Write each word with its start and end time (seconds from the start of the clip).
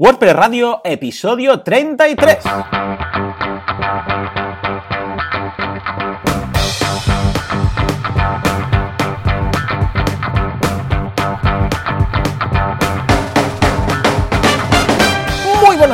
WordPress 0.00 0.32
Radio, 0.34 0.80
episodio 0.82 1.60
33. 1.60 3.09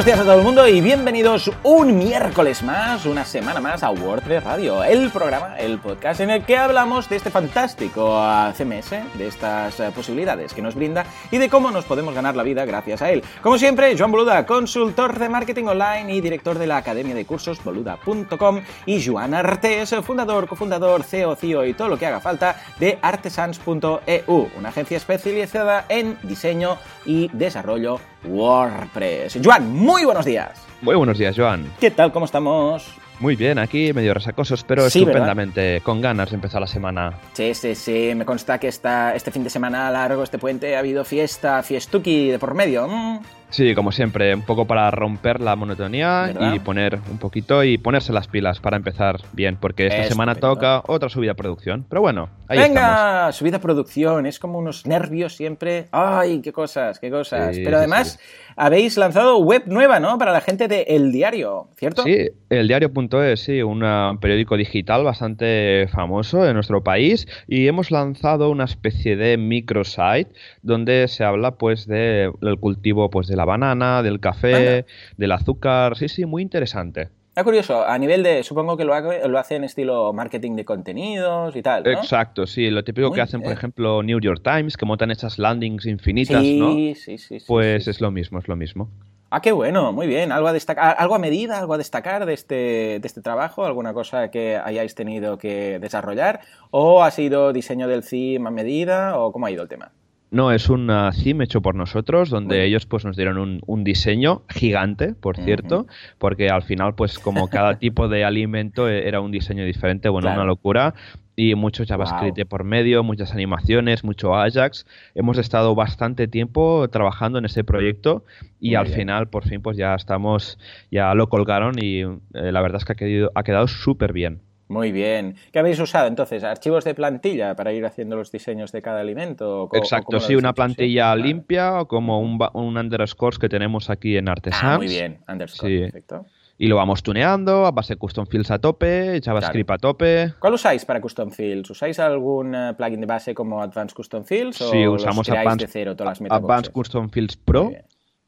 Días 0.06 0.20
a 0.20 0.22
todo 0.22 0.38
el 0.38 0.44
mundo 0.44 0.68
y 0.68 0.80
bienvenidos 0.80 1.50
un 1.64 1.98
miércoles 1.98 2.62
más, 2.62 3.06
una 3.06 3.24
semana 3.24 3.60
más 3.60 3.82
a 3.82 3.90
WordPress 3.90 4.44
Radio, 4.44 4.84
el 4.84 5.10
programa, 5.10 5.58
el 5.58 5.80
podcast 5.80 6.20
en 6.20 6.30
el 6.30 6.44
que 6.44 6.56
hablamos 6.56 7.08
de 7.08 7.16
este 7.16 7.28
fantástico 7.28 8.22
CMS, 8.56 8.90
de 9.18 9.26
estas 9.26 9.80
eh, 9.80 9.90
posibilidades 9.92 10.54
que 10.54 10.62
nos 10.62 10.76
brinda 10.76 11.04
y 11.32 11.38
de 11.38 11.48
cómo 11.48 11.72
nos 11.72 11.86
podemos 11.86 12.14
ganar 12.14 12.36
la 12.36 12.44
vida 12.44 12.64
gracias 12.64 13.02
a 13.02 13.10
él. 13.10 13.24
Como 13.42 13.58
siempre, 13.58 13.98
Joan 13.98 14.12
Boluda, 14.12 14.46
consultor 14.46 15.18
de 15.18 15.28
marketing 15.28 15.64
online 15.64 16.14
y 16.14 16.20
director 16.20 16.56
de 16.56 16.68
la 16.68 16.76
academia 16.76 17.16
de 17.16 17.26
cursos 17.26 17.58
boluda.com 17.64 18.60
y 18.86 19.04
Joan 19.04 19.34
Artes, 19.34 19.92
fundador, 20.04 20.46
cofundador, 20.46 21.02
CEO, 21.02 21.34
CIO 21.34 21.66
y 21.66 21.74
todo 21.74 21.88
lo 21.88 21.98
que 21.98 22.06
haga 22.06 22.20
falta 22.20 22.62
de 22.78 23.00
artesans.eu, 23.02 24.50
una 24.56 24.68
agencia 24.68 24.98
especializada 24.98 25.84
en 25.88 26.16
diseño 26.22 26.78
y 27.04 27.28
desarrollo 27.32 27.98
WordPress. 28.26 29.38
Joan, 29.42 29.72
muy 29.72 30.04
buenos 30.04 30.24
días. 30.24 30.50
Muy 30.82 30.94
buenos 30.94 31.18
días, 31.18 31.34
Joan. 31.36 31.72
¿Qué 31.80 31.90
tal? 31.90 32.12
¿Cómo 32.12 32.26
estamos? 32.26 32.86
Muy 33.18 33.34
bien, 33.34 33.58
aquí 33.58 33.94
medio 33.94 34.12
resacosos, 34.12 34.62
pero 34.62 34.90
Sí, 34.90 35.00
estupendamente, 35.00 35.80
con 35.82 36.02
ganas 36.02 36.30
de 36.30 36.34
empezar 36.34 36.60
la 36.60 36.66
semana. 36.66 37.14
Sí, 37.32 37.54
sí, 37.54 37.74
sí. 37.74 38.12
Me 38.14 38.26
consta 38.26 38.58
que 38.58 38.68
esta, 38.68 39.14
este 39.14 39.30
fin 39.30 39.42
de 39.42 39.48
semana 39.48 39.90
largo, 39.90 40.22
este 40.22 40.38
puente, 40.38 40.76
ha 40.76 40.80
habido 40.80 41.02
fiesta, 41.04 41.62
fiestuki 41.62 42.28
de 42.28 42.38
por 42.38 42.54
medio. 42.54 42.86
Mm. 42.86 43.20
Sí, 43.50 43.74
como 43.74 43.92
siempre, 43.92 44.34
un 44.34 44.42
poco 44.42 44.66
para 44.66 44.90
romper 44.90 45.40
la 45.40 45.54
monotonía 45.56 46.24
¿Verdad? 46.26 46.52
y 46.54 46.58
poner 46.58 46.98
un 47.10 47.18
poquito 47.18 47.62
y 47.64 47.78
ponerse 47.78 48.12
las 48.12 48.26
pilas 48.28 48.60
para 48.60 48.76
empezar 48.76 49.20
bien, 49.32 49.56
porque 49.56 49.86
esta 49.86 50.02
semana 50.04 50.34
toca 50.34 50.82
otra 50.86 51.08
subida 51.08 51.30
de 51.30 51.36
producción. 51.36 51.86
Pero 51.88 52.00
bueno, 52.02 52.28
ahí 52.48 52.58
estamos. 52.58 52.74
Venga, 52.74 53.32
subida 53.32 53.58
producción, 53.60 54.26
es 54.26 54.38
como 54.40 54.58
unos 54.58 54.84
nervios 54.86 55.36
siempre. 55.36 55.86
Ay, 55.92 56.40
qué 56.42 56.52
cosas, 56.52 56.98
qué 56.98 57.10
cosas. 57.10 57.54
Sí, 57.54 57.62
Pero 57.64 57.76
sí, 57.76 57.78
además 57.78 58.18
habéis 58.56 58.96
lanzado 58.96 59.38
web 59.38 59.62
nueva, 59.66 60.00
¿no? 60.00 60.18
Para 60.18 60.32
la 60.32 60.40
gente 60.40 60.66
de 60.66 60.82
El 60.88 61.12
Diario, 61.12 61.68
¿cierto? 61.76 62.02
Sí, 62.02 62.28
el 62.50 62.68
diario.es, 62.68 63.40
sí, 63.40 63.62
un 63.62 63.82
ah, 63.84 64.18
periódico 64.20 64.56
digital 64.56 65.04
bastante 65.04 65.86
famoso 65.92 66.46
en 66.46 66.54
nuestro 66.54 66.82
país 66.82 67.26
y 67.46 67.68
hemos 67.68 67.90
lanzado 67.90 68.50
una 68.50 68.64
especie 68.64 69.16
de 69.16 69.36
microsite 69.38 70.30
donde 70.62 71.06
se 71.08 71.22
habla 71.24 71.52
pues 71.52 71.86
de- 71.86 72.32
del 72.40 72.58
cultivo 72.58 73.08
pues 73.10 73.28
de 73.28 73.35
la 73.36 73.44
banana, 73.44 74.02
del 74.02 74.18
café, 74.20 74.54
Anda. 74.78 74.86
del 75.16 75.32
azúcar, 75.32 75.96
sí, 75.96 76.08
sí, 76.08 76.24
muy 76.26 76.42
interesante. 76.42 77.10
Ah, 77.38 77.44
curioso, 77.44 77.84
a 77.86 77.98
nivel 77.98 78.22
de, 78.22 78.42
supongo 78.42 78.78
que 78.78 78.84
lo, 78.84 78.94
hace- 78.94 79.28
lo 79.28 79.38
hacen 79.38 79.62
estilo 79.62 80.10
marketing 80.14 80.56
de 80.56 80.64
contenidos 80.64 81.54
y 81.54 81.60
tal, 81.62 81.84
¿no? 81.84 81.90
Exacto, 81.90 82.46
sí, 82.46 82.70
lo 82.70 82.82
típico 82.82 83.08
Muy 83.08 83.14
que 83.16 83.20
hacen, 83.20 83.42
por 83.42 83.52
ejemplo, 83.52 84.02
New 84.02 84.18
York 84.20 84.40
Times, 84.42 84.78
que 84.78 84.86
montan 84.86 85.10
esas 85.10 85.38
landings 85.38 85.84
infinitas, 85.84 86.42
sí, 86.42 86.58
¿no? 86.58 86.72
sí, 86.72 86.94
sí, 86.94 87.18
sí. 87.18 87.38
Pues 87.46 87.84
sí. 87.84 87.90
es 87.90 88.00
lo 88.00 88.10
mismo, 88.10 88.38
es 88.38 88.48
lo 88.48 88.56
mismo. 88.56 88.88
Ah, 89.28 89.42
qué 89.42 89.52
bueno, 89.52 89.92
muy 89.92 90.06
bien. 90.06 90.32
¿Algo 90.32 90.46
a 90.48 90.52
destacar, 90.54 90.96
algo 90.98 91.14
a 91.16 91.18
medida, 91.18 91.58
algo 91.58 91.74
a 91.74 91.78
destacar 91.78 92.24
de 92.26 92.32
este, 92.32 92.54
de 92.54 93.02
este 93.04 93.20
trabajo? 93.20 93.66
¿Alguna 93.66 93.92
cosa 93.92 94.30
que 94.30 94.56
hayáis 94.56 94.94
tenido 94.94 95.36
que 95.36 95.78
desarrollar? 95.80 96.40
¿O 96.70 97.02
ha 97.02 97.10
sido 97.10 97.52
diseño 97.52 97.88
del 97.88 98.02
theme 98.08 98.48
a 98.48 98.50
medida? 98.52 99.18
¿O 99.18 99.32
cómo 99.32 99.44
ha 99.44 99.50
ido 99.50 99.62
el 99.64 99.68
tema? 99.68 99.90
No, 100.30 100.50
es 100.52 100.68
un 100.68 100.90
ah, 100.90 101.10
theme 101.12 101.44
hecho 101.44 101.62
por 101.62 101.74
nosotros, 101.76 102.30
donde 102.30 102.64
ellos 102.64 102.84
pues 102.84 103.04
nos 103.04 103.16
dieron 103.16 103.38
un, 103.38 103.60
un 103.66 103.84
diseño 103.84 104.42
gigante, 104.48 105.14
por 105.14 105.36
cierto, 105.36 105.86
porque 106.18 106.48
al 106.50 106.62
final 106.62 106.94
pues 106.96 107.18
como 107.18 107.48
cada 107.48 107.74
tipo 107.78 108.08
de 108.08 108.24
alimento 108.24 108.88
eh, 108.88 109.06
era 109.06 109.20
un 109.20 109.30
diseño 109.30 109.64
diferente, 109.64 110.08
bueno, 110.08 110.26
Claro. 110.26 110.40
una 110.40 110.46
locura. 110.46 110.94
Y 111.38 111.54
mucho 111.54 111.84
JavaScript 111.86 112.48
por 112.48 112.64
medio, 112.64 113.02
muchas 113.02 113.34
animaciones, 113.34 114.04
mucho 114.04 114.34
Ajax. 114.34 114.86
Hemos 115.14 115.36
estado 115.36 115.74
bastante 115.74 116.28
tiempo 116.28 116.88
trabajando 116.88 117.38
en 117.38 117.44
ese 117.44 117.62
proyecto 117.62 118.24
y 118.58 118.68
Muy 118.68 118.76
al 118.76 118.86
bien. 118.86 118.96
final 119.00 119.28
por 119.28 119.46
fin 119.46 119.60
pues 119.60 119.76
ya 119.76 119.94
estamos, 119.94 120.58
ya 120.90 121.14
lo 121.14 121.28
colgaron 121.28 121.74
y 121.78 122.00
eh, 122.00 122.08
la 122.32 122.62
verdad 122.62 122.78
es 122.78 122.86
que 122.86 122.92
ha 122.92 122.96
quedado, 122.96 123.32
ha 123.34 123.42
quedado 123.42 123.68
súper 123.68 124.14
bien. 124.14 124.40
Muy 124.68 124.90
bien. 124.90 125.36
¿Qué 125.52 125.58
habéis 125.60 125.78
usado 125.78 126.08
entonces? 126.08 126.42
¿Archivos 126.42 126.84
de 126.84 126.94
plantilla 126.94 127.54
para 127.54 127.72
ir 127.72 127.86
haciendo 127.86 128.16
los 128.16 128.32
diseños 128.32 128.72
de 128.72 128.82
cada 128.82 129.00
alimento? 129.00 129.62
¿O 129.62 129.68
co- 129.68 129.76
o 129.76 129.80
Exacto, 129.80 130.18
sí, 130.18 130.34
una 130.34 130.48
hecho? 130.48 130.54
plantilla 130.56 131.14
limpia 131.14 131.80
o 131.82 131.86
como 131.88 132.20
un, 132.20 132.38
un 132.54 132.76
underscores 132.76 133.38
que 133.38 133.48
tenemos 133.48 133.90
aquí 133.90 134.16
en 134.16 134.28
Artesans. 134.28 134.64
Ah, 134.64 134.76
muy 134.76 134.88
bien. 134.88 135.18
Underscore, 135.28 135.72
Sí. 135.72 135.82
perfecto. 135.84 136.26
Y 136.58 136.68
lo 136.68 136.76
vamos 136.76 137.02
tuneando 137.02 137.66
a 137.66 137.70
base 137.70 137.92
de 137.94 137.98
custom 137.98 138.26
fields 138.26 138.50
a 138.50 138.58
tope, 138.58 139.20
JavaScript 139.22 139.70
a 139.70 139.76
tope. 139.76 140.32
¿Cuál 140.38 140.54
usáis 140.54 140.86
para 140.86 141.02
Custom 141.02 141.30
Fields? 141.30 141.68
¿Usáis 141.68 141.98
algún 142.00 142.54
eh, 142.54 142.72
plugin 142.74 142.98
de 143.02 143.06
base 143.06 143.34
como 143.34 143.60
Advanced 143.62 143.94
Custom 143.94 144.24
Fields? 144.24 144.62
¿O 144.62 144.70
Sí, 144.70 144.88
usamos 144.88 145.28
Advanced, 145.28 145.66
de 145.66 145.72
cero 145.72 145.94
todas 145.94 146.18
las? 146.18 146.32
Advanced 146.32 146.72
Custom 146.72 147.10
Fields 147.10 147.36
Pro, 147.36 147.70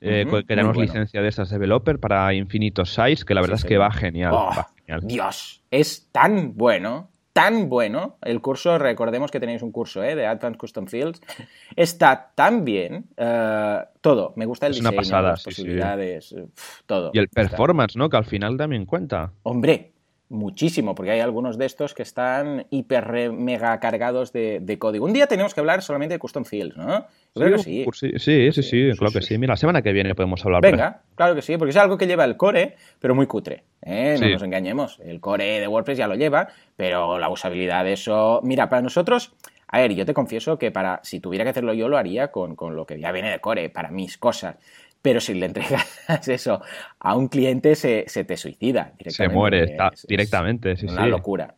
eh, 0.02 0.26
que 0.30 0.42
tenemos 0.42 0.74
bueno. 0.76 0.92
licencia 0.92 1.22
de 1.22 1.28
estas 1.28 1.48
developer 1.48 1.98
para 1.98 2.34
infinitos 2.34 2.92
size, 2.94 3.24
que 3.24 3.32
la 3.34 3.40
verdad 3.40 3.56
Sí, 3.56 3.62
es 3.62 3.68
que 3.70 3.78
va 3.78 3.90
genial. 3.90 4.34
Oh, 4.34 4.50
va 4.54 4.68
genial. 4.88 5.00
Dios, 5.06 5.62
es 5.70 6.08
tan 6.10 6.56
bueno, 6.56 7.10
tan 7.32 7.68
bueno. 7.68 8.16
El 8.22 8.40
curso, 8.40 8.78
recordemos 8.78 9.30
que 9.30 9.38
tenéis 9.38 9.62
un 9.62 9.70
curso 9.70 10.02
¿eh? 10.02 10.16
de 10.16 10.26
Advanced 10.26 10.58
Custom 10.58 10.86
Fields. 10.86 11.20
Está 11.76 12.32
tan 12.34 12.64
bien. 12.64 13.04
eh, 13.16 13.78
todo. 14.00 14.32
Me 14.36 14.44
gusta 14.46 14.66
el 14.66 14.72
Es 14.72 14.80
una 14.80 14.90
diseño, 14.90 15.00
pasada, 15.02 15.30
las 15.30 15.42
sí, 15.42 15.50
posibilidades, 15.50 16.32
eh, 16.32 16.46
todo. 16.86 17.10
Y 17.14 17.18
el 17.18 17.28
performance, 17.28 17.96
¿no? 17.96 18.08
Que 18.10 18.16
al 18.16 18.24
final 18.24 18.56
también 18.56 18.86
cuenta. 18.86 19.30
Hombre, 19.44 19.92
muchísimo, 20.30 20.94
porque 20.94 21.12
hay 21.12 21.20
algunos 21.20 21.58
de 21.58 21.66
estos 21.66 21.94
que 21.94 22.02
están 22.02 22.66
hiper 22.70 23.32
mega 23.32 23.78
cargados 23.80 24.32
de, 24.32 24.58
de 24.60 24.78
código. 24.78 25.04
Un 25.04 25.12
día 25.12 25.26
tenemos 25.26 25.54
que 25.54 25.60
hablar 25.60 25.80
solamente 25.82 26.14
de 26.14 26.18
Custom 26.18 26.44
Fields, 26.44 26.76
¿no? 26.76 27.06
Yo 27.34 27.44
creo 27.44 27.56
que 27.56 27.62
sí. 27.62 27.84
sí, 27.92 28.10
sí, 28.18 28.52
sí, 28.52 28.52
Sí, 28.52 28.62
sí, 28.62 28.98
claro 28.98 29.12
que 29.12 29.22
sí. 29.22 29.38
Mira, 29.38 29.52
la 29.52 29.56
semana 29.56 29.80
que 29.80 29.92
viene 29.92 30.14
podemos 30.14 30.44
hablar. 30.44 30.60
Venga, 30.60 31.02
claro 31.14 31.34
que 31.34 31.42
sí, 31.42 31.56
porque 31.56 31.70
es 31.70 31.76
algo 31.76 31.96
que 31.96 32.06
lleva 32.06 32.24
el 32.24 32.36
core, 32.36 32.74
pero 32.98 33.14
muy 33.14 33.26
cutre. 33.26 33.62
¿Eh? 33.82 34.16
No 34.20 34.26
Sí. 34.26 34.32
nos 34.32 34.42
engañemos. 34.42 34.98
El 35.04 35.20
core 35.20 35.60
de 35.60 35.68
WordPress 35.68 35.98
ya 35.98 36.06
lo 36.08 36.14
lleva, 36.14 36.48
pero 36.76 37.18
la 37.18 37.28
usabilidad 37.28 37.84
de 37.84 37.92
eso. 37.94 38.40
Mira, 38.42 38.68
para 38.68 38.82
nosotros. 38.82 39.32
A 39.70 39.80
ver, 39.80 39.92
yo 39.94 40.06
te 40.06 40.14
confieso 40.14 40.58
que 40.58 40.70
para 40.70 41.00
si 41.02 41.20
tuviera 41.20 41.44
que 41.44 41.50
hacerlo 41.50 41.74
yo 41.74 41.88
lo 41.88 41.98
haría 41.98 42.28
con, 42.32 42.56
con 42.56 42.74
lo 42.74 42.86
que 42.86 42.98
ya 42.98 43.12
viene 43.12 43.30
de 43.30 43.38
core, 43.40 43.68
para 43.68 43.90
mis 43.90 44.16
cosas. 44.16 44.56
Pero 45.00 45.20
si 45.20 45.32
le 45.34 45.46
entregas 45.46 45.86
eso 46.28 46.60
a 46.98 47.14
un 47.16 47.28
cliente, 47.28 47.74
se, 47.76 48.04
se 48.08 48.24
te 48.24 48.36
suicida 48.36 48.92
directamente. 48.98 49.12
Se 49.12 49.28
muere 49.28 49.64
está- 49.64 49.90
es- 49.94 50.00
es 50.04 50.06
directamente, 50.08 50.76
sí, 50.76 50.86
una 50.86 51.04
sí. 51.04 51.10
locura. 51.10 51.54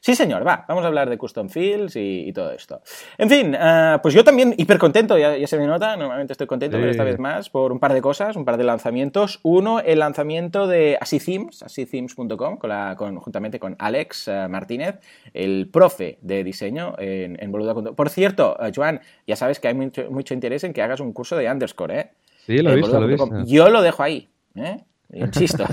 Sí, 0.00 0.16
señor, 0.16 0.44
va, 0.44 0.64
vamos 0.66 0.82
a 0.82 0.88
hablar 0.88 1.08
de 1.10 1.16
custom 1.16 1.48
fields 1.48 1.94
y, 1.94 2.24
y 2.26 2.32
todo 2.32 2.50
esto. 2.50 2.80
En 3.18 3.28
fin, 3.30 3.54
eh, 3.56 3.98
pues 4.02 4.14
yo 4.14 4.24
también 4.24 4.52
hiper 4.56 4.78
contento, 4.78 5.16
ya, 5.16 5.36
ya 5.36 5.46
se 5.46 5.56
me 5.58 5.66
nota, 5.66 5.96
normalmente 5.96 6.32
estoy 6.32 6.48
contento, 6.48 6.76
pero 6.76 6.90
esta 6.90 7.04
vez 7.04 7.18
más 7.20 7.50
por 7.50 7.70
un 7.70 7.78
par 7.78 7.92
de 7.92 8.00
cosas, 8.02 8.34
un 8.34 8.44
par 8.44 8.56
de 8.56 8.64
lanzamientos. 8.64 9.38
Uno, 9.44 9.78
el 9.78 10.00
lanzamiento 10.00 10.66
de 10.66 10.98
Así 11.00 11.20
Themes, 11.20 11.62
asíthemes.com, 11.62 12.56
con 12.56 12.68
la, 12.70 12.94
con, 12.96 13.16
juntamente 13.16 13.60
con 13.60 13.76
Alex 13.78 14.26
eh, 14.26 14.48
Martínez, 14.48 14.96
el 15.34 15.68
profe 15.72 16.18
de 16.22 16.42
diseño 16.42 16.94
en, 16.98 17.36
en 17.40 17.52
Boluda.com. 17.52 17.94
Por 17.94 18.08
cierto, 18.10 18.56
eh, 18.60 18.72
Joan, 18.74 19.00
ya 19.26 19.36
sabes 19.36 19.60
que 19.60 19.68
hay 19.68 19.74
mucho, 19.74 20.10
mucho 20.10 20.34
interés 20.34 20.64
en 20.64 20.72
que 20.72 20.82
hagas 20.82 20.98
un 21.00 21.12
curso 21.12 21.36
de 21.36 21.48
underscore, 21.48 22.00
¿eh? 22.00 22.10
Sí, 22.46 22.58
lo 22.58 22.70
he 22.70 22.74
en 22.74 22.80
visto, 22.80 23.00
lo 23.00 23.06
he 23.06 23.08
visto. 23.08 23.44
Yo 23.44 23.70
lo 23.70 23.82
dejo 23.82 24.02
ahí, 24.02 24.28
¿eh? 24.54 24.84
Insisto. 25.12 25.64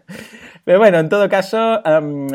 Pero 0.64 0.78
bueno, 0.78 0.98
en 0.98 1.08
todo 1.08 1.28
caso, 1.28 1.80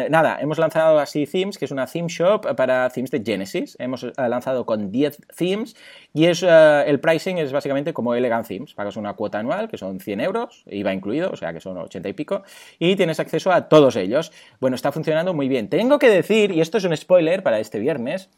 nada, 0.10 0.38
hemos 0.42 0.58
lanzado 0.58 1.00
así 1.00 1.26
Themes, 1.26 1.58
que 1.58 1.66
es 1.66 1.72
una 1.72 1.86
theme 1.86 2.10
shop 2.10 2.56
para 2.56 2.90
themes 2.90 3.12
de 3.12 3.22
Genesis. 3.24 3.76
Hemos 3.80 4.04
eh, 4.04 4.12
lanzado 4.18 4.66
con 4.66 4.92
10 4.92 5.18
themes 5.36 5.76
y 6.14 6.26
es 6.26 6.44
eh, 6.44 6.84
el 6.88 7.00
pricing 7.00 7.38
es 7.38 7.52
básicamente 7.52 7.94
como 7.94 8.16
Elegant 8.16 8.48
Themes. 8.48 8.74
Pagas 8.74 8.98
una 8.98 9.14
cuota 9.14 9.40
anual, 9.40 9.70
que 9.70 9.78
son 9.78 10.00
100 10.00 10.22
euros, 10.22 10.64
IVA 10.68 10.94
incluido, 10.94 11.30
o 11.32 11.36
sea 11.38 11.54
que 11.54 11.62
son 11.62 11.78
80 11.78 12.10
y 12.10 12.14
pico, 12.14 12.44
y 12.80 12.96
tienes 12.96 13.20
acceso 13.20 13.52
a 13.52 13.70
todos 13.70 13.96
ellos. 13.96 14.32
Bueno, 14.60 14.76
está 14.76 14.92
funcionando 14.92 15.34
muy 15.34 15.48
bien. 15.48 15.70
Tengo 15.70 16.00
que 16.00 16.10
decir, 16.10 16.52
y 16.52 16.62
esto 16.62 16.78
es 16.78 16.84
un 16.84 16.96
spoiler 16.96 17.44
para 17.44 17.60
este 17.60 17.80
viernes, 17.80 18.30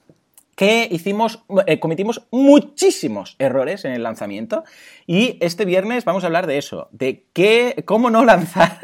que 0.59 0.89
hicimos, 0.91 1.45
eh, 1.67 1.79
cometimos 1.79 2.27
muchísimos 2.31 3.37
errores 3.39 3.85
en 3.85 3.93
el 3.93 4.03
lanzamiento 4.03 4.65
y 5.07 5.37
este 5.39 5.63
viernes 5.63 6.03
vamos 6.03 6.25
a 6.25 6.27
hablar 6.27 6.47
de 6.47 6.57
eso, 6.57 6.89
de 6.91 7.23
qué, 7.31 7.81
cómo 7.85 8.09
no 8.09 8.25
lanzar 8.25 8.77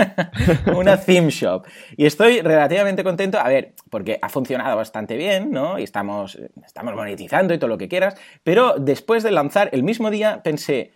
una 0.74 0.96
theme 0.96 1.30
shop. 1.32 1.66
Y 1.98 2.06
estoy 2.06 2.40
relativamente 2.40 3.04
contento, 3.04 3.40
a 3.40 3.50
ver, 3.50 3.74
porque 3.90 4.20
ha 4.22 4.30
funcionado 4.30 4.78
bastante 4.78 5.18
bien, 5.18 5.52
¿no? 5.52 5.78
Y 5.78 5.84
estamos, 5.84 6.40
estamos 6.66 6.96
monetizando 6.96 7.54
y 7.54 7.58
todo 7.58 7.68
lo 7.68 7.78
que 7.78 7.90
quieras, 7.90 8.16
pero 8.46 8.76
después 8.80 9.22
de 9.24 9.32
lanzar 9.32 9.68
el 9.74 9.84
mismo 9.84 10.12
día 10.12 10.44
pensé, 10.44 10.94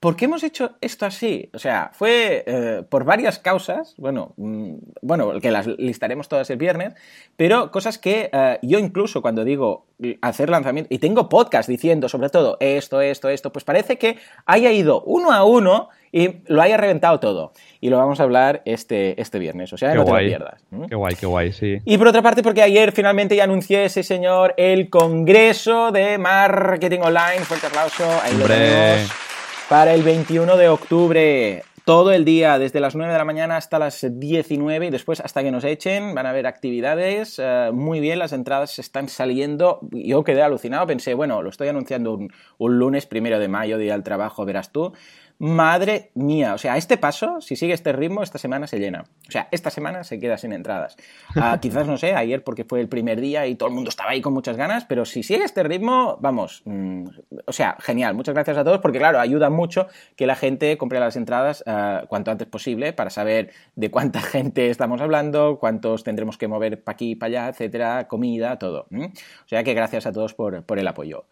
¿Por 0.00 0.16
qué 0.16 0.24
hemos 0.24 0.42
hecho 0.42 0.72
esto 0.80 1.04
así? 1.04 1.50
O 1.52 1.58
sea, 1.58 1.90
fue 1.92 2.42
eh, 2.46 2.82
por 2.88 3.04
varias 3.04 3.38
causas, 3.38 3.94
bueno, 3.98 4.32
mm, 4.38 4.76
bueno, 5.02 5.38
que 5.40 5.50
las 5.50 5.66
listaremos 5.66 6.26
todas 6.26 6.48
el 6.48 6.56
viernes, 6.56 6.94
pero 7.36 7.70
cosas 7.70 7.98
que 7.98 8.30
eh, 8.32 8.58
yo 8.62 8.78
incluso 8.78 9.20
cuando 9.20 9.44
digo 9.44 9.84
hacer 10.22 10.48
lanzamiento, 10.48 10.88
y 10.94 10.98
tengo 10.98 11.28
podcast 11.28 11.68
diciendo 11.68 12.08
sobre 12.08 12.30
todo 12.30 12.56
esto, 12.60 13.02
esto, 13.02 13.28
esto, 13.28 13.52
pues 13.52 13.66
parece 13.66 13.98
que 13.98 14.16
haya 14.46 14.72
ido 14.72 15.02
uno 15.02 15.32
a 15.32 15.44
uno 15.44 15.90
y 16.12 16.36
lo 16.46 16.62
haya 16.62 16.78
reventado 16.78 17.20
todo. 17.20 17.52
Y 17.82 17.90
lo 17.90 17.98
vamos 17.98 18.20
a 18.20 18.22
hablar 18.22 18.62
este, 18.64 19.20
este 19.20 19.38
viernes, 19.38 19.70
o 19.74 19.76
sea, 19.76 19.94
no 19.94 20.06
te 20.06 20.12
lo 20.12 20.18
pierdas. 20.18 20.64
Qué 20.88 20.94
guay, 20.94 21.14
qué 21.14 21.26
guay, 21.26 21.52
sí. 21.52 21.76
Y 21.84 21.98
por 21.98 22.08
otra 22.08 22.22
parte, 22.22 22.42
porque 22.42 22.62
ayer 22.62 22.92
finalmente 22.92 23.36
ya 23.36 23.44
anunció 23.44 23.78
ese 23.78 24.02
señor 24.02 24.54
el 24.56 24.88
Congreso 24.88 25.92
de 25.92 26.16
Marketing 26.16 27.00
Online. 27.00 27.40
Fuerte 27.40 27.66
aplauso, 27.66 28.04
ahí 28.22 28.34
lo 28.38 28.46
tenemos. 28.46 29.29
Para 29.70 29.94
el 29.94 30.02
21 30.02 30.56
de 30.56 30.68
octubre 30.68 31.62
todo 31.84 32.10
el 32.10 32.24
día, 32.24 32.58
desde 32.58 32.80
las 32.80 32.96
9 32.96 33.12
de 33.12 33.18
la 33.20 33.24
mañana 33.24 33.56
hasta 33.56 33.78
las 33.78 34.04
19 34.04 34.86
y 34.86 34.90
después 34.90 35.20
hasta 35.20 35.44
que 35.44 35.52
nos 35.52 35.62
echen, 35.62 36.12
van 36.12 36.26
a 36.26 36.30
haber 36.30 36.48
actividades. 36.48 37.38
Eh, 37.38 37.70
muy 37.72 38.00
bien, 38.00 38.18
las 38.18 38.32
entradas 38.32 38.80
están 38.80 39.08
saliendo. 39.08 39.78
Yo 39.92 40.24
quedé 40.24 40.42
alucinado, 40.42 40.88
pensé, 40.88 41.14
bueno, 41.14 41.40
lo 41.40 41.50
estoy 41.50 41.68
anunciando 41.68 42.14
un, 42.14 42.32
un 42.58 42.78
lunes 42.80 43.06
primero 43.06 43.38
de 43.38 43.46
mayo, 43.46 43.78
día 43.78 43.92
del 43.92 44.02
trabajo, 44.02 44.44
verás 44.44 44.72
tú. 44.72 44.92
Madre 45.42 46.10
mía, 46.12 46.52
o 46.52 46.58
sea, 46.58 46.74
a 46.74 46.76
este 46.76 46.98
paso, 46.98 47.40
si 47.40 47.56
sigue 47.56 47.72
este 47.72 47.92
ritmo, 47.92 48.22
esta 48.22 48.36
semana 48.36 48.66
se 48.66 48.78
llena. 48.78 49.06
O 49.26 49.30
sea, 49.30 49.48
esta 49.50 49.70
semana 49.70 50.04
se 50.04 50.20
queda 50.20 50.36
sin 50.36 50.52
entradas. 50.52 50.98
Ah, 51.34 51.56
quizás, 51.62 51.86
no 51.86 51.96
sé, 51.96 52.14
ayer 52.14 52.44
porque 52.44 52.64
fue 52.64 52.78
el 52.78 52.90
primer 52.90 53.22
día 53.22 53.46
y 53.46 53.54
todo 53.54 53.70
el 53.70 53.74
mundo 53.74 53.88
estaba 53.88 54.10
ahí 54.10 54.20
con 54.20 54.34
muchas 54.34 54.58
ganas, 54.58 54.84
pero 54.84 55.06
si 55.06 55.22
sigue 55.22 55.44
este 55.44 55.62
ritmo, 55.62 56.18
vamos, 56.20 56.60
mm, 56.66 57.04
o 57.46 57.52
sea, 57.54 57.78
genial. 57.80 58.12
Muchas 58.12 58.34
gracias 58.34 58.58
a 58.58 58.64
todos 58.64 58.80
porque, 58.80 58.98
claro, 58.98 59.18
ayuda 59.18 59.48
mucho 59.48 59.86
que 60.14 60.26
la 60.26 60.36
gente 60.36 60.76
compre 60.76 61.00
las 61.00 61.16
entradas 61.16 61.64
ah, 61.66 62.04
cuanto 62.06 62.30
antes 62.30 62.46
posible 62.46 62.92
para 62.92 63.08
saber 63.08 63.50
de 63.76 63.90
cuánta 63.90 64.20
gente 64.20 64.68
estamos 64.68 65.00
hablando, 65.00 65.58
cuántos 65.58 66.04
tendremos 66.04 66.36
que 66.36 66.48
mover 66.48 66.84
para 66.84 66.96
aquí, 66.96 67.14
para 67.14 67.28
allá, 67.28 67.48
etcétera, 67.48 68.08
comida, 68.08 68.58
todo. 68.58 68.88
O 68.92 69.48
sea 69.48 69.64
que 69.64 69.72
gracias 69.72 70.04
a 70.04 70.12
todos 70.12 70.34
por, 70.34 70.64
el 70.78 70.88
apoyo. 70.88 71.24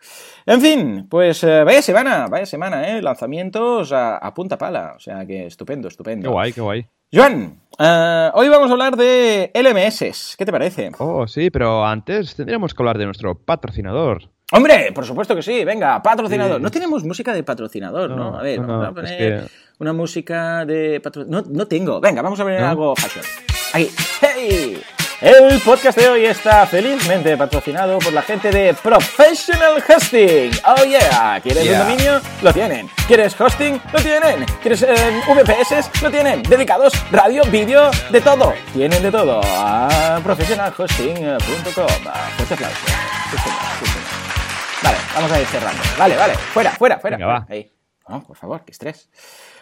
En 0.47 0.63
fin, 0.63 1.07
pues 1.11 1.45
eh, 1.45 1.63
vaya 1.63 1.83
semana, 1.83 2.27
vaya 2.29 2.47
semana, 2.47 2.89
¿eh? 2.89 3.03
Lanzamientos 3.03 3.93
a, 3.99 4.35
punta 4.35 4.57
pala. 4.57 4.95
O 4.97 5.01
sea 5.01 5.27
que 5.27 5.47
estupendo, 5.47 5.89
estupendo. 5.89 6.29
Qué 6.29 6.33
guay, 6.33 6.53
qué 6.53 6.61
guay. 6.61 6.87
Joan, 7.13 7.61
eh, 7.79 8.31
hoy 8.35 8.49
vamos 8.49 8.69
a 8.69 8.73
hablar 8.73 8.97
de 8.97 9.51
LMS. 9.55 10.37
¿Qué 10.37 10.45
te 10.45 10.53
parece? 10.53 10.91
Oh, 10.99 11.27
sí, 11.27 11.51
pero 11.51 11.85
antes 11.85 12.35
tendríamos 12.35 12.75
que 12.75 12.83
hablar 12.83 12.99
de 12.99 13.07
nuestro 13.07 13.35
patrocinador. 13.35 14.31
Hombre, 14.53 14.93
por 14.93 15.05
supuesto 15.05 15.35
que 15.35 15.43
sí. 15.43 15.65
Venga, 15.65 16.03
patrocinador. 16.03 16.61
No 16.61 16.71
tenemos 16.71 17.05
música 17.05 17.33
de 17.33 17.43
patrocinador, 17.43 18.11
¿no? 18.11 18.39
A 18.39 18.43
ver, 18.43 18.61
vamos 18.61 18.89
a 18.89 18.93
poner 18.93 19.51
una 19.79 19.93
música 19.93 20.65
de 20.65 21.01
patrocinador. 21.01 21.49
No, 21.49 21.55
no 21.55 21.67
tengo. 21.67 22.01
Venga, 22.01 22.23
vamos 22.23 22.41
a 22.41 22.45
poner 22.45 22.63
algo 22.63 22.95
fashion. 22.97 23.25
Ahí. 23.73 23.91
¡Hey! 24.21 24.83
El 25.21 25.61
podcast 25.63 25.99
de 25.99 26.09
hoy 26.09 26.27
está 26.27 26.65
felizmente 26.65 27.37
patrocinado 27.37 27.99
por 27.99 28.13
la 28.13 28.23
gente 28.23 28.53
de 28.53 28.73
Professional 28.73 29.83
Hosting. 29.89 30.53
Oh 30.65 30.85
yeah, 30.85 31.41
¿quieres 31.43 31.69
un 31.69 31.79
dominio? 31.79 32.21
Lo 32.41 32.53
tienen. 32.53 32.89
¿Quieres 33.09 33.39
hosting? 33.41 33.81
Lo 33.93 34.01
tienen. 34.01 34.45
¿Quieres 34.63 34.83
eh, 34.83 35.21
VPS? 35.27 36.03
Lo 36.03 36.11
tienen. 36.13 36.45
Dedicados, 36.45 36.93
radio, 37.11 37.43
vídeo, 37.47 37.91
de 38.11 38.21
todo. 38.21 38.55
Tienen 38.73 39.03
de 39.03 39.11
todo. 39.11 39.41
A 39.45 40.21
professionalhosting.com. 40.23 41.87
Fuerte 42.37 42.55
aplauso. 42.55 42.87
Vale, 44.85 44.99
vamos 45.17 45.33
a 45.33 45.41
ir 45.41 45.47
cerrando. 45.49 45.83
Vale, 45.99 46.17
vale. 46.17 46.35
Fuera, 46.35 46.71
fuera, 46.71 47.01
fuera. 47.01 47.17
Venga, 47.17 47.27
va. 47.27 47.47
Ahí. 47.51 47.69
Oh, 48.11 48.21
por 48.23 48.37
favor, 48.37 48.63
qué 48.65 48.73
estrés. 48.73 49.09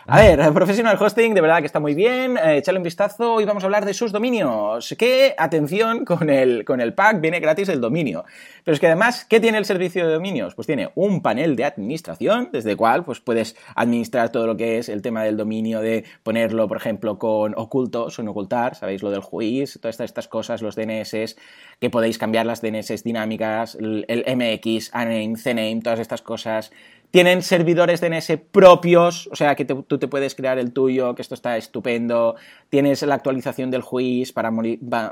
A 0.08 0.20
ver, 0.20 0.52
Professional 0.52 0.96
Hosting, 1.00 1.34
de 1.34 1.40
verdad 1.40 1.58
que 1.58 1.66
está 1.66 1.80
muy 1.80 1.94
bien. 1.94 2.38
Eh, 2.40 2.62
un 2.76 2.82
vistazo. 2.84 3.34
Hoy 3.34 3.44
vamos 3.44 3.64
a 3.64 3.66
hablar 3.66 3.84
de 3.84 3.92
sus 3.92 4.12
dominios. 4.12 4.94
Que, 4.96 5.34
atención, 5.36 6.04
con 6.04 6.30
el, 6.30 6.64
con 6.64 6.80
el 6.80 6.94
pack 6.94 7.20
viene 7.20 7.40
gratis 7.40 7.68
el 7.70 7.80
dominio. 7.80 8.24
Pero 8.62 8.74
es 8.74 8.80
que 8.80 8.86
además, 8.86 9.24
¿qué 9.24 9.40
tiene 9.40 9.58
el 9.58 9.64
servicio 9.64 10.06
de 10.06 10.12
dominios? 10.12 10.54
Pues 10.54 10.66
tiene 10.66 10.90
un 10.94 11.22
panel 11.22 11.56
de 11.56 11.64
administración, 11.64 12.50
desde 12.52 12.70
el 12.70 12.76
cual 12.76 13.02
pues, 13.04 13.18
puedes 13.18 13.56
administrar 13.74 14.30
todo 14.30 14.46
lo 14.46 14.56
que 14.56 14.78
es 14.78 14.88
el 14.88 15.02
tema 15.02 15.24
del 15.24 15.36
dominio, 15.36 15.80
de 15.80 16.04
ponerlo, 16.22 16.68
por 16.68 16.76
ejemplo, 16.76 17.18
con 17.18 17.54
ocultos 17.56 18.16
o 18.16 18.22
en 18.22 18.28
ocultar, 18.28 18.76
¿sabéis? 18.76 19.02
Lo 19.02 19.10
del 19.10 19.22
juiz, 19.22 19.76
todas 19.82 19.98
estas 19.98 20.28
cosas, 20.28 20.62
los 20.62 20.76
DNS, 20.76 21.34
que 21.80 21.90
podéis 21.90 22.16
cambiar 22.16 22.46
las 22.46 22.62
DNS 22.62 23.02
dinámicas, 23.02 23.74
el, 23.74 24.06
MX, 24.08 24.90
ANAME, 24.94 25.36
CNAME, 25.36 25.80
todas 25.82 25.98
estas 25.98 26.22
cosas 26.22 26.70
tienen 27.10 27.42
servidores 27.42 28.00
DNS 28.00 28.38
propios, 28.50 29.28
o 29.32 29.36
sea 29.36 29.54
que 29.54 29.64
tú 29.64 29.98
te 29.98 30.08
puedes 30.08 30.34
crear 30.34 30.58
el 30.58 30.72
tuyo, 30.72 31.14
que 31.14 31.22
esto 31.22 31.34
está 31.34 31.56
estupendo. 31.56 32.36
Tienes 32.68 33.02
la 33.02 33.14
actualización 33.14 33.70
del 33.70 33.82
juiz 33.82 34.32
para, 34.32 34.52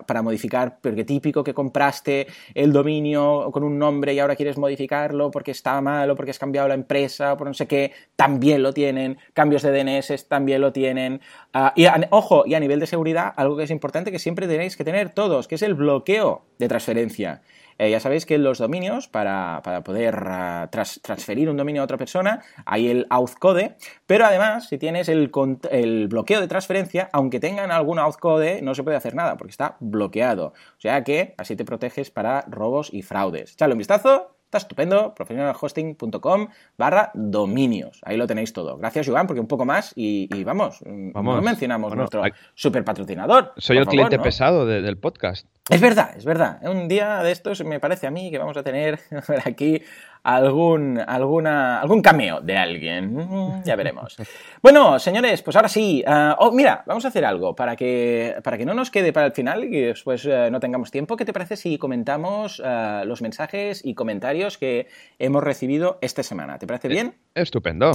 para 0.06 0.22
modificar, 0.22 0.78
porque 0.80 1.04
típico 1.04 1.44
que 1.44 1.54
compraste 1.54 2.26
el 2.54 2.72
dominio 2.72 3.50
con 3.52 3.64
un 3.64 3.78
nombre 3.78 4.12
y 4.14 4.18
ahora 4.18 4.36
quieres 4.36 4.58
modificarlo 4.58 5.30
porque 5.30 5.52
está 5.52 5.80
mal 5.80 6.10
o 6.10 6.16
porque 6.16 6.30
has 6.30 6.38
cambiado 6.38 6.68
la 6.68 6.74
empresa 6.74 7.32
o 7.32 7.36
por 7.36 7.46
no 7.46 7.54
sé 7.54 7.66
qué, 7.66 7.92
también 8.16 8.62
lo 8.62 8.72
tienen. 8.72 9.18
Cambios 9.32 9.62
de 9.62 9.72
DNS 9.72 10.28
también 10.28 10.60
lo 10.60 10.72
tienen. 10.72 11.20
Ah, 11.52 11.72
y 11.76 11.86
ojo, 12.10 12.44
y 12.46 12.54
a 12.54 12.60
nivel 12.60 12.80
de 12.80 12.86
seguridad, 12.86 13.32
algo 13.36 13.56
que 13.56 13.64
es 13.64 13.70
importante 13.70 14.10
que 14.10 14.18
siempre 14.18 14.46
tenéis 14.46 14.76
que 14.76 14.84
tener 14.84 15.10
todos, 15.10 15.48
que 15.48 15.54
es 15.54 15.62
el 15.62 15.74
bloqueo 15.74 16.42
de 16.58 16.68
transferencia. 16.68 17.42
Eh, 17.78 17.90
ya 17.90 18.00
sabéis 18.00 18.26
que 18.26 18.38
los 18.38 18.58
dominios, 18.58 19.08
para, 19.08 19.62
poder 19.84 20.16
ah, 20.26 20.68
transferir 20.70 21.48
un 21.50 21.56
dominio 21.56 21.82
a 21.82 21.84
otra 21.84 21.98
persona, 21.98 22.42
hay 22.66 22.88
el 22.88 23.06
authcode, 23.10 23.76
pero 24.06 24.24
además, 24.24 24.68
si 24.68 24.78
tienes 24.78 25.08
el, 25.08 25.30
el 25.70 26.08
bloqueo 26.08 26.40
de 26.40 26.48
transferencia, 26.48 27.08
aunque 27.12 27.40
tengan 27.40 27.70
algún 27.70 27.98
authcode, 27.98 28.62
no 28.62 28.74
se 28.74 28.82
puede 28.82 28.96
hacer 28.96 29.14
nada, 29.14 29.36
porque 29.36 29.50
está 29.50 29.76
bloqueado. 29.80 30.48
O 30.48 30.80
sea 30.80 31.04
que 31.04 31.34
así 31.38 31.56
te 31.56 31.64
proteges 31.64 32.10
para 32.10 32.42
robos 32.48 32.92
y 32.92 33.02
fraudes. 33.02 33.52
Echadle 33.52 33.74
un 33.74 33.78
vistazo 33.78 34.33
Está 34.54 34.66
estupendo, 34.66 35.12
professionalhosting.com 35.16 36.46
barra 36.78 37.10
dominios. 37.12 37.98
Ahí 38.04 38.16
lo 38.16 38.28
tenéis 38.28 38.52
todo. 38.52 38.78
Gracias, 38.78 39.08
Joan, 39.08 39.26
porque 39.26 39.40
un 39.40 39.48
poco 39.48 39.64
más 39.64 39.92
y, 39.96 40.44
vamos, 40.44 40.78
no 40.86 41.42
mencionamos 41.42 41.96
nuestro 41.96 42.22
super 42.54 42.84
patrocinador. 42.84 43.52
Soy 43.56 43.78
el 43.78 43.86
cliente 43.86 44.16
pesado 44.20 44.64
del 44.64 44.96
podcast. 44.96 45.48
Es 45.68 45.80
verdad, 45.80 46.14
es 46.16 46.24
verdad. 46.24 46.60
Un 46.62 46.86
día 46.86 47.24
de 47.24 47.32
estos 47.32 47.64
me 47.64 47.80
parece 47.80 48.06
a 48.06 48.12
mí 48.12 48.30
que 48.30 48.38
vamos 48.38 48.56
a 48.56 48.62
tener 48.62 49.00
aquí 49.44 49.82
algún, 50.24 50.98
alguna, 50.98 51.80
algún 51.80 52.02
cameo 52.02 52.40
de 52.40 52.56
alguien. 52.56 53.14
Mm, 53.14 53.62
ya 53.62 53.76
veremos. 53.76 54.16
Bueno, 54.62 54.98
señores, 54.98 55.42
pues 55.42 55.54
ahora 55.54 55.68
sí. 55.68 56.02
Ah, 56.06 56.36
oh, 56.40 56.50
mira, 56.50 56.82
vamos 56.86 57.04
a 57.04 57.08
hacer 57.08 57.24
algo 57.24 57.54
para 57.54 57.76
que, 57.76 58.34
para 58.42 58.58
que 58.58 58.64
no 58.64 58.74
nos 58.74 58.90
quede 58.90 59.12
para 59.12 59.26
el 59.26 59.32
final 59.32 59.64
y 59.64 59.80
después 59.82 60.24
eh, 60.24 60.48
no 60.50 60.58
tengamos 60.60 60.90
tiempo. 60.90 61.16
¿Qué 61.16 61.26
te 61.26 61.32
parece 61.32 61.56
si 61.56 61.78
comentamos 61.78 62.60
ah, 62.64 63.04
los 63.06 63.20
mensajes 63.22 63.84
y 63.84 63.94
comentarios 63.94 64.56
que 64.56 64.88
hemos 65.18 65.44
recibido 65.44 65.98
esta 66.00 66.22
semana? 66.22 66.58
¿Te 66.58 66.66
parece 66.66 66.88
bien? 66.88 67.14
Estupendo. 67.34 67.92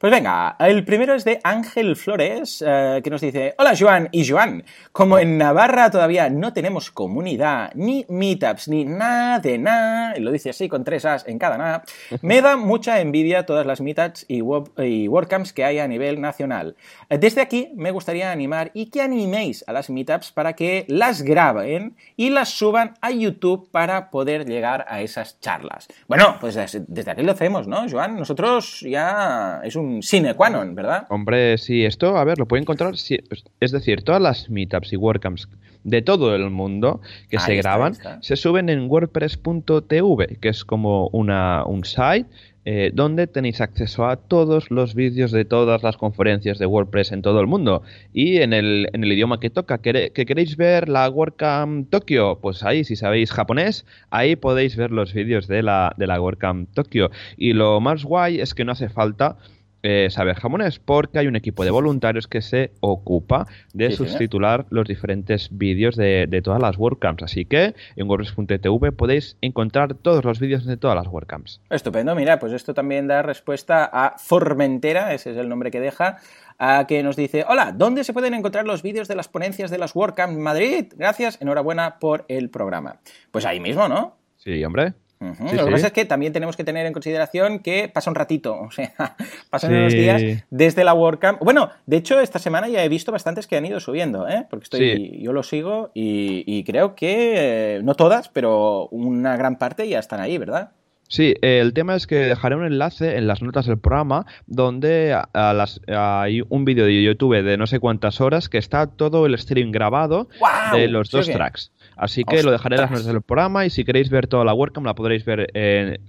Pues 0.00 0.10
venga, 0.10 0.56
el 0.58 0.82
primero 0.82 1.14
es 1.14 1.26
de 1.26 1.40
Ángel 1.44 1.94
Flores, 1.94 2.64
eh, 2.66 3.02
que 3.04 3.10
nos 3.10 3.20
dice, 3.20 3.54
hola 3.58 3.74
Joan 3.78 4.08
y 4.12 4.26
Joan, 4.26 4.64
como 4.92 5.18
en 5.18 5.36
Navarra 5.36 5.90
todavía 5.90 6.30
no 6.30 6.54
tenemos 6.54 6.90
comunidad, 6.90 7.70
ni 7.74 8.06
meetups, 8.08 8.68
ni 8.68 8.86
nada 8.86 9.40
de 9.40 9.58
nada, 9.58 10.16
y 10.16 10.20
lo 10.22 10.32
dice 10.32 10.48
así 10.48 10.70
con 10.70 10.84
tres 10.84 11.04
as 11.04 11.28
en 11.28 11.38
cada 11.38 11.58
nada, 11.58 11.84
me 12.22 12.40
da 12.40 12.56
mucha 12.56 12.98
envidia 13.02 13.44
todas 13.44 13.66
las 13.66 13.82
meetups 13.82 14.24
y, 14.26 14.36
y 14.38 15.06
WordCamps 15.06 15.52
que 15.52 15.66
hay 15.66 15.80
a 15.80 15.86
nivel 15.86 16.18
nacional. 16.18 16.76
Desde 17.10 17.42
aquí 17.42 17.70
me 17.76 17.90
gustaría 17.90 18.32
animar 18.32 18.70
y 18.72 18.86
que 18.86 19.02
animéis 19.02 19.64
a 19.66 19.74
las 19.74 19.90
meetups 19.90 20.32
para 20.32 20.54
que 20.54 20.86
las 20.88 21.20
graben 21.20 21.94
y 22.16 22.30
las 22.30 22.48
suban 22.48 22.94
a 23.02 23.10
YouTube 23.10 23.68
para 23.70 24.08
poder 24.08 24.46
llegar 24.46 24.86
a 24.88 25.02
esas 25.02 25.38
charlas. 25.40 25.88
Bueno, 26.08 26.38
pues 26.40 26.54
desde 26.88 27.10
aquí 27.10 27.22
lo 27.22 27.32
hacemos, 27.32 27.68
¿no, 27.68 27.84
Joan? 27.86 28.16
Nosotros 28.16 28.79
ya 28.82 29.60
es 29.64 29.76
un 29.76 30.02
sine 30.02 30.34
qua 30.34 30.50
non, 30.50 30.74
¿verdad? 30.74 31.06
Hombre, 31.10 31.58
sí, 31.58 31.84
esto, 31.84 32.16
a 32.16 32.24
ver, 32.24 32.38
lo 32.38 32.46
puede 32.46 32.62
encontrar, 32.62 32.94
es 32.94 33.72
decir, 33.72 34.02
todas 34.02 34.20
las 34.20 34.50
meetups 34.50 34.92
y 34.92 34.96
WordCamps 34.96 35.48
de 35.84 36.02
todo 36.02 36.34
el 36.34 36.50
mundo 36.50 37.00
que 37.30 37.38
se 37.38 37.56
graban 37.56 37.94
se 38.20 38.36
suben 38.36 38.68
en 38.68 38.90
wordpress.tv, 38.90 40.38
que 40.40 40.48
es 40.48 40.64
como 40.64 41.08
una, 41.08 41.64
un 41.64 41.84
site 41.84 42.26
eh, 42.64 42.90
donde 42.92 43.26
tenéis 43.26 43.60
acceso 43.60 44.06
a 44.06 44.16
todos 44.16 44.70
los 44.70 44.94
vídeos 44.94 45.32
de 45.32 45.46
todas 45.46 45.82
las 45.82 45.96
conferencias 45.96 46.58
de 46.58 46.66
WordPress 46.66 47.12
en 47.12 47.22
todo 47.22 47.40
el 47.40 47.46
mundo. 47.46 47.82
Y 48.12 48.36
en 48.38 48.52
el, 48.52 48.88
en 48.92 49.02
el 49.02 49.12
idioma 49.12 49.40
que 49.40 49.48
toca, 49.48 49.78
que, 49.78 50.10
queréis 50.12 50.56
ver 50.56 50.88
la 50.88 51.08
WordCamp 51.08 51.88
Tokio, 51.88 52.38
pues 52.40 52.62
ahí, 52.62 52.84
si 52.84 52.96
sabéis 52.96 53.32
japonés, 53.32 53.86
ahí 54.10 54.36
podéis 54.36 54.76
ver 54.76 54.90
los 54.90 55.14
vídeos 55.14 55.48
de 55.48 55.62
la, 55.62 55.94
de 55.96 56.06
la 56.06 56.20
WordCamp 56.20 56.70
Tokio. 56.74 57.10
Y 57.36 57.54
lo 57.54 57.80
más 57.80 58.04
guay 58.04 58.40
es 58.40 58.54
que 58.54 58.64
no 58.64 58.72
hace 58.72 58.90
falta 58.90 59.38
eh, 59.82 60.08
saber 60.10 60.36
japonés, 60.36 60.78
porque 60.78 61.18
hay 61.18 61.26
un 61.26 61.36
equipo 61.36 61.64
de 61.64 61.70
voluntarios 61.70 62.26
que 62.26 62.42
se 62.42 62.72
ocupa 62.80 63.46
de 63.72 63.90
subtitular 63.92 64.66
los 64.70 64.86
diferentes 64.86 65.48
vídeos 65.50 65.96
de, 65.96 66.40
todas 66.44 66.60
las 66.60 66.76
WordCamps. 66.76 67.22
Así 67.22 67.44
que 67.44 67.74
en 67.96 68.08
WordPress.tv 68.08 68.92
podéis 68.92 69.36
encontrar 69.40 69.94
todos 69.94 70.24
los 70.24 70.38
vídeos 70.38 70.66
de 70.66 70.76
todas 70.76 70.96
las 70.96 71.06
WordCamps. 71.06 71.60
Estupendo, 71.70 72.14
mira, 72.14 72.38
pues 72.38 72.52
esto 72.52 72.74
también 72.74 73.06
da 73.06 73.22
respuesta 73.22 73.88
a 73.92 74.18
Formentera, 74.18 75.14
ese 75.14 75.30
es 75.30 75.36
el 75.36 75.48
nombre 75.48 75.70
que 75.70 75.80
deja, 75.80 76.18
a 76.58 76.86
que 76.86 77.02
nos 77.02 77.16
dice, 77.16 77.44
hola, 77.48 77.72
¿dónde 77.72 78.04
se 78.04 78.12
pueden 78.12 78.34
encontrar 78.34 78.66
los 78.66 78.82
vídeos 78.82 79.08
de 79.08 79.16
las 79.16 79.28
ponencias 79.28 79.70
de 79.70 79.78
las 79.78 79.96
WordCamps 79.96 80.36
Madrid? 80.36 80.92
Gracias, 80.96 81.40
enhorabuena 81.40 81.98
por 81.98 82.26
el 82.28 82.50
programa. 82.50 83.00
Pues 83.30 83.46
ahí 83.46 83.60
mismo, 83.60 83.88
¿no? 83.88 84.16
Sí, 84.36 84.62
hombre. 84.64 84.94
Lo 85.20 85.66
que 85.66 85.70
pasa 85.70 85.88
es 85.88 85.92
que 85.92 86.06
también 86.06 86.32
tenemos 86.32 86.56
que 86.56 86.64
tener 86.64 86.86
en 86.86 86.94
consideración 86.94 87.58
que 87.58 87.90
pasa 87.92 88.10
un 88.10 88.16
ratito, 88.16 88.58
o 88.60 88.70
sea, 88.70 89.16
pasan 89.50 89.74
unos 89.74 89.92
días 89.92 90.22
desde 90.48 90.82
la 90.82 90.94
WordCamp. 90.94 91.40
Bueno, 91.40 91.70
de 91.86 91.98
hecho, 91.98 92.20
esta 92.20 92.38
semana 92.38 92.68
ya 92.68 92.82
he 92.82 92.88
visto 92.88 93.12
bastantes 93.12 93.46
que 93.46 93.56
han 93.56 93.66
ido 93.66 93.80
subiendo, 93.80 94.26
¿eh? 94.28 94.46
porque 94.48 94.64
estoy, 94.64 95.22
yo 95.22 95.32
lo 95.32 95.42
sigo 95.42 95.90
y, 95.94 96.64
creo 96.64 96.94
que, 96.94 97.76
eh, 97.76 97.80
no 97.82 97.94
todas, 97.94 98.28
pero 98.28 98.88
una 98.88 99.36
gran 99.36 99.58
parte 99.58 99.88
ya 99.88 99.98
están 99.98 100.20
ahí, 100.20 100.38
¿verdad? 100.38 100.70
Sí, 101.08 101.34
el 101.42 101.74
tema 101.74 101.96
es 101.96 102.06
que 102.06 102.14
dejaré 102.14 102.54
un 102.54 102.64
enlace 102.64 103.16
en 103.16 103.26
las 103.26 103.42
notas 103.42 103.66
del 103.66 103.78
programa 103.78 104.26
donde 104.46 105.20
hay 105.34 106.42
un 106.48 106.64
vídeo 106.64 106.84
de 106.84 107.02
YouTube 107.02 107.42
de 107.42 107.56
no 107.56 107.66
sé 107.66 107.80
cuantas 107.80 108.20
horas 108.20 108.48
que 108.48 108.58
está 108.58 108.86
todo 108.86 109.26
el 109.26 109.36
stream 109.36 109.72
grabado 109.72 110.28
de 110.72 110.86
los 110.86 111.10
dos 111.10 111.28
tracks. 111.28 111.72
Así 112.00 112.24
que 112.24 112.42
lo 112.42 112.50
dejaré 112.50 112.76
en 112.76 112.80
las 112.80 112.90
notas 112.90 113.04
del 113.04 113.20
programa 113.20 113.66
y 113.66 113.70
si 113.70 113.84
queréis 113.84 114.08
ver 114.08 114.26
toda 114.26 114.42
la 114.42 114.54
WordCamp 114.54 114.86
la 114.86 114.94
podréis 114.94 115.22
ver 115.26 115.52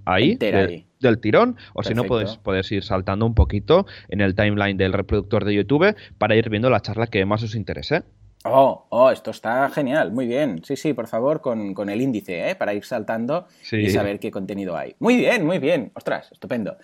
ahí, 0.06 0.36
del 0.36 1.20
tirón, 1.20 1.56
o 1.74 1.82
si 1.82 1.92
no 1.92 2.04
podéis, 2.04 2.38
podéis 2.38 2.72
ir 2.72 2.82
saltando 2.82 3.26
un 3.26 3.34
poquito 3.34 3.84
en 4.08 4.22
el 4.22 4.34
timeline 4.34 4.78
del 4.78 4.94
reproductor 4.94 5.44
de 5.44 5.54
YouTube 5.54 5.94
para 6.16 6.34
ir 6.34 6.48
viendo 6.48 6.70
la 6.70 6.80
charla 6.80 7.08
que 7.08 7.26
más 7.26 7.42
os 7.42 7.54
interese. 7.54 8.04
Oh, 8.44 8.86
oh, 8.88 9.10
esto 9.10 9.32
está 9.32 9.68
genial, 9.68 10.12
muy 10.12 10.26
bien. 10.26 10.62
Sí, 10.64 10.76
sí, 10.76 10.94
por 10.94 11.08
favor, 11.08 11.42
con, 11.42 11.90
el 11.90 12.00
índice, 12.00 12.48
¿eh? 12.48 12.54
para 12.54 12.72
ir 12.72 12.84
saltando 12.84 13.46
y 13.70 13.90
saber 13.90 14.18
qué 14.18 14.30
contenido 14.30 14.74
hay. 14.74 14.96
Muy 14.98 15.16
bien, 15.16 15.44
muy 15.44 15.58
bien. 15.58 15.92
Ostras, 15.94 16.32
estupendo. 16.32 16.78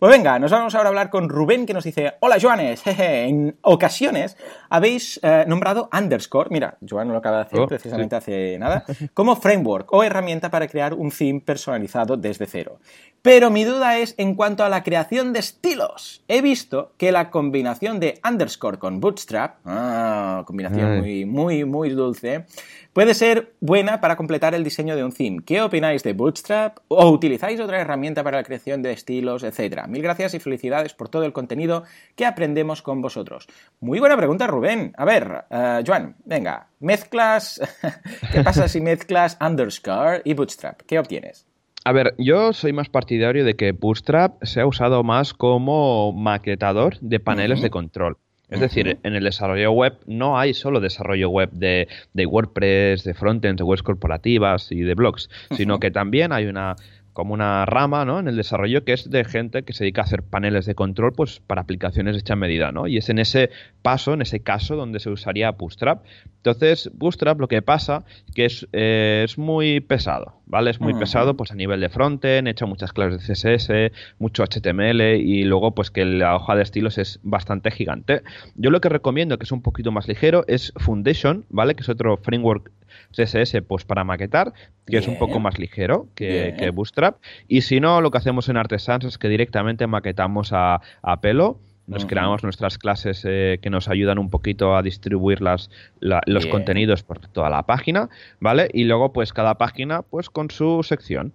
Pues 0.00 0.12
venga, 0.12 0.38
nos 0.38 0.50
vamos 0.50 0.74
ahora 0.74 0.88
a 0.88 0.92
hablar 0.92 1.10
con 1.10 1.28
Rubén 1.28 1.66
que 1.66 1.74
nos 1.74 1.84
dice, 1.84 2.14
hola 2.20 2.38
Joanes, 2.40 2.80
en 2.86 3.58
ocasiones 3.60 4.34
habéis 4.70 5.20
eh, 5.22 5.44
nombrado 5.46 5.90
underscore, 5.92 6.48
mira, 6.50 6.78
Joan 6.88 7.08
lo 7.08 7.18
acaba 7.18 7.36
de 7.36 7.42
hacer 7.42 7.60
oh, 7.60 7.66
precisamente 7.66 8.16
hace 8.16 8.58
nada, 8.58 8.86
como 9.12 9.36
framework 9.36 9.92
o 9.92 10.02
herramienta 10.02 10.50
para 10.50 10.68
crear 10.68 10.94
un 10.94 11.10
theme 11.10 11.42
personalizado 11.42 12.16
desde 12.16 12.46
cero. 12.46 12.78
Pero 13.20 13.50
mi 13.50 13.64
duda 13.64 13.98
es 13.98 14.14
en 14.16 14.36
cuanto 14.36 14.64
a 14.64 14.70
la 14.70 14.82
creación 14.82 15.34
de 15.34 15.40
estilos. 15.40 16.24
He 16.28 16.40
visto 16.40 16.92
que 16.96 17.12
la 17.12 17.28
combinación 17.28 18.00
de 18.00 18.18
underscore 18.26 18.78
con 18.78 19.00
bootstrap, 19.00 19.56
ah, 19.66 20.44
combinación 20.46 21.00
muy, 21.00 21.26
muy, 21.26 21.64
muy 21.66 21.90
dulce, 21.90 22.46
puede 22.92 23.14
ser 23.14 23.54
buena 23.60 24.00
para 24.00 24.16
completar 24.16 24.54
el 24.54 24.64
diseño 24.64 24.96
de 24.96 25.04
un 25.04 25.12
theme. 25.12 25.42
¿Qué 25.44 25.62
opináis 25.62 26.02
de 26.02 26.12
bootstrap? 26.12 26.78
¿O 26.88 27.10
utilizáis 27.10 27.60
otra 27.60 27.80
herramienta 27.80 28.24
para 28.24 28.38
la 28.38 28.44
creación 28.44 28.82
de 28.82 28.92
estilos, 28.92 29.42
etcétera? 29.42 29.86
Mil 29.86 30.02
gracias 30.02 30.34
y 30.34 30.40
felicidades 30.40 30.94
por 30.94 31.08
todo 31.08 31.24
el 31.24 31.32
contenido 31.32 31.84
que 32.16 32.26
aprendemos 32.26 32.82
con 32.82 33.00
vosotros. 33.00 33.46
Muy 33.80 34.00
buena 34.00 34.16
pregunta, 34.16 34.46
Rubén. 34.46 34.92
A 34.96 35.04
ver, 35.04 35.44
uh, 35.50 35.84
Joan, 35.86 36.16
venga, 36.24 36.68
mezclas. 36.80 37.60
¿Qué 38.32 38.42
pasa 38.42 38.68
si 38.68 38.80
mezclas 38.80 39.38
underscore 39.40 40.22
y 40.24 40.34
bootstrap? 40.34 40.82
¿Qué 40.82 40.98
obtienes? 40.98 41.46
A 41.84 41.92
ver, 41.92 42.14
yo 42.18 42.52
soy 42.52 42.74
más 42.74 42.90
partidario 42.90 43.44
de 43.44 43.56
que 43.56 43.72
Bootstrap 43.72 44.42
se 44.44 44.60
ha 44.60 44.66
usado 44.66 45.02
más 45.02 45.32
como 45.32 46.12
maquetador 46.12 46.98
de 47.00 47.20
paneles 47.20 47.62
de 47.62 47.70
control. 47.70 48.18
Es 48.50 48.60
decir, 48.60 48.98
en 49.02 49.14
el 49.14 49.24
desarrollo 49.24 49.72
web 49.72 49.98
no 50.06 50.38
hay 50.38 50.54
solo 50.54 50.80
desarrollo 50.80 51.30
web 51.30 51.50
de, 51.52 51.88
de 52.12 52.26
WordPress, 52.26 53.04
de 53.04 53.14
frontends, 53.14 53.58
de 53.58 53.64
webs 53.64 53.82
corporativas 53.82 54.72
y 54.72 54.80
de 54.80 54.94
blogs, 54.94 55.30
sino 55.56 55.78
que 55.78 55.90
también 55.90 56.32
hay 56.32 56.46
una 56.46 56.76
como 57.12 57.34
una 57.34 57.66
rama 57.66 58.04
¿no? 58.04 58.18
en 58.18 58.28
el 58.28 58.36
desarrollo 58.36 58.84
que 58.84 58.92
es 58.92 59.10
de 59.10 59.24
gente 59.24 59.62
que 59.62 59.72
se 59.72 59.84
dedica 59.84 60.02
a 60.02 60.04
hacer 60.04 60.22
paneles 60.22 60.64
de 60.66 60.74
control 60.74 61.12
pues, 61.12 61.40
para 61.40 61.62
aplicaciones 61.62 62.16
hechas 62.16 62.30
a 62.30 62.36
medida. 62.36 62.72
¿no? 62.72 62.86
Y 62.86 62.96
es 62.96 63.08
en 63.08 63.18
ese 63.18 63.50
paso, 63.82 64.14
en 64.14 64.22
ese 64.22 64.40
caso, 64.40 64.76
donde 64.76 65.00
se 65.00 65.10
usaría 65.10 65.50
Bootstrap. 65.50 66.04
Entonces, 66.42 66.90
Bootstrap 66.94 67.38
lo 67.38 67.48
que 67.48 67.62
pasa 67.62 68.04
que 68.34 68.46
es, 68.46 68.66
eh, 68.72 69.22
es 69.24 69.36
muy 69.38 69.80
pesado. 69.80 70.40
¿vale? 70.50 70.70
Es 70.70 70.80
muy 70.80 70.94
pesado 70.94 71.36
pues, 71.36 71.52
a 71.52 71.54
nivel 71.54 71.80
de 71.80 71.88
frontend, 71.88 72.48
he 72.48 72.50
hecho 72.50 72.66
muchas 72.66 72.92
clases 72.92 73.26
de 73.26 73.34
CSS, 73.34 73.92
mucho 74.18 74.42
HTML 74.44 75.00
y 75.16 75.44
luego 75.44 75.74
pues 75.74 75.90
que 75.90 76.04
la 76.04 76.34
hoja 76.34 76.56
de 76.56 76.62
estilos 76.62 76.98
es 76.98 77.20
bastante 77.22 77.70
gigante. 77.70 78.22
Yo 78.56 78.70
lo 78.70 78.80
que 78.80 78.88
recomiendo, 78.88 79.38
que 79.38 79.44
es 79.44 79.52
un 79.52 79.62
poquito 79.62 79.92
más 79.92 80.08
ligero, 80.08 80.44
es 80.48 80.72
Foundation, 80.76 81.46
¿vale? 81.48 81.74
Que 81.74 81.82
es 81.82 81.88
otro 81.88 82.16
framework 82.16 82.72
CSS 83.12 83.62
pues 83.66 83.84
para 83.84 84.02
maquetar, 84.02 84.52
que 84.86 84.98
es 84.98 85.06
un 85.06 85.18
poco 85.18 85.38
más 85.38 85.58
ligero 85.58 86.08
que, 86.14 86.70
Bootstrap. 86.74 87.18
Y 87.46 87.62
si 87.62 87.80
no, 87.80 88.00
lo 88.00 88.10
que 88.10 88.18
hacemos 88.18 88.48
en 88.48 88.56
Artesans 88.56 89.04
es 89.04 89.18
que 89.18 89.28
directamente 89.28 89.86
maquetamos 89.86 90.50
a, 90.52 90.80
pelo. 91.22 91.60
Nos 91.90 92.06
creamos 92.06 92.42
nuestras 92.44 92.78
clases 92.78 93.24
eh, 93.28 93.58
que 93.60 93.68
nos 93.68 93.88
ayudan 93.88 94.18
un 94.18 94.30
poquito 94.30 94.76
a 94.76 94.82
distribuir 94.82 95.42
las, 95.42 95.70
los 96.00 96.46
contenidos 96.46 97.02
por 97.02 97.18
toda 97.18 97.50
la 97.50 97.64
página, 97.64 98.08
¿vale? 98.38 98.68
Y 98.72 98.84
luego, 98.84 99.12
pues 99.12 99.32
cada 99.32 99.56
página, 99.56 100.02
pues 100.02 100.30
con 100.30 100.50
su 100.50 100.82
sección. 100.84 101.32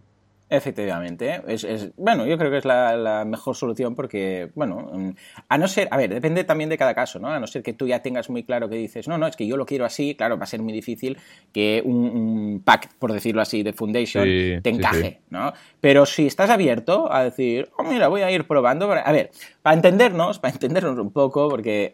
Efectivamente, 0.48 1.42
es, 1.48 1.92
bueno, 1.98 2.28
yo 2.28 2.38
creo 2.38 2.52
que 2.52 2.58
es 2.58 2.66
la, 2.66 3.24
mejor 3.26 3.56
solución 3.56 3.96
porque, 3.96 4.52
bueno, 4.54 4.92
mm, 4.94 5.10
a 5.50 5.58
no 5.58 5.68
ser, 5.68 5.88
a 5.90 5.98
ver, 5.98 6.14
depende 6.14 6.44
también 6.44 6.70
de 6.70 6.78
cada 6.78 6.94
caso, 6.94 7.18
¿no? 7.18 7.30
A 7.30 7.40
no 7.40 7.48
ser 7.48 7.64
que 7.64 7.74
tú 7.74 7.88
ya 7.88 8.04
tengas 8.04 8.30
muy 8.30 8.44
claro 8.44 8.70
que 8.70 8.76
dices, 8.76 9.08
no, 9.08 9.18
no, 9.18 9.26
es 9.26 9.36
que 9.36 9.48
yo 9.48 9.58
lo 9.58 9.66
quiero 9.66 9.86
así, 9.86 10.14
claro, 10.14 10.38
va 10.38 10.44
a 10.44 10.48
ser 10.48 10.62
muy 10.62 10.72
difícil 10.72 11.18
que 11.52 11.82
un, 11.84 12.62
pack, 12.64 12.94
por 13.00 13.12
decirlo 13.12 13.42
así, 13.42 13.64
de 13.64 13.74
Foundation 13.74 14.24
te 14.62 14.70
encaje, 14.70 15.22
¿no? 15.32 15.52
Pero 15.82 16.06
si 16.06 16.28
estás 16.28 16.52
abierto 16.52 17.12
a 17.12 17.24
decir, 17.24 17.70
oh, 17.78 17.84
mira, 17.84 18.08
voy 18.08 18.22
a 18.22 18.30
ir 18.30 18.46
probando, 18.46 18.92
a 18.92 19.12
ver, 19.12 19.32
para 19.66 19.78
entendernos, 19.78 20.38
para 20.38 20.54
entendernos 20.54 21.00
un 21.00 21.10
poco, 21.10 21.50
porque 21.50 21.92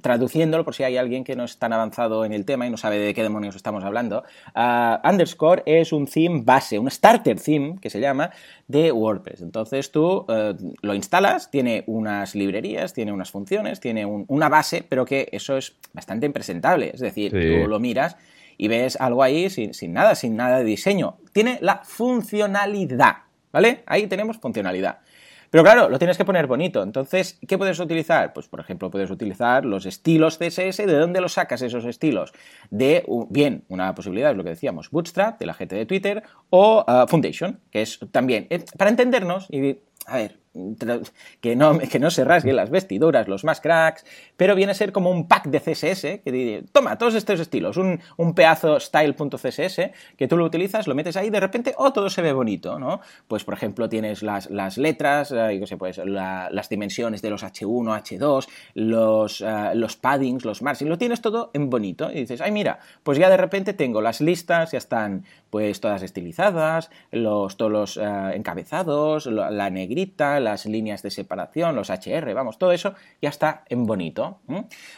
traduciéndolo, 0.00 0.64
por 0.64 0.74
si 0.74 0.84
hay 0.84 0.96
alguien 0.96 1.22
que 1.22 1.36
no 1.36 1.44
es 1.44 1.58
tan 1.58 1.70
avanzado 1.74 2.24
en 2.24 2.32
el 2.32 2.46
tema 2.46 2.66
y 2.66 2.70
no 2.70 2.78
sabe 2.78 2.96
de 2.96 3.12
qué 3.12 3.22
demonios 3.22 3.56
estamos 3.56 3.84
hablando, 3.84 4.24
underscore 5.04 5.62
es 5.66 5.92
un 5.92 6.06
theme 6.06 6.40
base, 6.42 6.78
un 6.78 6.90
starter 6.90 7.38
theme, 7.38 7.76
que 7.78 7.90
se 7.90 8.00
llama, 8.00 8.30
de 8.68 8.90
WordPress. 8.90 9.42
Entonces 9.42 9.92
tú 9.92 10.24
eh, 10.30 10.54
lo 10.80 10.94
instalas, 10.94 11.50
tiene 11.50 11.84
unas 11.88 12.34
librerías, 12.34 12.94
tiene 12.94 13.12
unas 13.12 13.30
funciones, 13.30 13.80
tiene 13.80 14.06
una 14.06 14.48
base, 14.48 14.82
pero 14.88 15.04
que 15.04 15.28
eso 15.30 15.58
es 15.58 15.76
bastante 15.92 16.24
impresentable. 16.24 16.90
Es 16.94 17.00
decir, 17.00 17.32
tú 17.32 17.68
lo 17.68 17.78
miras 17.80 18.16
y 18.56 18.68
ves 18.68 18.98
algo 18.98 19.22
ahí 19.22 19.50
sin, 19.50 19.74
sin 19.74 19.92
nada, 19.92 20.14
sin 20.14 20.36
nada 20.36 20.60
de 20.60 20.64
diseño. 20.64 21.18
Tiene 21.34 21.58
la 21.60 21.82
funcionalidad, 21.84 23.16
¿vale? 23.52 23.82
Ahí 23.84 24.06
tenemos 24.06 24.38
funcionalidad. 24.38 25.00
Pero 25.50 25.64
claro, 25.64 25.88
lo 25.88 25.98
tienes 25.98 26.16
que 26.16 26.24
poner 26.24 26.46
bonito. 26.46 26.82
Entonces, 26.82 27.38
¿qué 27.46 27.58
puedes 27.58 27.78
utilizar? 27.80 28.32
Pues, 28.32 28.46
por 28.46 28.60
ejemplo, 28.60 28.90
puedes 28.90 29.10
utilizar 29.10 29.64
los 29.64 29.84
estilos 29.84 30.38
CSS. 30.38 30.78
¿De 30.78 30.98
dónde 30.98 31.20
los 31.20 31.32
sacas 31.32 31.60
esos 31.62 31.84
estilos? 31.84 32.32
De, 32.70 33.04
bien, 33.28 33.64
una 33.68 33.94
posibilidad 33.94 34.30
es 34.30 34.36
lo 34.36 34.44
que 34.44 34.50
decíamos, 34.50 34.90
Bootstrap, 34.90 35.38
de 35.38 35.46
la 35.46 35.54
gente 35.54 35.74
de 35.74 35.86
Twitter, 35.86 36.22
o 36.50 36.84
uh, 36.86 37.08
Foundation, 37.08 37.60
que 37.70 37.82
es 37.82 37.98
también, 38.12 38.46
eh, 38.50 38.64
para 38.78 38.90
entendernos, 38.90 39.48
y 39.50 39.78
a 40.06 40.16
ver, 40.16 40.38
que 41.40 41.54
no, 41.54 41.78
que 41.78 41.98
no 42.00 42.10
se 42.10 42.24
rasguen 42.24 42.56
las 42.56 42.70
vestiduras, 42.70 43.28
los 43.28 43.44
más 43.44 43.60
pero 44.36 44.54
viene 44.54 44.72
a 44.72 44.74
ser 44.74 44.90
como 44.92 45.10
un 45.10 45.28
pack 45.28 45.46
de 45.46 45.60
CSS 45.60 46.22
que 46.24 46.32
dice, 46.32 46.64
toma, 46.72 46.98
todos 46.98 47.14
estos 47.14 47.38
estilos, 47.38 47.76
un, 47.76 48.00
un 48.16 48.34
pedazo 48.34 48.80
style.css 48.80 49.80
que 50.16 50.28
tú 50.28 50.36
lo 50.36 50.44
utilizas, 50.44 50.86
lo 50.86 50.94
metes 50.94 51.16
ahí 51.16 51.28
y 51.28 51.30
de 51.30 51.40
repente, 51.40 51.74
oh, 51.76 51.92
todo 51.92 52.10
se 52.10 52.22
ve 52.22 52.32
bonito, 52.32 52.78
¿no? 52.78 53.00
Pues, 53.28 53.44
por 53.44 53.54
ejemplo, 53.54 53.88
tienes 53.88 54.22
las, 54.22 54.50
las 54.50 54.78
letras, 54.78 55.32
eh, 55.32 55.60
sé, 55.66 55.76
pues, 55.76 55.98
las 55.98 56.68
dimensiones 56.68 57.22
de 57.22 57.30
los 57.30 57.44
H1, 57.44 58.02
H2, 58.02 58.48
los, 58.74 59.40
eh, 59.40 59.70
los 59.74 59.96
paddings, 59.96 60.44
los 60.44 60.62
margins, 60.62 60.88
lo 60.88 60.98
tienes 60.98 61.20
todo 61.20 61.50
en 61.54 61.70
bonito 61.70 62.10
y 62.10 62.20
dices, 62.20 62.40
ay, 62.40 62.50
mira, 62.50 62.80
pues 63.04 63.18
ya 63.18 63.30
de 63.30 63.36
repente 63.36 63.72
tengo 63.72 64.00
las 64.00 64.20
listas, 64.20 64.72
ya 64.72 64.78
están 64.78 65.24
pues 65.50 65.80
todas 65.80 66.02
estilizadas, 66.02 66.90
los, 67.12 67.56
todos 67.56 67.72
los 67.72 67.96
eh, 67.96 68.02
encabezados, 68.34 69.26
la 69.26 69.70
negrita, 69.70 70.39
las 70.40 70.66
líneas 70.66 71.02
de 71.02 71.10
separación, 71.10 71.76
los 71.76 71.90
HR, 71.90 72.34
vamos, 72.34 72.58
todo 72.58 72.72
eso 72.72 72.94
ya 73.22 73.28
está 73.28 73.64
en 73.68 73.86
bonito. 73.86 74.40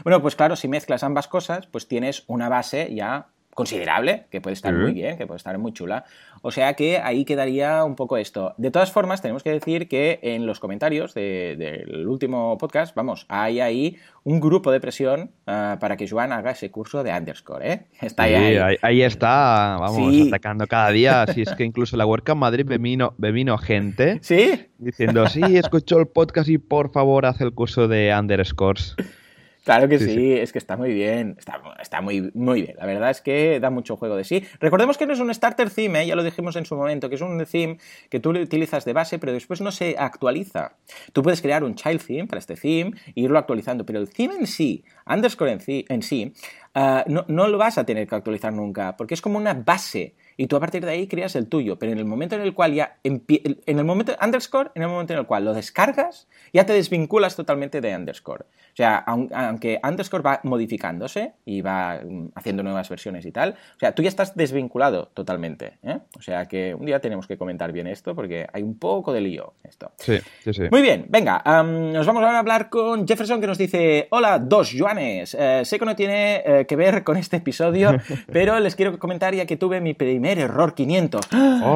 Bueno, 0.04 0.22
pues 0.22 0.36
claro, 0.36 0.56
si 0.56 0.68
mezclas 0.68 1.02
ambas 1.02 1.28
cosas, 1.28 1.66
pues 1.66 1.88
tienes 1.88 2.24
una 2.26 2.48
base 2.48 2.94
ya 2.94 3.28
considerable, 3.54 4.24
que 4.30 4.40
puede 4.40 4.54
estar 4.54 4.72
muy 4.72 4.92
bien, 4.92 5.18
que 5.18 5.26
puede 5.26 5.36
estar 5.36 5.56
muy 5.58 5.72
chula. 5.72 6.04
O 6.40 6.50
sea 6.50 6.74
que 6.74 6.98
ahí 6.98 7.24
quedaría 7.24 7.84
un 7.84 7.96
poco 7.96 8.16
esto. 8.16 8.54
De 8.56 8.70
todas 8.70 8.90
formas, 8.90 9.20
tenemos 9.20 9.42
que 9.42 9.50
decir 9.50 9.88
que 9.88 10.18
en 10.22 10.46
los 10.46 10.58
comentarios 10.58 11.14
del 11.14 12.06
último 12.08 12.56
podcast, 12.58 12.94
vamos, 12.94 13.26
hay 13.28 13.60
ahí 13.60 13.98
un 14.24 14.40
grupo 14.40 14.72
de 14.72 14.80
presión 14.80 15.30
ah, 15.46 15.76
para 15.80 15.96
que 15.96 16.08
Joan 16.08 16.32
haga 16.32 16.52
ese 16.52 16.70
curso 16.70 17.02
de 17.02 17.12
underscore, 17.12 17.72
¿eh? 17.72 17.86
Está 18.00 18.24
ahí. 18.24 18.58
ahí. 18.82 19.02
está, 19.02 19.76
vamos, 19.78 20.28
atacando 20.28 20.66
cada 20.66 20.90
día. 20.90 21.22
Así 21.22 21.42
es 21.42 21.52
que 21.54 21.64
incluso 21.64 21.96
la 21.96 22.06
WordCamp 22.06 22.40
Madrid 22.40 22.64
me 22.66 22.78
vino, 22.78 23.14
me 23.18 23.32
vino 23.32 23.58
gente 23.58 24.18
¿Sí? 24.22 24.66
diciendo, 24.78 25.28
sí, 25.28 25.42
escuchó 25.56 25.98
el 25.98 26.06
podcast 26.06 26.48
y 26.48 26.58
por 26.58 26.90
favor 26.90 27.26
haz 27.26 27.40
el 27.40 27.52
curso 27.52 27.86
de 27.86 28.14
underscores. 28.18 28.96
Claro 29.64 29.88
que 29.88 29.98
sí, 29.98 30.32
es 30.32 30.52
que 30.52 30.58
está 30.58 30.76
muy 30.76 30.92
bien, 30.92 31.36
está, 31.38 32.00
muy, 32.00 32.32
muy 32.34 32.62
bien. 32.62 32.74
La 32.78 32.86
verdad 32.86 33.10
es 33.10 33.20
que 33.20 33.60
da 33.60 33.70
mucho 33.70 33.96
juego 33.96 34.16
de 34.16 34.24
sí. 34.24 34.44
Recordemos 34.58 34.98
que 34.98 35.06
no 35.06 35.12
es 35.12 35.20
un 35.20 35.32
starter 35.32 35.70
theme, 35.70 36.02
¿eh? 36.02 36.06
ya 36.08 36.16
lo 36.16 36.24
dijimos 36.24 36.56
en 36.56 36.66
su 36.66 36.74
momento, 36.74 37.08
que 37.08 37.14
es 37.14 37.20
un 37.20 37.44
theme 37.46 37.78
que 38.08 38.18
tú 38.18 38.30
utilizas 38.30 38.84
de 38.84 38.92
base, 38.92 39.20
pero 39.20 39.32
después 39.32 39.60
no 39.60 39.70
se 39.70 39.94
actualiza. 39.96 40.74
Tú 41.12 41.22
puedes 41.22 41.40
crear 41.40 41.62
un 41.62 41.76
child 41.76 42.04
theme 42.04 42.26
para 42.26 42.40
este 42.40 42.56
theme 42.56 42.92
e 43.06 43.20
irlo 43.20 43.38
actualizando, 43.38 43.86
pero 43.86 44.00
el 44.00 44.08
theme 44.10 44.34
en 44.34 44.46
sí, 44.48 44.84
underscore 45.06 45.52
en 45.52 45.60
sí, 45.60 45.84
en 45.88 46.02
sí 46.02 46.32
ah, 46.74 47.04
no, 47.06 47.24
no 47.28 47.48
lo 47.48 47.58
vas 47.58 47.78
a 47.78 47.84
tener 47.84 48.06
que 48.06 48.14
actualizar 48.14 48.52
nunca, 48.52 48.96
porque 48.96 49.14
es 49.14 49.22
como 49.22 49.38
una 49.38 49.54
base 49.54 50.14
y 50.36 50.46
tú 50.46 50.56
a 50.56 50.60
partir 50.60 50.84
de 50.84 50.90
ahí 50.90 51.06
creas 51.06 51.36
el 51.36 51.46
tuyo, 51.48 51.78
pero 51.78 51.92
en 51.92 51.98
el 51.98 52.04
momento 52.04 52.34
en 52.34 52.42
el 52.42 52.54
cual 52.54 52.74
ya, 52.74 52.98
en 53.02 53.22
el 53.66 53.84
momento, 53.84 54.16
underscore, 54.22 54.70
en 54.74 54.82
el 54.82 54.88
momento 54.88 55.12
en 55.12 55.20
el 55.20 55.26
cual 55.26 55.44
lo 55.44 55.54
descargas, 55.54 56.28
ya 56.52 56.66
te 56.66 56.72
desvinculas 56.72 57.36
totalmente 57.36 57.80
de 57.80 57.94
underscore. 57.94 58.44
O 58.44 58.76
sea, 58.76 58.96
aunque 58.96 59.80
underscore 59.84 60.22
va 60.22 60.40
modificándose 60.44 61.34
y 61.44 61.60
va 61.60 62.00
mm, 62.02 62.30
haciendo 62.34 62.62
nuevas 62.62 62.88
versiones 62.88 63.26
y 63.26 63.32
tal, 63.32 63.50
o 63.76 63.78
sea, 63.78 63.94
tú 63.94 64.02
ya 64.02 64.08
estás 64.08 64.34
desvinculado 64.34 65.08
totalmente. 65.14 65.78
¿eh? 65.82 65.98
O 66.16 66.22
sea 66.22 66.46
que 66.46 66.74
un 66.74 66.86
día 66.86 67.00
tenemos 67.00 67.26
que 67.26 67.36
comentar 67.36 67.70
bien 67.70 67.86
esto 67.86 68.14
porque 68.14 68.46
hay 68.52 68.62
un 68.62 68.78
poco 68.78 69.12
de 69.12 69.20
lío 69.20 69.54
esto. 69.62 69.92
Sí, 69.98 70.18
sí, 70.42 70.54
sí. 70.54 70.62
Muy 70.70 70.80
bien, 70.80 71.06
venga, 71.08 71.42
nos 71.44 72.06
vamos 72.06 72.22
ahora 72.22 72.36
a 72.36 72.40
hablar 72.40 72.70
con 72.70 73.06
Jefferson 73.06 73.40
que 73.40 73.46
nos 73.46 73.58
dice, 73.58 74.08
hola, 74.10 74.38
dos 74.38 74.72
Eh, 74.98 75.62
sé 75.64 75.78
que 75.78 75.84
no 75.84 75.96
tiene 75.96 76.42
eh, 76.44 76.66
que 76.66 76.76
ver 76.76 77.04
con 77.04 77.16
este 77.16 77.38
episodio, 77.38 77.96
pero 78.32 78.58
les 78.60 78.76
quiero 78.76 78.98
comentar 78.98 79.34
ya 79.34 79.46
que 79.46 79.56
tuve 79.56 79.80
mi 79.80 79.94
primer 79.94 80.38
error 80.38 80.74
500. 80.74 81.28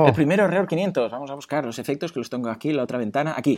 El 0.06 0.12
primer 0.12 0.40
error 0.40 0.66
500. 0.66 1.10
Vamos 1.10 1.30
a 1.30 1.34
buscar 1.34 1.64
los 1.64 1.78
efectos 1.78 2.12
que 2.12 2.18
los 2.18 2.30
tengo 2.30 2.50
aquí 2.50 2.70
en 2.70 2.76
la 2.76 2.82
otra 2.82 2.98
ventana. 2.98 3.34
Aquí. 3.36 3.56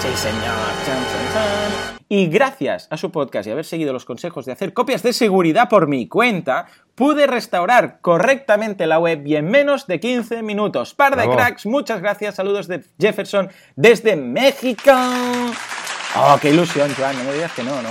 Sí, 0.00 0.08
señor. 0.14 1.88
Y 2.10 2.28
gracias 2.28 2.88
a 2.90 2.96
su 2.96 3.10
podcast 3.10 3.46
y 3.46 3.50
haber 3.50 3.66
seguido 3.66 3.92
los 3.92 4.06
consejos 4.06 4.46
de 4.46 4.52
hacer 4.52 4.72
copias 4.72 5.02
de 5.02 5.12
seguridad 5.12 5.68
por 5.68 5.88
mi 5.88 6.08
cuenta, 6.08 6.66
pude 6.94 7.26
restaurar 7.26 7.98
correctamente 8.00 8.86
la 8.86 8.98
web 8.98 9.26
y 9.26 9.36
en 9.36 9.50
menos 9.50 9.86
de 9.86 10.00
15 10.00 10.42
minutos. 10.42 10.94
Par 10.94 11.16
de 11.16 11.28
cracks, 11.28 11.66
muchas 11.66 12.00
gracias. 12.00 12.36
Saludos 12.36 12.66
de 12.66 12.82
Jefferson 12.98 13.50
desde 13.76 14.16
México. 14.16 14.92
Oh, 16.16 16.36
qué 16.40 16.50
ilusión, 16.50 16.90
Joan. 16.96 17.16
No 17.18 17.24
me 17.24 17.34
digas 17.34 17.52
que 17.52 17.62
no, 17.62 17.82
¿no? 17.82 17.90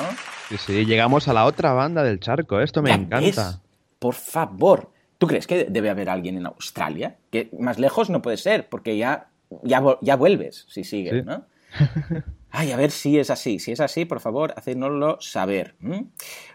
Sí, 0.50 0.58
sí, 0.58 0.86
llegamos 0.86 1.28
a 1.28 1.34
la 1.34 1.46
otra 1.46 1.74
banda 1.74 2.04
del 2.04 2.20
charco. 2.20 2.60
Esto 2.60 2.82
me 2.82 2.92
encanta. 2.92 3.62
Por 4.00 4.16
favor. 4.16 4.92
¿Tú 5.18 5.28
crees 5.28 5.48
que 5.48 5.66
debe 5.66 5.90
haber 5.90 6.10
alguien 6.10 6.38
en 6.38 6.46
Australia? 6.46 7.18
Que 7.32 7.50
más 7.60 7.80
lejos 7.80 8.10
no 8.10 8.22
puede 8.22 8.38
ser, 8.38 8.70
porque 8.70 8.98
ya, 8.98 9.30
ya, 9.64 9.82
ya 10.02 10.16
vuelves 10.16 10.66
si 10.70 10.84
sigues, 10.84 11.26
¿no? 11.26 11.46
Ay, 12.52 12.72
a 12.72 12.78
ver 12.78 12.92
si 12.92 13.20
es 13.20 13.30
así. 13.30 13.60
Si 13.60 13.72
es 13.72 13.80
así, 13.80 14.06
por 14.06 14.20
favor, 14.20 14.54
hacednoslo 14.56 15.18
saber. 15.20 15.76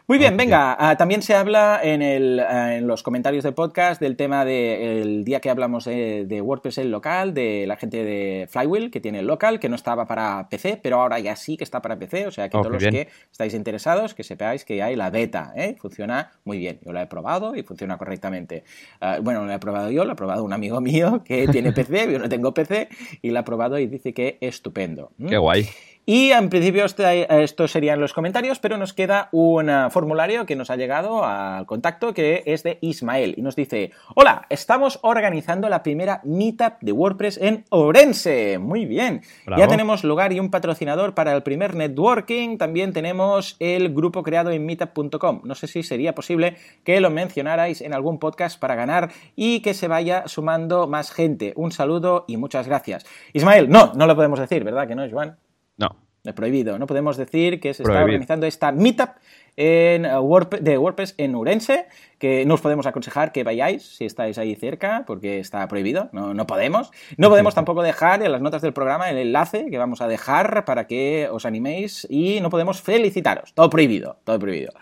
Muy 0.09 0.19
bien, 0.19 0.37
venga, 0.37 0.77
ah, 0.79 0.97
también 0.97 1.23
se 1.23 1.35
habla 1.35 1.81
en, 1.83 2.03
el, 2.03 2.41
ah, 2.41 2.75
en, 2.75 2.89
los 2.89 3.05
comentarios 3.05 3.45
del 3.45 3.55
podcast 3.55 4.01
del 4.01 4.17
tema 4.17 4.45
del 4.45 5.25
día 5.25 5.39
que 5.41 5.49
hablamos 5.49 5.85
de, 5.85 6.41
WordPress 6.43 6.79
el 6.79 6.91
local, 6.91 7.35
de 7.35 7.67
la 7.69 7.77
gente 7.77 8.03
de 8.05 8.49
Flywheel 8.51 8.91
que 8.91 9.01
tiene 9.01 9.21
el 9.21 9.27
local, 9.27 9.61
que 9.61 9.69
no 9.69 9.77
estaba 9.77 10.07
para 10.07 10.49
PC, 10.49 10.81
pero 10.83 11.01
ahora 11.01 11.21
ya 11.21 11.37
sí 11.37 11.57
que 11.57 11.63
está 11.63 11.81
para 11.81 11.97
PC, 11.99 12.27
o 12.27 12.31
sea 12.33 12.49
que 12.49 12.57
oh, 12.57 12.63
todos 12.63 12.83
los 12.83 12.93
que 12.93 13.09
estáis 13.31 13.55
interesados, 13.55 14.13
que 14.15 14.25
sepáis 14.25 14.65
que 14.65 14.83
hay 14.83 14.97
la 14.97 15.11
beta, 15.11 15.53
¿eh? 15.55 15.77
funciona 15.81 16.33
muy 16.45 16.59
bien. 16.59 16.81
Yo 16.85 16.93
la 16.93 17.03
he 17.03 17.07
probado 17.07 17.55
y 17.55 17.63
funciona 17.63 17.97
correctamente. 17.97 18.65
Ah, 19.01 19.19
bueno, 19.23 19.43
no 19.43 19.47
la 19.47 19.55
he 19.55 19.61
probado 19.61 19.91
yo, 19.93 20.05
la 20.05 20.15
ha 20.15 20.17
probado 20.17 20.43
un 20.43 20.53
amigo 20.53 20.81
mío 20.83 21.23
que 21.25 21.47
tiene 21.47 21.73
PC, 21.73 22.13
yo 22.13 22.19
no 22.19 22.29
tengo 22.29 22.53
PC, 22.53 22.89
y 23.23 23.31
la 23.31 23.41
ha 23.41 23.45
probado 23.45 23.79
y 23.79 23.87
dice 23.87 24.13
que 24.13 24.37
estupendo. 24.41 25.13
Qué 25.29 25.39
guay. 25.39 25.69
Y 26.05 26.33
en 26.33 26.51
principio 26.51 26.85
este, 26.85 27.43
estos 27.45 27.71
serían 27.71 28.01
los 28.01 28.13
comentarios, 28.13 28.59
pero 28.59 28.77
nos 28.77 28.93
queda 28.93 29.29
un 29.31 29.71
ah, 29.71 29.89
formulario 29.89 30.47
que 30.47 30.57
nos 30.57 30.69
ha 30.71 30.77
llegado 30.77 31.25
al 31.25 31.65
contacto 31.67 32.13
que 32.13 32.43
es 32.45 32.65
de 32.65 32.79
Ismael 32.81 33.35
y 33.37 33.43
nos 33.43 33.55
dice, 33.55 33.93
hola, 34.17 34.47
estamos 34.49 34.99
organizando 35.03 35.69
la 35.69 35.85
primera 35.85 36.21
meetup 36.25 36.81
de 36.81 36.91
WordPress 36.91 37.39
en 37.39 37.65
Orense. 37.71 38.59
Muy 38.59 38.85
bien. 38.85 39.23
Ya 39.57 39.69
tenemos 39.69 40.03
lugar 40.03 40.33
y 40.33 40.41
un 40.41 40.51
patrocinador 40.51 41.15
para 41.15 41.35
el 41.35 41.45
primer 41.45 41.77
networking. 41.77 42.59
También 42.59 42.93
tenemos 42.93 43.55
el 43.61 43.95
grupo 43.95 44.25
creado 44.25 44.51
en 44.51 44.67
meetup.com. 44.67 45.43
No 45.45 45.55
sé 45.55 45.69
si 45.69 45.85
sería 45.85 46.17
posible 46.17 46.57
que 46.83 47.01
lo 47.01 47.11
mencionarais 47.11 47.81
en 47.81 47.95
algún 47.95 48.19
podcast 48.19 48.59
para 48.59 48.75
ganar 48.75 49.13
y 49.37 49.61
que 49.61 49.73
se 49.73 49.87
vaya 49.87 50.27
sumando 50.27 50.89
más 50.89 51.13
gente. 51.13 51.53
Un 51.55 51.71
saludo 51.71 52.25
y 52.27 52.39
muchas 52.39 52.67
gracias. 52.67 53.07
Ismael, 53.33 53.71
no, 53.71 53.93
no 53.95 54.09
lo 54.09 54.17
podemos 54.17 54.41
decir, 54.41 54.65
¿verdad 54.65 54.89
que 54.89 54.97
no, 54.97 55.09
Joan? 55.09 55.37
Es 56.25 56.35
prohibido. 56.35 56.79
No 56.79 56.87
podemos 56.87 57.17
decir 57.17 57.59
que 57.59 57.75
se 57.75 57.83
está 57.83 58.03
organizando 58.03 58.47
esta 58.47 58.71
meetup 58.71 59.11
en 59.57 60.07
uh, 60.07 60.41
de 60.61 60.79
WordPress 60.79 61.15
en 61.19 61.35
Urense, 61.35 61.87
que 62.19 62.47
no 62.47 62.55
os 62.55 62.61
podemos 62.61 62.87
aconsejar 62.87 63.33
que 63.33 63.43
vayáis 63.43 63.97
si 63.97 64.05
estáis 64.05 64.39
ahí 64.39 64.55
cerca, 64.55 65.03
porque 65.07 65.41
está 65.41 65.67
prohibido, 65.67 66.09
no, 66.13 66.33
no 66.33 66.47
podemos. 66.47 66.93
No 67.17 67.29
podemos 67.29 67.55
tampoco 67.55 67.83
dejar 67.83 68.23
en 68.23 68.31
las 68.31 68.41
notas 68.41 68.63
del 68.63 68.73
programa 68.73 69.11
el 69.11 69.19
enlace 69.19 69.67
que 69.69 69.79
vamos 69.79 70.01
a 70.01 70.07
dejar 70.07 70.65
para 70.65 70.87
que 70.87 71.29
os 71.31 71.45
animéis 71.45 72.07
y 72.09 72.41
no 72.41 72.51
podemos 72.51 72.81
felicitaros. 72.81 73.53
Todo 73.55 73.69
prohibido, 73.69 74.19
todo 74.25 74.39
prohibido. 74.39 74.73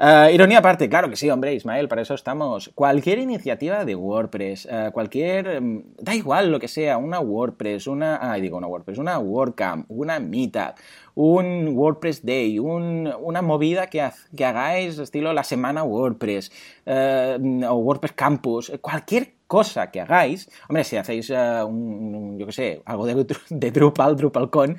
Uh, 0.00 0.30
ironía 0.32 0.58
aparte, 0.58 0.88
claro 0.88 1.10
que 1.10 1.16
sí, 1.16 1.28
hombre, 1.28 1.54
Ismael, 1.54 1.88
para 1.88 2.02
eso 2.02 2.14
estamos. 2.14 2.70
Cualquier 2.76 3.18
iniciativa 3.18 3.84
de 3.84 3.96
WordPress, 3.96 4.66
uh, 4.66 4.92
cualquier. 4.92 5.58
Um, 5.58 5.82
da 5.98 6.14
igual 6.14 6.52
lo 6.52 6.60
que 6.60 6.68
sea, 6.68 6.98
una 6.98 7.18
WordPress, 7.18 7.88
una. 7.88 8.30
Ay, 8.30 8.40
digo, 8.40 8.58
una 8.58 8.68
WordPress, 8.68 8.98
una 8.98 9.18
WordCamp, 9.18 9.86
una 9.90 10.20
Meetup, 10.20 10.76
un 11.16 11.76
WordPress 11.76 12.24
Day, 12.24 12.60
una 12.60 13.42
movida 13.42 13.88
que, 13.88 14.00
hagáis 14.00 14.98
estilo 14.98 15.32
la 15.32 15.42
semana 15.42 15.82
WordPress 15.82 16.52
uh, 16.86 17.64
o 17.66 17.74
WordPress 17.74 18.12
Campus, 18.12 18.72
cualquier 18.80 19.37
cosa 19.48 19.90
que 19.90 20.00
hagáis, 20.00 20.48
hombre, 20.68 20.84
si 20.84 20.96
hacéis 20.96 21.30
uh, 21.30 21.66
un, 21.66 22.38
yo 22.38 22.46
qué 22.46 22.52
sé, 22.52 22.82
algo 22.84 23.06
de, 23.06 23.26
de 23.48 23.70
Drupal, 23.72 24.14
DrupalCon, 24.16 24.76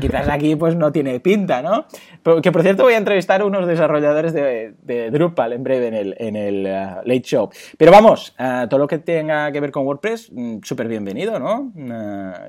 quizás 0.00 0.28
aquí 0.28 0.56
pues 0.56 0.76
no 0.76 0.92
tiene 0.92 1.20
pinta, 1.20 1.62
¿no? 1.62 1.86
Pero, 2.22 2.42
que 2.42 2.52
por 2.52 2.62
cierto 2.62 2.82
voy 2.82 2.94
a 2.94 2.98
entrevistar 2.98 3.40
a 3.40 3.46
unos 3.46 3.66
desarrolladores 3.66 4.34
de, 4.34 5.10
Drupal 5.10 5.52
en 5.52 5.62
breve 5.62 6.14
en 6.18 6.36
el, 6.36 6.66
uh, 6.66 7.06
Late 7.06 7.22
Show. 7.22 7.48
Pero 7.78 7.92
vamos, 7.92 8.34
uh, 8.38 8.68
todo 8.68 8.80
lo 8.80 8.86
que 8.86 8.98
tenga 8.98 9.50
que 9.52 9.60
ver 9.60 9.70
con 9.70 9.86
WordPress, 9.86 10.30
mm, 10.32 10.58
súper 10.62 10.88
bienvenido, 10.88 11.38
¿no? 11.38 11.72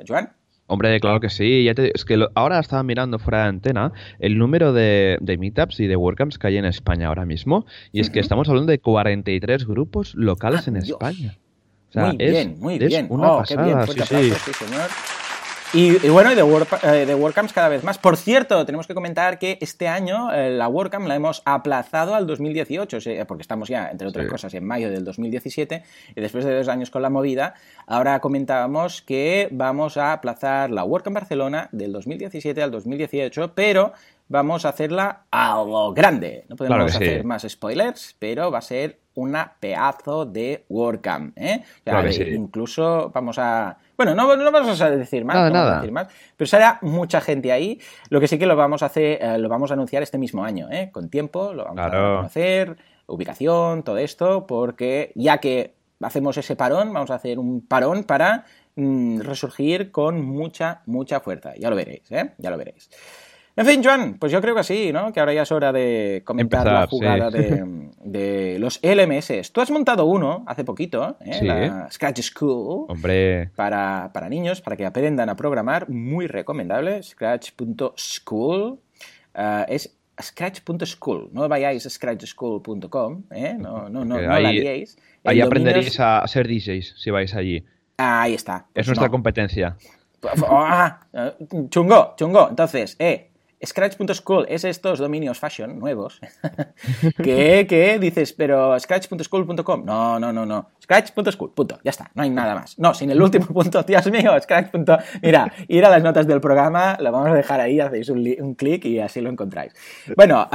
Joan. 0.07 0.44
Hombre, 0.67 0.99
claro 0.99 1.19
que 1.19 1.29
sí. 1.29 1.63
Ya 1.63 1.73
es 1.77 2.05
que 2.05 2.25
ahora 2.33 2.59
estaba 2.59 2.81
mirando 2.83 3.19
fuera 3.19 3.43
de 3.43 3.49
antena 3.49 3.93
el 4.19 4.37
número 4.37 4.73
de, 4.73 5.19
meetups 5.39 5.79
y 5.79 5.87
de 5.87 5.95
WordCamps 5.95 6.39
que 6.39 6.47
hay 6.47 6.57
en 6.57 6.65
España 6.65 7.07
ahora 7.07 7.25
mismo. 7.25 7.65
Y 7.91 7.99
es 7.99 8.09
que 8.09 8.19
estamos 8.19 8.49
hablando 8.49 8.71
de 8.71 8.79
43 8.79 9.67
grupos 9.67 10.15
locales 10.15 10.63
ah, 10.65 10.69
en 10.71 10.77
España. 10.77 11.37
muy 11.93 12.17
bien, 12.17 12.55
muy 12.59 12.79
bien. 12.79 13.07
Una 13.09 13.33
oh, 13.33 13.37
pasada, 13.39 13.85
sí, 13.85 14.01
sí. 14.01 14.53
señor. 14.53 14.89
Y, 15.73 15.97
bueno, 16.09 16.31
y 16.31 16.35
de, 16.35 16.41
eh, 16.41 17.05
de, 17.05 17.15
WordCamps 17.15 17.51
cada 17.51 17.69
vez 17.69 17.83
más. 17.83 17.97
Por 17.97 18.17
cierto, 18.17 18.65
tenemos 18.65 18.87
que 18.87 18.93
comentar 18.93 19.39
que 19.39 19.57
este 19.61 19.87
año 19.87 20.31
eh, 20.31 20.49
la 20.51 20.67
WordCamp 20.67 21.07
la 21.07 21.15
hemos 21.15 21.41
aplazado 21.45 22.15
al 22.15 22.27
2018, 22.27 22.99
porque 23.27 23.41
estamos 23.41 23.67
ya, 23.67 23.89
entre 23.89 24.07
otras 24.07 24.27
cosas, 24.27 24.53
en 24.53 24.65
mayo 24.65 24.89
del 24.89 25.03
2017, 25.03 25.83
y 26.15 26.21
después 26.21 26.45
de 26.45 26.55
dos 26.55 26.67
años 26.67 26.89
con 26.89 27.01
la 27.01 27.09
movida, 27.09 27.55
ahora 27.87 28.19
comentábamos 28.19 29.01
que 29.01 29.49
vamos 29.51 29.97
a 29.97 30.13
aplazar 30.13 30.71
la 30.71 30.83
WordCamp 30.83 31.15
Barcelona 31.15 31.69
del 31.71 31.91
2017 31.91 32.61
al 32.61 32.71
2018, 32.71 33.53
pero 33.53 33.93
vamos 34.27 34.65
a 34.65 34.69
hacerla 34.69 35.25
a 35.31 35.63
lo 35.63 35.93
grande. 35.93 36.45
No 36.49 36.55
podemos 36.55 36.95
hacer 36.95 37.23
más 37.23 37.45
spoilers, 37.47 38.15
pero 38.19 38.51
va 38.51 38.59
a 38.59 38.61
ser 38.61 38.99
una 39.15 39.53
pedazo 39.59 40.25
de 40.25 40.65
WordCamp. 40.69 41.37
¿eh? 41.37 41.63
Incluso 42.33 43.11
vamos 43.13 43.37
a... 43.39 43.77
Bueno, 43.97 44.13
no, 44.15 44.27
vamos 44.27 44.81
a 44.81 44.91
decir 44.91 45.23
más, 45.23 45.51
nada, 45.51 45.77
decir 45.77 45.91
más, 45.91 46.07
pero 46.35 46.47
será 46.47 46.79
mucha 46.81 47.21
gente 47.21 47.51
ahí. 47.51 47.79
Lo 48.09 48.19
que 48.19 48.27
sí 48.27 48.37
que 48.37 48.45
lo 48.45 48.55
vamos 48.55 48.83
a 48.83 48.87
hacer, 48.87 49.19
eh, 49.21 49.37
lo 49.37 49.47
vamos 49.49 49.71
a 49.71 49.75
anunciar 49.75 50.03
este 50.03 50.17
mismo 50.17 50.43
año, 50.43 50.67
¿eh? 50.69 50.89
con 50.91 51.09
tiempo, 51.09 51.53
lo 51.53 51.65
vamos 51.65 51.79
a 51.79 52.19
hacer, 52.21 52.77
ubicación, 53.07 53.83
todo 53.83 53.97
esto, 53.97 54.45
porque 54.47 55.11
ya 55.15 55.37
que 55.37 55.75
hacemos 56.01 56.37
ese 56.37 56.55
parón, 56.55 56.93
vamos 56.93 57.11
a 57.11 57.15
hacer 57.15 57.39
un 57.39 57.65
parón 57.65 58.03
para 58.03 58.45
mm, 58.75 59.21
resurgir 59.21 59.91
con 59.91 60.21
mucha, 60.21 60.81
mucha 60.85 61.19
fuerza. 61.19 61.53
Ya 61.57 61.69
lo 61.69 61.75
veréis, 61.75 62.11
¿eh? 62.11 62.33
Ya 62.37 62.49
lo 62.49 62.57
veréis. 62.57 62.89
En 63.57 63.65
fin, 63.65 63.81
Joan, 63.81 64.17
pues 64.19 64.33
yo 64.33 64.41
creo 64.41 64.53
que 64.53 64.63
sí, 64.63 64.91
¿no? 64.91 65.13
Que 65.13 65.21
ahora 65.21 65.33
ya 65.33 65.43
es 65.43 65.51
hora 65.51 65.71
de 65.71 66.23
comentar 66.25 66.65
la 66.65 66.87
jugada 66.87 67.29
de, 67.29 68.57
los 68.59 68.81
LMS. 68.83 69.51
Tú 69.53 69.61
has 69.61 69.71
montado 69.71 70.05
uno 70.05 70.43
hace 70.45 70.65
poquito, 70.65 71.17
¿eh? 71.21 71.39
la 71.41 71.89
Scratch 71.89 72.21
School. 72.21 72.85
Hombre. 72.89 73.49
Para, 73.55 74.11
para 74.13 74.27
niños, 74.27 74.59
para 74.59 74.75
que 74.75 74.85
aprendan 74.85 75.29
a 75.29 75.35
programar. 75.35 75.89
Muy 75.89 76.27
recomendable. 76.27 77.01
Scratch.school. 77.01 78.79
Uh, 79.37 79.63
es 79.69 79.97
scratch.school. 80.21 81.29
No 81.31 81.47
vayáis 81.47 81.85
a 81.85 81.89
scratchschool.com, 81.89 83.23
¿eh? 83.31 83.55
No, 83.57 83.89
no, 83.89 84.03
no, 84.03 84.19
no 84.19 84.21
la 84.21 84.51
liéis. 84.51 84.97
Ahí 85.23 85.39
aprenderéis 85.39 85.97
a 85.99 86.27
ser 86.27 86.47
DJs 86.47 86.95
si 86.97 87.09
vais 87.09 87.33
allí. 87.33 87.65
Ahí 87.97 88.33
está. 88.33 88.65
es 88.73 88.87
nuestra 88.87 89.09
competencia. 89.09 89.77
Ah, 90.49 90.99
chungo, 91.69 92.15
chungo. 92.17 92.49
Entonces, 92.49 92.95
eh, 92.99 93.29
Scratch.school 93.65 94.45
es 94.49 94.63
estos 94.63 94.99
dominios 94.99 95.39
fashion 95.39 95.79
nuevos 95.79 96.19
que, 97.23 97.65
que 97.67 97.99
dices, 97.99 98.33
pero 98.33 98.79
Scratch.school.com. 98.79 99.85
No, 99.85 100.19
no, 100.19 100.31
no, 100.31 100.45
no. 100.45 100.69
Scratch.school, 100.85 101.51
punto, 101.55 101.79
ya 101.83 101.89
está, 101.89 102.11
no 102.13 102.21
hay 102.21 102.29
nada 102.29 102.53
más. 102.53 102.77
No, 102.77 102.93
sin 102.93 103.09
el 103.09 103.19
último 103.19 103.47
punto, 103.53 103.81
Dios 103.81 104.05
mío, 104.11 104.39
Scratch. 104.39 104.69
Mira, 105.21 105.51
ir 105.67 105.83
a 105.83 105.89
las 105.89 106.03
notas 106.03 106.27
del 106.27 106.39
programa, 106.39 106.95
lo 106.99 107.11
vamos 107.11 107.29
a 107.29 107.33
dejar 107.33 107.59
ahí, 107.59 107.79
hacéis 107.79 108.09
un, 108.09 108.53
clic 108.55 108.85
y 108.85 108.99
así 108.99 109.19
lo 109.19 109.31
encontráis. 109.31 109.73
Bueno, 110.15 110.47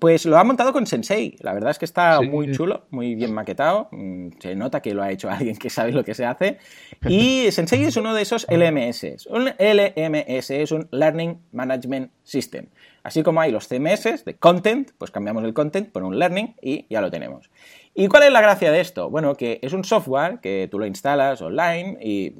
pues 0.00 0.26
lo 0.26 0.36
ha 0.36 0.42
montado 0.42 0.72
con 0.72 0.84
Sensei, 0.86 1.36
la 1.40 1.52
verdad 1.52 1.70
es 1.70 1.78
que 1.78 1.84
está 1.84 2.20
muy 2.20 2.50
chulo, 2.50 2.86
muy 2.90 3.14
bien 3.14 3.32
maquetado, 3.32 3.88
mm, 3.92 4.30
se 4.40 4.56
nota 4.56 4.82
que 4.82 4.94
lo 4.94 5.02
ha 5.02 5.12
hecho 5.12 5.30
alguien 5.30 5.56
que 5.56 5.70
sabe 5.70 5.92
lo 5.92 6.02
que 6.02 6.14
se 6.14 6.26
hace. 6.26 6.58
Y 7.06 7.52
Sensei 7.52 7.84
es 7.84 7.96
uno 7.96 8.14
de 8.14 8.22
esos 8.22 8.46
LMS. 8.50 9.26
Un 9.30 9.44
LMS 9.58 10.50
es 10.50 10.72
un 10.72 10.88
Learning 10.90 11.38
Management 11.52 12.10
System. 12.24 12.66
Así 13.02 13.22
como 13.22 13.40
hay 13.40 13.50
los 13.50 13.68
CMS 13.68 14.24
de 14.24 14.34
content, 14.38 14.92
pues 14.96 15.10
cambiamos 15.10 15.44
el 15.44 15.54
content 15.54 15.90
por 15.90 16.04
un 16.04 16.18
learning 16.18 16.54
y 16.62 16.86
ya 16.88 17.00
lo 17.00 17.10
tenemos. 17.10 17.50
¿Y 17.94 18.08
cuál 18.08 18.22
es 18.22 18.32
la 18.32 18.40
gracia 18.40 18.72
de 18.72 18.80
esto? 18.80 19.10
Bueno, 19.10 19.34
que 19.34 19.58
es 19.60 19.74
un 19.74 19.84
software 19.84 20.40
que 20.40 20.66
tú 20.70 20.78
lo 20.78 20.86
instalas 20.86 21.42
online 21.42 21.98
y 22.00 22.32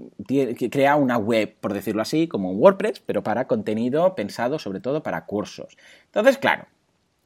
crea 0.71 0.97
una 0.97 1.19
web, 1.19 1.55
por 1.61 1.75
decirlo 1.75 2.01
así, 2.01 2.27
como 2.27 2.51
un 2.51 2.59
WordPress, 2.59 3.01
pero 3.01 3.23
para 3.23 3.47
contenido 3.47 4.15
pensado 4.15 4.59
sobre 4.59 4.81
todo 4.81 5.03
para 5.03 5.27
cursos. 5.27 5.77
Entonces, 6.07 6.39
claro, 6.39 6.67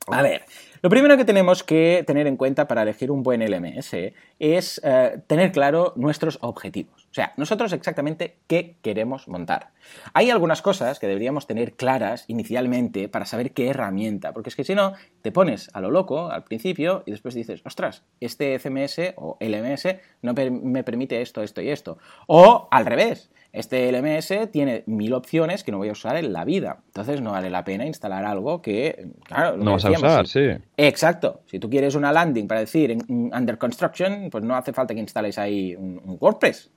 a 0.09 0.23
ver, 0.23 0.45
lo 0.83 0.91
primero 0.91 1.17
que 1.17 1.25
tenemos 1.25 1.65
que 1.65 2.05
tener 2.07 2.27
en 2.27 2.37
cuenta 2.37 2.69
para 2.69 2.83
elegir 2.83 3.11
un 3.11 3.25
buen 3.25 3.41
LMS 3.43 3.93
es 4.39 4.81
eh, 4.85 5.21
tener 5.27 5.51
claro 5.51 5.93
nuestros 5.97 6.39
objetivos. 6.43 7.09
O 7.11 7.15
sea, 7.15 7.33
nosotros 7.37 7.73
exactamente 7.73 8.37
qué 8.47 8.77
queremos 8.83 9.27
montar. 9.27 9.71
Hay 10.13 10.31
algunas 10.31 10.63
cosas 10.63 11.01
que 11.01 11.09
deberíamos 11.09 11.47
tener 11.47 11.73
claras 11.73 12.25
inicialmente 12.29 13.09
para 13.09 13.25
saber 13.25 13.53
qué 13.53 13.69
herramienta, 13.69 14.33
porque 14.33 14.51
es 14.51 14.57
que 14.57 14.65
si 14.65 14.75
no, 14.75 14.93
te 15.23 15.33
pones 15.33 15.71
a 15.73 15.81
lo 15.81 15.91
loco 15.91 16.31
al 16.31 16.45
principio 16.45 17.03
y 17.05 17.11
después 17.11 17.35
dices, 17.35 17.63
ostras, 17.65 18.05
este 18.21 18.59
CMS 18.59 19.15
o 19.17 19.39
LMS 19.41 19.97
no 20.23 20.35
me 20.35 20.85
permite 20.85 21.21
esto, 21.21 21.43
esto 21.43 21.63
y 21.63 21.71
esto. 21.71 21.99
O 22.29 22.69
al 22.71 22.87
revés, 22.87 23.31
este 23.57 23.91
LMS 23.91 24.51
tiene 24.53 24.83
mil 24.85 25.15
opciones 25.15 25.65
que 25.65 25.73
no 25.73 25.79
voy 25.79 25.89
a 25.89 25.93
usar 25.93 26.17
en 26.17 26.31
la 26.35 26.45
vida. 26.45 26.81
Entonces 26.89 27.23
no 27.23 27.33
vale 27.33 27.49
la 27.49 27.65
pena 27.65 27.87
instalar 27.87 28.27
algo 28.27 28.61
que, 28.61 29.09
claro, 29.25 29.57
no 29.57 29.73
vas 29.73 29.85
a 29.87 29.93
usar, 29.93 30.27
sí. 30.27 30.49
Exacto. 30.77 31.41
Si 31.47 31.59
tú 31.59 31.71
quieres 31.71 31.95
una 31.95 32.13
landing 32.13 32.47
para 32.47 32.61
decir 32.61 32.95
under 33.09 33.57
construction, 33.57 34.29
pues 34.31 34.45
no 34.45 34.57
hace 34.57 34.75
falta 34.75 34.93
que 34.93 35.01
instales 35.01 35.39
ahí 35.39 35.75
un, 35.75 36.19
WordPress, 36.21 36.71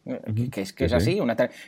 que 0.51 0.61
es, 0.61 0.71
que 0.71 0.85
es 0.85 0.93
así. 0.93 1.19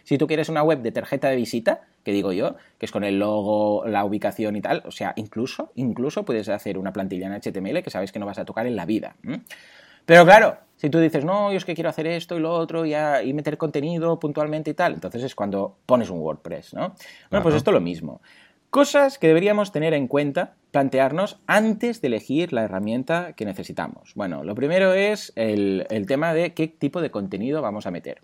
si 0.04 0.17
tú 0.17 0.28
quieres 0.28 0.47
una 0.47 0.63
web 0.63 0.82
de 0.82 0.93
tarjeta 0.93 1.28
de 1.28 1.36
visita, 1.36 1.82
que 2.06 2.13
digo 2.13 2.32
yo, 2.32 2.56
que 2.78 2.86
es 2.86 2.91
con 2.91 3.04
el 3.04 3.19
logo, 3.19 3.86
la 3.86 4.06
ubicación 4.06 4.56
y 4.56 4.62
tal, 4.62 4.82
o 4.86 4.91
sea, 4.91 5.12
incluso, 5.17 5.74
incluso 5.76 6.24
puedes 6.24 6.47
hacer 6.47 6.78
una 6.78 6.93
plantilla 6.93 7.28
en 7.28 7.34
HTML 7.34 7.84
que 7.84 7.89
sabes 7.89 8.13
que 8.13 8.19
no 8.19 8.26
vas 8.26 8.39
a 8.39 8.45
tocar 8.45 8.65
en 8.65 8.78
la 8.78 8.86
vida. 8.86 9.17
Pero 10.06 10.26
claro, 10.26 10.58
si 10.82 10.89
tú 10.89 10.98
dices, 10.98 11.24
no, 11.24 11.52
yo 11.52 11.58
es 11.58 11.65
que 11.65 11.76
quiero 11.76 11.91
hacer 11.91 12.08
esto 12.08 12.36
y 12.36 12.39
lo 12.39 12.52
otro 12.52 12.88
y, 12.88 12.96
y 12.96 13.34
meter 13.34 13.60
contenido 13.60 14.20
puntualmente 14.20 14.72
y 14.72 14.74
tal, 14.74 14.96
entonces 14.96 15.22
es 15.22 15.36
cuando 15.36 15.78
pones 15.86 16.10
un 16.10 16.17
WordPress, 16.17 16.74
¿no? 16.74 16.96
Bueno, 17.30 17.44
pues 17.44 17.54
esto 17.54 17.70
es 17.70 17.76
lo 17.76 17.82
mismo. 17.82 18.20
Cosas 18.72 19.20
que 19.20 19.28
deberíamos 19.28 19.72
tener 19.72 19.94
en 19.94 20.08
cuenta, 20.08 20.56
plantearnos 20.72 21.39
antes 21.46 22.02
de 22.02 22.08
elegir 22.08 22.52
la 22.52 22.63
herramienta 22.63 23.34
que 23.34 23.46
necesitamos. 23.46 24.13
Bueno, 24.15 24.44
lo 24.44 24.56
primero 24.56 24.94
es 24.94 25.34
el, 25.36 25.86
el 25.91 26.08
tema 26.08 26.34
de 26.34 26.56
qué 26.56 26.67
tipo 26.67 27.00
de 27.00 27.12
contenido 27.12 27.62
vamos 27.62 27.86
a 27.86 27.91
meter. 27.91 28.24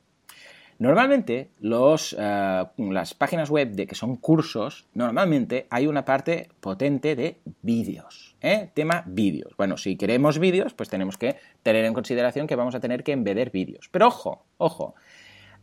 Normalmente, 0.79 1.49
los, 1.59 2.15
eh, 2.19 2.63
las 2.77 3.13
páginas 3.15 3.49
web 3.49 3.71
de 3.71 3.87
que 3.87 3.95
son 3.95 4.15
cursos, 4.15 4.85
normalmente 4.93 5.65
hay 5.69 5.87
una 5.87 6.05
parte 6.05 6.49
potente 6.59 7.15
de 7.15 7.37
vídeos. 7.63 8.35
¿eh? 8.41 8.69
Tema 8.73 9.03
vídeos. 9.07 9.53
Bueno, 9.57 9.77
si 9.77 9.95
queremos 9.95 10.37
vídeos, 10.37 10.73
pues 10.73 10.89
tenemos 10.89 11.17
que 11.17 11.37
tener 11.63 11.85
en 11.85 11.93
consideración 11.93 12.45
que 12.45 12.55
vamos 12.55 12.75
a 12.75 12.79
tener 12.79 13.03
que 13.03 13.11
embeder 13.11 13.49
vídeos. 13.49 13.89
Pero 13.91 14.07
ojo, 14.07 14.45
ojo, 14.57 14.93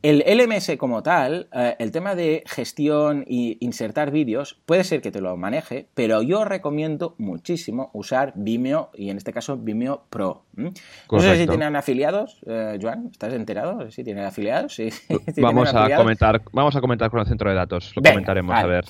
el 0.04 0.22
LMS 0.26 0.76
como 0.76 1.02
tal, 1.02 1.48
eh, 1.54 1.76
el 1.78 1.90
tema 1.90 2.14
de 2.14 2.44
gestión 2.46 3.24
y 3.26 3.56
insertar 3.64 4.10
vídeos, 4.10 4.60
puede 4.66 4.84
ser 4.84 5.00
que 5.00 5.10
te 5.10 5.22
lo 5.22 5.34
maneje, 5.38 5.88
pero 5.94 6.20
yo 6.20 6.44
recomiendo 6.44 7.14
muchísimo 7.16 7.88
usar 7.94 8.34
Vimeo 8.36 8.90
y 8.92 9.08
en 9.08 9.16
este 9.16 9.32
caso 9.32 9.56
Vimeo 9.56 10.04
Pro. 10.10 10.44
No 10.56 11.20
sé 11.20 11.36
si 11.38 11.46
tienen 11.46 11.74
afiliados, 11.74 12.38
eh, 12.46 12.78
Joan, 12.82 13.08
¿estás 13.10 13.32
enterado? 13.32 13.90
Si 13.90 14.04
tienen 14.04 14.26
afiliados. 14.26 14.74
Sí, 14.74 14.90
vamos, 15.40 15.74
a 15.74 15.96
Comentar, 15.96 16.42
vamos 16.52 16.76
a 16.76 16.82
comentar 16.82 17.10
con 17.10 17.20
el 17.20 17.26
centro 17.26 17.48
de 17.48 17.56
datos, 17.56 17.96
lo 17.96 18.02
comentaremos 18.02 18.54
a 18.54 18.66
ver. 18.66 18.84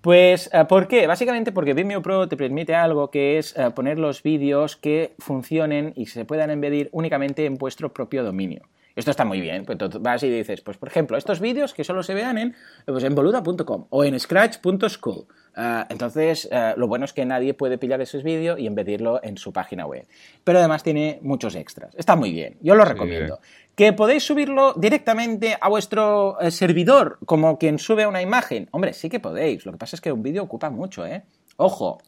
Pues, 0.00 0.48
eh, 0.52 0.64
¿por 0.68 0.86
qué? 0.86 1.08
Básicamente 1.08 1.50
porque 1.50 1.74
Vimeo 1.74 2.00
Pro 2.00 2.28
te 2.28 2.36
permite 2.36 2.76
algo 2.76 3.10
que 3.10 3.38
es 3.38 3.56
poner 3.74 3.98
los 3.98 4.22
vídeos 4.22 4.76
que 4.76 5.14
funcionen 5.18 5.94
y 5.96 6.06
se 6.06 6.24
puedan 6.24 6.52
embedir 6.52 6.90
únicamente 6.92 7.44
en 7.44 7.56
vuestro 7.56 7.92
propio 7.92 8.22
dominio. 8.22 8.62
Esto 8.96 9.10
está 9.10 9.24
muy 9.24 9.40
bien. 9.40 9.64
Pues 9.64 9.78
vas 10.00 10.22
y 10.22 10.30
dices, 10.30 10.60
pues 10.60 10.76
por 10.76 10.88
ejemplo, 10.88 11.16
estos 11.16 11.40
vídeos 11.40 11.74
que 11.74 11.84
solo 11.84 12.02
se 12.02 12.14
vean 12.14 12.38
en, 12.38 12.56
pues, 12.86 13.04
en 13.04 13.14
boluda.com 13.14 13.86
o 13.90 14.04
en 14.04 14.18
scratch.school. 14.18 15.26
Ah, 15.56 15.86
entonces, 15.90 16.48
ah, 16.52 16.74
lo 16.76 16.86
bueno 16.86 17.04
es 17.04 17.12
que 17.12 17.24
nadie 17.24 17.54
puede 17.54 17.78
pillar 17.78 18.00
ese 18.00 18.18
vídeo 18.18 18.56
y 18.58 18.66
embedirlo 18.66 19.20
en 19.22 19.36
su 19.36 19.52
página 19.52 19.86
web. 19.86 20.06
Pero 20.44 20.58
además 20.58 20.82
tiene 20.82 21.18
muchos 21.22 21.54
extras. 21.54 21.94
Está 21.96 22.16
muy 22.16 22.32
bien. 22.32 22.56
Yo 22.60 22.74
lo 22.74 22.84
recomiendo. 22.84 23.40
¿Que 23.74 23.92
podéis 23.92 24.24
subirlo 24.24 24.74
directamente 24.74 25.56
a 25.58 25.68
vuestro 25.68 26.38
eh, 26.40 26.50
servidor 26.50 27.18
como 27.24 27.58
quien 27.58 27.78
sube 27.78 28.06
una 28.06 28.20
imagen? 28.20 28.68
Hombre, 28.72 28.92
sí 28.92 29.08
que 29.08 29.20
podéis. 29.20 29.64
Lo 29.64 29.72
que 29.72 29.78
pasa 29.78 29.96
es 29.96 30.00
que 30.00 30.12
un 30.12 30.22
vídeo 30.22 30.42
ocupa 30.42 30.70
mucho, 30.70 31.06
¿eh? 31.06 31.22
Ojo, 31.56 31.98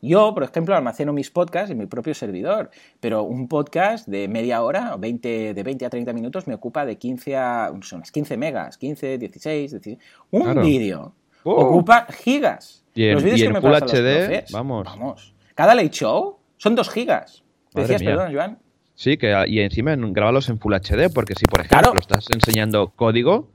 yo, 0.00 0.32
por 0.32 0.44
ejemplo, 0.44 0.76
almaceno 0.76 1.12
mis 1.12 1.30
podcasts 1.30 1.70
en 1.70 1.78
mi 1.78 1.86
propio 1.86 2.14
servidor, 2.14 2.70
pero 3.00 3.24
un 3.24 3.48
podcast 3.48 4.06
de 4.06 4.28
media 4.28 4.62
hora, 4.62 4.96
20, 4.96 5.54
de 5.54 5.62
20 5.62 5.86
a 5.86 5.90
30 5.90 6.12
minutos, 6.12 6.46
me 6.46 6.54
ocupa 6.54 6.86
de 6.86 6.96
15 6.96 7.36
a 7.36 7.72
son 7.82 8.02
15 8.02 8.36
megas, 8.36 8.78
15, 8.78 9.18
16, 9.18 9.70
16. 9.72 9.98
Un 10.30 10.62
vídeo 10.62 11.14
oh. 11.42 11.52
ocupa 11.52 12.06
gigas. 12.10 12.84
los 12.94 13.22
vídeos 13.22 13.42
que 13.42 13.50
me 13.50 13.60
Full 13.60 13.74
HD, 13.74 14.44
vamos. 14.52 14.84
vamos. 14.86 15.34
Cada 15.54 15.74
late 15.74 15.90
show 15.90 16.38
son 16.56 16.76
2 16.76 16.90
gigas. 16.90 17.42
Decías, 17.74 18.02
perdón, 18.02 18.32
Joan. 18.32 18.58
Sí, 18.94 19.16
que, 19.16 19.32
y 19.46 19.60
encima 19.60 19.94
grabarlos 19.96 20.48
en 20.48 20.58
Full 20.58 20.74
HD, 20.74 21.12
porque 21.12 21.34
si, 21.34 21.44
por 21.44 21.60
ejemplo, 21.60 21.98
estás 21.98 22.26
enseñando 22.32 22.90
código, 22.94 23.48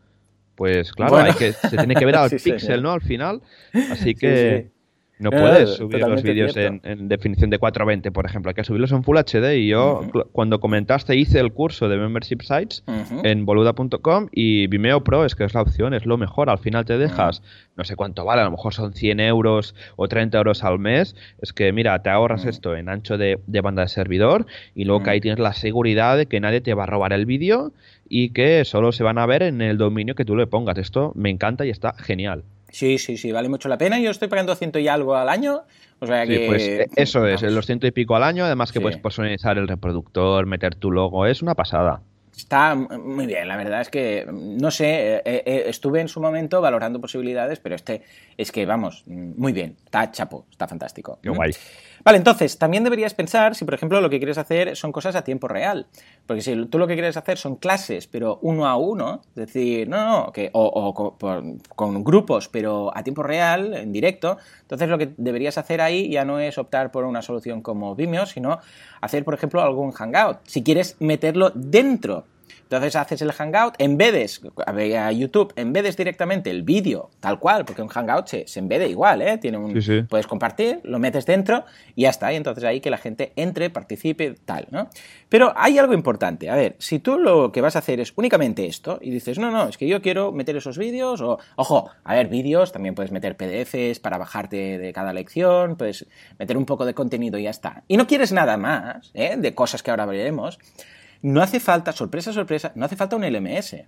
pues 0.56 0.92
claro, 0.92 1.18
hay 1.18 1.34
que, 1.34 1.54
se 1.54 1.78
tiene 1.78 1.96
que 1.96 2.06
ver 2.06 2.16
al 2.18 2.30
pixel, 2.30 2.82
¿no? 2.82 2.92
Al 2.92 3.02
final. 3.02 3.42
Así 3.92 4.14
que 4.16 4.72
no 5.20 5.30
puedes 5.30 5.76
subir 5.76 6.00
los 6.00 6.24
vídeos 6.24 6.58
en, 6.58 7.08
definición 7.08 7.50
de 7.50 7.60
420, 7.60 8.12
por 8.12 8.26
ejemplo. 8.26 8.50
Hay 8.50 8.56
que 8.56 8.64
subirlos 8.64 8.92
en 8.92 9.04
Full 9.04 9.18
HD. 9.18 9.58
Y 9.58 9.68
yo, 9.68 10.02
cuando 10.32 10.60
comentaste, 10.60 11.16
hice 11.16 11.40
el 11.40 11.54
curso 11.54 11.88
de 11.88 11.98
Membership 11.98 12.42
Sites 12.42 12.84
en 13.24 13.46
boluda.com 13.46 14.28
y 14.32 14.68
Vimeo 14.68 15.04
Pro 15.04 15.24
es 15.24 15.36
que 15.36 15.44
es 15.44 15.54
la 15.54 15.62
opción, 15.62 15.94
es 15.94 16.06
lo 16.06 16.18
mejor. 16.18 16.50
Al 16.50 16.58
final 16.58 16.86
te 16.86 16.98
dejas, 16.98 17.44
no 17.76 17.84
sé 17.84 17.96
cuánto 17.96 18.26
vale, 18.26 18.42
a 18.42 18.46
lo 18.46 18.52
mejor 18.52 18.74
son 18.74 18.94
100 18.94 19.20
euros 19.20 19.76
o 19.96 20.08
30 20.08 20.38
euros 20.38 20.64
al 20.64 20.80
mes. 20.80 21.16
Es 21.42 21.54
que, 21.54 21.72
mira, 21.72 22.02
te 22.02 22.10
ahorras 22.10 22.46
esto 22.46 22.76
en 22.76 22.90
ancho 22.90 23.18
de, 23.18 23.40
banda 23.62 23.84
de 23.84 23.90
servidor 23.90 24.48
y 24.74 24.86
luego 24.86 25.04
que 25.04 25.12
ahí 25.12 25.22
tienes 25.22 25.40
la 25.40 25.54
seguridad 25.54 26.18
de 26.18 26.26
que 26.26 26.40
nadie 26.40 26.62
te 26.62 26.74
va 26.74 26.84
a 26.84 26.88
robar 26.88 27.14
el 27.14 27.26
vídeo 27.26 27.72
y 28.10 28.30
que 28.30 28.66
solo 28.66 28.92
se 28.92 29.04
van 29.04 29.18
a 29.20 29.26
ver 29.26 29.44
en 29.44 29.62
el 29.62 29.78
dominio 29.78 30.16
que 30.16 30.26
tú 30.26 30.36
le 30.36 30.48
pongas. 30.48 30.78
Esto 30.80 31.14
me 31.16 31.30
encanta 31.30 31.66
y 31.66 31.70
está 31.70 31.94
genial. 31.94 32.44
Sí, 32.74 32.98
sí, 32.98 33.18
sí, 33.18 33.32
vale 33.32 33.50
mucho 33.50 33.70
la 33.70 33.78
pena. 33.78 34.00
Yo 34.00 34.10
estoy 34.10 34.28
pagando 34.28 34.56
ciento 34.56 34.80
y 34.80 34.88
algo 34.88 35.16
al 35.16 35.30
año. 35.30 35.62
O 36.00 36.08
sea 36.08 36.26
que. 36.26 36.48
pues 36.48 36.64
eh, 36.64 36.88
eso 36.96 37.28
es, 37.28 37.44
los 37.44 37.68
ciento 37.68 37.86
y 37.86 37.92
pico 37.92 38.16
al 38.16 38.24
año. 38.24 38.44
Además 38.46 38.72
que 38.72 38.82
puedes 38.82 38.98
personalizar 38.98 39.60
el 39.60 39.68
reproductor, 39.68 40.48
meter 40.48 40.74
tu 40.74 40.92
logo. 40.92 41.28
Es 41.28 41.44
una 41.44 41.54
pasada. 41.54 42.02
Está 42.36 42.74
muy 42.74 43.28
bien, 43.28 43.48
la 43.48 43.56
verdad 43.58 43.82
es 43.82 43.90
que, 43.90 44.26
no 44.28 44.72
sé, 44.72 45.18
eh, 45.18 45.22
eh, 45.24 45.64
estuve 45.68 46.02
en 46.02 46.08
su 46.08 46.20
momento 46.20 46.62
valorando 46.62 47.00
posibilidades, 47.00 47.60
pero 47.60 47.76
este 47.76 48.02
es 48.36 48.52
que, 48.52 48.66
vamos, 48.66 49.04
muy 49.06 49.54
bien, 49.54 49.76
está 49.86 50.10
chapo, 50.10 50.48
está 50.50 50.68
fantástico. 50.68 51.20
Qué 51.22 51.30
guay. 51.30 51.52
Vale, 52.04 52.18
entonces, 52.18 52.58
también 52.58 52.84
deberías 52.84 53.14
pensar 53.14 53.56
si, 53.56 53.64
por 53.64 53.74
ejemplo, 53.74 54.02
lo 54.02 54.10
que 54.10 54.18
quieres 54.18 54.38
hacer 54.38 54.76
son 54.76 54.92
cosas 54.92 55.16
a 55.16 55.24
tiempo 55.24 55.48
real. 55.48 55.88
Porque 56.28 56.42
si 56.42 56.66
tú 56.66 56.78
lo 56.78 56.86
que 56.86 56.96
quieres 56.96 57.16
hacer 57.16 57.38
son 57.38 57.56
clases, 57.56 58.08
pero 58.08 58.40
uno 58.42 58.68
a 58.68 58.76
uno, 58.76 59.22
es 59.30 59.36
decir, 59.36 59.88
no, 59.88 60.06
no, 60.06 60.32
que, 60.34 60.50
o, 60.52 60.94
con, 61.76 62.04
grupos, 62.04 62.50
pero 62.50 62.92
a 62.94 63.04
tiempo 63.04 63.24
real, 63.24 63.74
en 63.74 63.94
directo, 63.94 64.38
entonces 64.62 64.90
lo 64.90 64.98
que 64.98 65.14
deberías 65.16 65.58
hacer 65.58 65.80
ahí 65.80 66.10
ya 66.10 66.26
no 66.26 66.40
es 66.40 66.58
optar 66.58 66.92
por 66.92 67.06
una 67.06 67.22
solución 67.22 67.62
como 67.62 67.96
Vimeo, 67.96 68.26
sino 68.26 68.60
hacer, 69.00 69.24
por 69.24 69.34
ejemplo, 69.34 69.62
algún 69.62 69.92
hangout. 69.92 70.40
Si 70.44 70.62
quieres 70.62 70.98
meterlo 71.00 71.52
dentro 71.56 72.26
entonces 72.74 72.96
haces 72.96 73.22
el 73.22 73.32
Hangout, 73.32 73.76
embedes, 73.78 74.42
a 74.66 75.12
YouTube, 75.12 75.54
embedes 75.56 75.96
directamente 75.96 76.50
el 76.50 76.64
vídeo, 76.64 77.12
tal 77.20 77.40
cual, 77.40 77.66
porque 77.66 77.84
un 77.84 77.88
Hangout 77.88 78.28
se, 78.28 78.48
se 78.48 78.60
embede 78.60 78.90
igual, 78.90 79.22
¿eh? 79.22 79.38
Tiene 79.38 79.60
un, 79.60 80.08
Puedes 80.10 80.26
compartir, 80.26 80.80
lo 80.84 80.98
metes 80.98 81.28
dentro 81.28 81.66
y 81.96 82.04
ya 82.04 82.10
está. 82.10 82.34
Y 82.34 82.36
entonces 82.36 82.64
ahí 82.64 82.82
que 82.82 82.90
la 82.90 82.98
gente 82.98 83.32
entre, 83.36 83.70
participe, 83.70 84.34
tal, 84.46 84.68
¿no? 84.72 84.90
Pero 85.30 85.54
hay 85.56 85.78
algo 85.78 85.94
importante. 85.94 86.50
A 86.50 86.56
ver, 86.56 86.76
si 86.80 86.98
tú 86.98 87.20
lo 87.20 87.52
que 87.52 87.62
vas 87.62 87.76
a 87.76 87.80
hacer 87.80 88.00
es 88.00 88.14
únicamente 88.16 88.66
esto 88.66 88.98
y 89.02 89.12
dices, 89.12 89.38
no, 89.38 89.52
no, 89.52 89.68
es 89.68 89.78
que 89.78 89.88
yo 89.88 90.02
quiero 90.02 90.32
meter 90.32 90.56
esos 90.56 90.80
vídeos, 90.80 91.22
o, 91.22 91.38
ojo, 91.56 91.92
a 92.04 92.16
ver, 92.16 92.28
vídeos, 92.28 92.72
también 92.72 92.96
puedes 92.96 93.12
meter 93.12 93.38
PDFs 93.38 94.00
para 94.00 94.18
bajarte 94.18 94.80
de 94.80 94.94
cada 94.94 95.14
lección, 95.14 95.76
puedes 95.76 96.08
meter 96.40 96.58
un 96.58 96.66
poco 96.66 96.86
de 96.86 96.96
contenido 96.96 97.38
y 97.38 97.44
ya 97.44 97.52
está. 97.52 97.84
Y 97.88 97.98
no 97.98 98.08
quieres 98.08 98.32
nada 98.32 98.58
más, 98.58 99.12
¿eh? 99.14 99.36
De 99.38 99.54
cosas 99.54 99.84
que 99.84 99.92
ahora 99.92 100.08
veremos 100.08 100.58
no 101.24 101.42
hace 101.42 101.60
falta, 101.60 101.92
sorpresa, 101.94 102.32
sorpresa, 102.34 102.72
no 102.76 102.86
hace 102.86 102.96
falta 102.96 103.16
un 103.16 103.24
LMS. 103.24 103.74
Eh, 103.74 103.88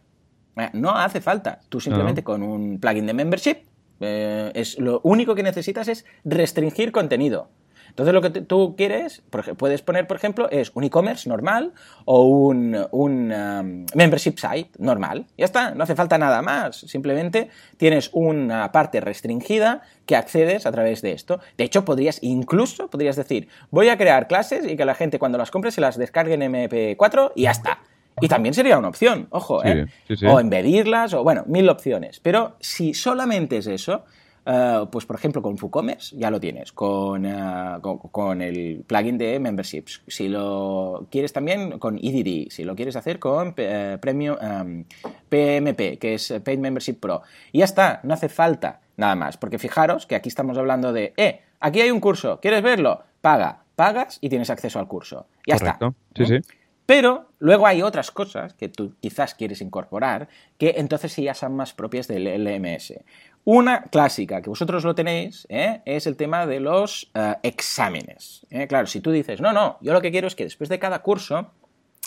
no 0.74 0.92
hace 0.92 1.22
falta. 1.22 1.60
Tú 1.70 1.80
simplemente 1.80 2.24
con 2.24 2.42
un 2.42 2.80
plugin 2.80 3.06
de 3.06 3.14
membership, 3.14 3.58
eh, 4.00 4.52
es, 4.56 4.80
lo 4.80 5.02
único 5.04 5.36
que 5.36 5.44
necesitas 5.44 5.88
es 5.90 6.06
restringir 6.24 6.92
contenido. 6.92 7.50
Entonces 7.90 8.14
lo 8.14 8.22
que 8.22 8.30
tú 8.30 8.76
quieres, 8.76 9.24
puedes 9.58 9.82
poner, 9.82 10.08
por 10.08 10.18
ejemplo, 10.18 10.50
es 10.50 10.72
un 10.74 10.84
e-commerce 10.84 11.30
normal 11.30 11.74
o 12.06 12.24
un, 12.24 12.76
um, 12.92 13.86
membership 13.94 14.38
site 14.38 14.72
normal. 14.78 15.26
Ya 15.38 15.46
está, 15.46 15.72
no 15.72 15.84
hace 15.84 15.96
falta 15.96 16.18
nada 16.18 16.42
más. 16.42 16.78
Simplemente 16.78 17.50
tienes 17.78 18.10
una 18.14 18.72
parte 18.72 19.00
restringida 19.00 19.82
que 20.06 20.16
accedes 20.16 20.66
a 20.66 20.72
través 20.72 21.02
de 21.02 21.12
esto. 21.12 21.40
De 21.58 21.64
hecho, 21.64 21.86
podrías 21.86 22.20
incluso, 22.22 22.90
podrías 22.90 23.16
decir, 23.16 23.48
voy 23.72 23.90
a 23.90 23.98
crear 23.98 24.28
clases 24.28 24.66
y 24.66 24.76
que 24.76 24.86
la 24.86 24.96
gente 24.96 25.20
cuando 25.20 25.38
las 25.38 25.52
compre 25.52 25.72
se 25.72 25.82
las 25.82 25.98
descargue 25.98 26.34
en 26.34 26.42
MP4 26.42 27.32
y 27.36 27.44
ya 27.44 27.52
está. 27.52 27.80
Y 28.22 28.28
también 28.28 28.54
sería 28.54 28.78
una 28.78 28.88
opción, 28.88 29.28
ojo, 29.30 29.64
¿eh? 29.66 29.88
O 30.28 30.40
embedirlas, 30.40 31.14
o 31.14 31.24
bueno, 31.24 31.44
mil 31.48 31.68
opciones. 31.70 32.20
Pero 32.22 32.56
si 32.62 32.94
solamente 32.94 33.58
es 33.58 33.68
eso, 33.68 34.06
eh, 34.46 34.86
pues 34.92 35.06
por 35.06 35.16
ejemplo 35.16 35.42
con 35.42 35.58
WooCommerce 35.60 36.16
ya 36.16 36.30
lo 36.30 36.40
tienes, 36.40 36.72
con, 36.72 37.26
eh, 37.26 37.80
con, 37.82 38.42
el 38.42 38.84
plugin 38.86 39.18
de 39.18 39.40
memberships. 39.40 40.02
Si 40.08 40.28
lo 40.28 41.08
quieres 41.10 41.34
también 41.34 41.80
con 41.80 41.98
EDD, 41.98 42.50
si 42.50 42.64
lo 42.64 42.76
quieres 42.76 42.96
hacer 42.96 43.20
con 43.20 43.54
eh, 43.58 43.98
Premium 44.00 44.36
PMP, 45.30 45.98
que 46.00 46.14
es 46.16 46.34
Paid 46.44 46.60
Membership 46.60 47.00
Pro. 47.00 47.24
Y 47.52 47.60
ya 47.60 47.66
está, 47.66 48.00
no 48.04 48.14
hace 48.14 48.30
falta 48.30 48.82
nada 48.98 49.16
más, 49.16 49.38
porque 49.38 49.60
fijaros 49.60 50.06
que 50.06 50.16
aquí 50.16 50.30
estamos 50.30 50.58
hablando 50.58 50.94
de, 50.94 51.14
eh, 51.18 51.42
aquí 51.60 51.82
hay 51.82 51.92
un 51.92 52.00
curso, 52.00 52.40
¿quieres 52.40 52.62
verlo? 52.62 53.04
Paga, 53.22 53.64
pagas 53.76 54.20
y 54.22 54.30
tienes 54.30 54.50
acceso 54.50 54.80
al 54.80 54.88
curso. 54.88 55.28
Ya 55.48 55.56
está. 55.56 55.78
Sí, 56.16 56.26
sí. 56.26 56.40
Pero 56.86 57.30
luego 57.40 57.66
hay 57.66 57.82
otras 57.82 58.12
cosas 58.12 58.54
que 58.54 58.70
tú 58.70 58.94
quizás 59.00 59.34
quieres 59.34 59.62
incorporar 59.62 60.28
que 60.60 60.76
entonces 60.78 61.14
sí 61.14 61.24
ya 61.24 61.34
son 61.34 61.56
más 61.56 61.74
propias 61.74 62.08
del 62.08 62.26
LMS. 62.44 62.94
Una 63.48 63.84
clásica, 63.84 64.42
que 64.42 64.50
vosotros 64.50 64.84
lo 64.84 64.96
tenéis, 64.96 65.46
¿eh? 65.50 65.84
es 65.86 66.08
el 66.08 66.18
tema 66.18 66.48
de 66.48 66.60
los 66.60 67.12
eh, 67.14 67.36
exámenes. 67.44 68.44
¿eh? 68.50 68.66
Claro, 68.66 68.88
si 68.88 69.02
tú 69.02 69.12
dices, 69.12 69.40
no, 69.40 69.54
no, 69.54 69.78
yo 69.82 69.94
lo 69.94 70.02
que 70.02 70.10
quiero 70.10 70.26
es 70.26 70.34
que 70.34 70.46
después 70.46 70.68
de 70.68 70.80
cada 70.80 71.04
curso 71.04 71.52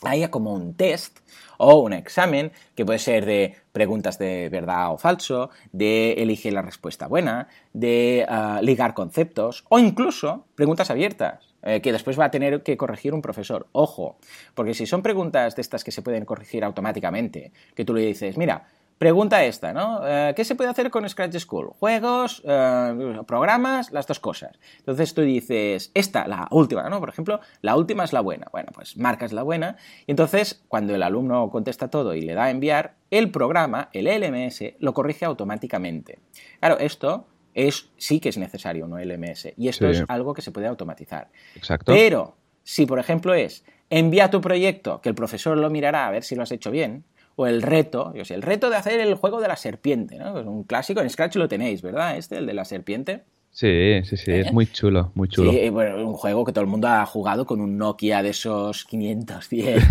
haya 0.02 0.32
como 0.32 0.52
un 0.52 0.74
test 0.74 1.20
o 1.56 1.76
un 1.78 1.92
examen 1.92 2.50
que 2.74 2.84
puede 2.84 2.98
ser 2.98 3.24
de 3.24 3.54
preguntas 3.70 4.18
de 4.18 4.48
verdad 4.48 4.92
o 4.92 4.98
falso, 4.98 5.50
de 5.70 6.14
elige 6.14 6.50
la 6.50 6.62
respuesta 6.62 7.06
buena, 7.06 7.46
de 7.72 8.26
ligar 8.62 8.94
conceptos 8.94 9.64
o 9.68 9.78
incluso 9.78 10.44
preguntas 10.56 10.90
abiertas. 10.90 11.54
que 11.82 11.92
después 11.92 12.18
va 12.18 12.26
a 12.26 12.30
tener 12.30 12.62
que 12.62 12.76
corregir 12.76 13.12
un 13.12 13.22
profesor. 13.22 13.66
Ojo, 13.72 14.18
porque 14.54 14.74
si 14.74 14.86
son 14.86 15.02
preguntas 15.02 15.56
de 15.56 15.62
estas 15.62 15.82
que 15.82 15.90
se 15.90 16.02
pueden 16.02 16.24
corregir 16.24 16.62
automáticamente, 16.62 17.50
que 17.74 17.84
tú 17.84 17.94
le 17.94 18.02
dices, 18.02 18.38
mira, 18.38 18.68
Pregunta 18.98 19.44
esta, 19.44 19.72
¿no? 19.72 20.00
Eh, 20.04 20.32
¿Qué 20.34 20.44
se 20.44 20.56
puede 20.56 20.70
hacer 20.70 20.90
con 20.90 21.08
Scratch 21.08 21.36
School? 21.38 21.70
Juegos, 21.78 22.42
eh, 22.44 23.20
programas, 23.26 23.92
las 23.92 24.08
dos 24.08 24.18
cosas. 24.18 24.58
Entonces 24.78 25.14
tú 25.14 25.22
dices, 25.22 25.92
esta, 25.94 26.26
la 26.26 26.48
última, 26.50 26.88
¿no? 26.88 26.98
Por 26.98 27.08
ejemplo, 27.08 27.40
la 27.62 27.76
última 27.76 28.02
es 28.02 28.12
la 28.12 28.20
buena. 28.20 28.48
Bueno, 28.50 28.70
pues 28.74 28.96
marcas 28.96 29.32
la 29.32 29.44
buena. 29.44 29.76
Y 30.06 30.10
entonces, 30.10 30.64
cuando 30.66 30.96
el 30.96 31.04
alumno 31.04 31.48
contesta 31.48 31.88
todo 31.88 32.14
y 32.14 32.22
le 32.22 32.34
da 32.34 32.44
a 32.44 32.50
enviar, 32.50 32.96
el 33.10 33.30
programa, 33.30 33.88
el 33.92 34.06
LMS, 34.06 34.74
lo 34.80 34.92
corrige 34.92 35.24
automáticamente. 35.24 36.18
Claro, 36.58 36.78
esto 36.80 37.28
es, 37.54 37.90
sí 37.98 38.18
que 38.18 38.30
es 38.30 38.36
necesario 38.36 38.84
un 38.84 39.00
LMS. 39.00 39.52
Y 39.56 39.68
esto 39.68 39.88
es 39.88 40.02
algo 40.08 40.34
que 40.34 40.42
se 40.42 40.50
puede 40.50 40.66
automatizar. 40.66 41.28
Exacto. 41.54 41.92
Pero, 41.92 42.36
si 42.64 42.84
por 42.84 42.98
ejemplo 42.98 43.32
es, 43.32 43.64
envía 43.90 44.28
tu 44.28 44.40
proyecto, 44.40 45.00
que 45.00 45.08
el 45.08 45.14
profesor 45.14 45.56
lo 45.56 45.70
mirará 45.70 46.08
a 46.08 46.10
ver 46.10 46.24
si 46.24 46.34
lo 46.34 46.42
has 46.42 46.50
hecho 46.52 46.72
bien, 46.72 47.04
o 47.40 47.46
el 47.46 47.62
reto, 47.62 48.12
yo 48.16 48.24
sé, 48.24 48.34
el 48.34 48.42
reto 48.42 48.68
de 48.68 48.74
hacer 48.74 48.98
el 48.98 49.14
juego 49.14 49.40
de 49.40 49.46
la 49.46 49.54
serpiente, 49.54 50.18
¿no? 50.18 50.40
Es 50.40 50.44
un 50.44 50.64
clásico, 50.64 51.00
en 51.00 51.08
Scratch 51.08 51.36
lo 51.36 51.48
tenéis, 51.48 51.82
¿verdad? 51.82 52.16
Este, 52.16 52.38
el 52.38 52.46
de 52.46 52.52
la 52.52 52.64
serpiente. 52.64 53.22
Sí, 53.52 54.02
sí, 54.02 54.16
sí, 54.16 54.32
es 54.32 54.48
¿Eh? 54.48 54.52
muy 54.52 54.66
chulo, 54.66 55.12
muy 55.14 55.28
chulo. 55.28 55.52
Sí, 55.52 55.68
bueno, 55.68 56.04
un 56.04 56.14
juego 56.14 56.44
que 56.44 56.52
todo 56.52 56.62
el 56.62 56.70
mundo 56.70 56.88
ha 56.88 57.06
jugado 57.06 57.46
con 57.46 57.60
un 57.60 57.78
Nokia 57.78 58.24
de 58.24 58.30
esos 58.30 58.84
510. 58.86 59.84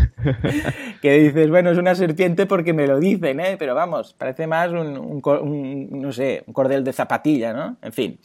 que 1.01 1.19
dices, 1.19 1.49
bueno, 1.49 1.71
es 1.71 1.77
una 1.77 1.95
serpiente 1.95 2.47
porque 2.47 2.73
me 2.73 2.85
lo 2.85 2.99
dicen, 2.99 3.39
¿eh? 3.39 3.55
Pero 3.57 3.73
vamos, 3.73 4.13
parece 4.13 4.45
más 4.45 4.69
un 4.73 5.21
no 5.89 6.11
sé, 6.11 6.43
un 6.47 6.53
cordel 6.53 6.83
de 6.83 6.91
zapatilla, 6.91 7.53
¿no? 7.53 7.77
En 7.81 7.93
fin. 7.93 8.19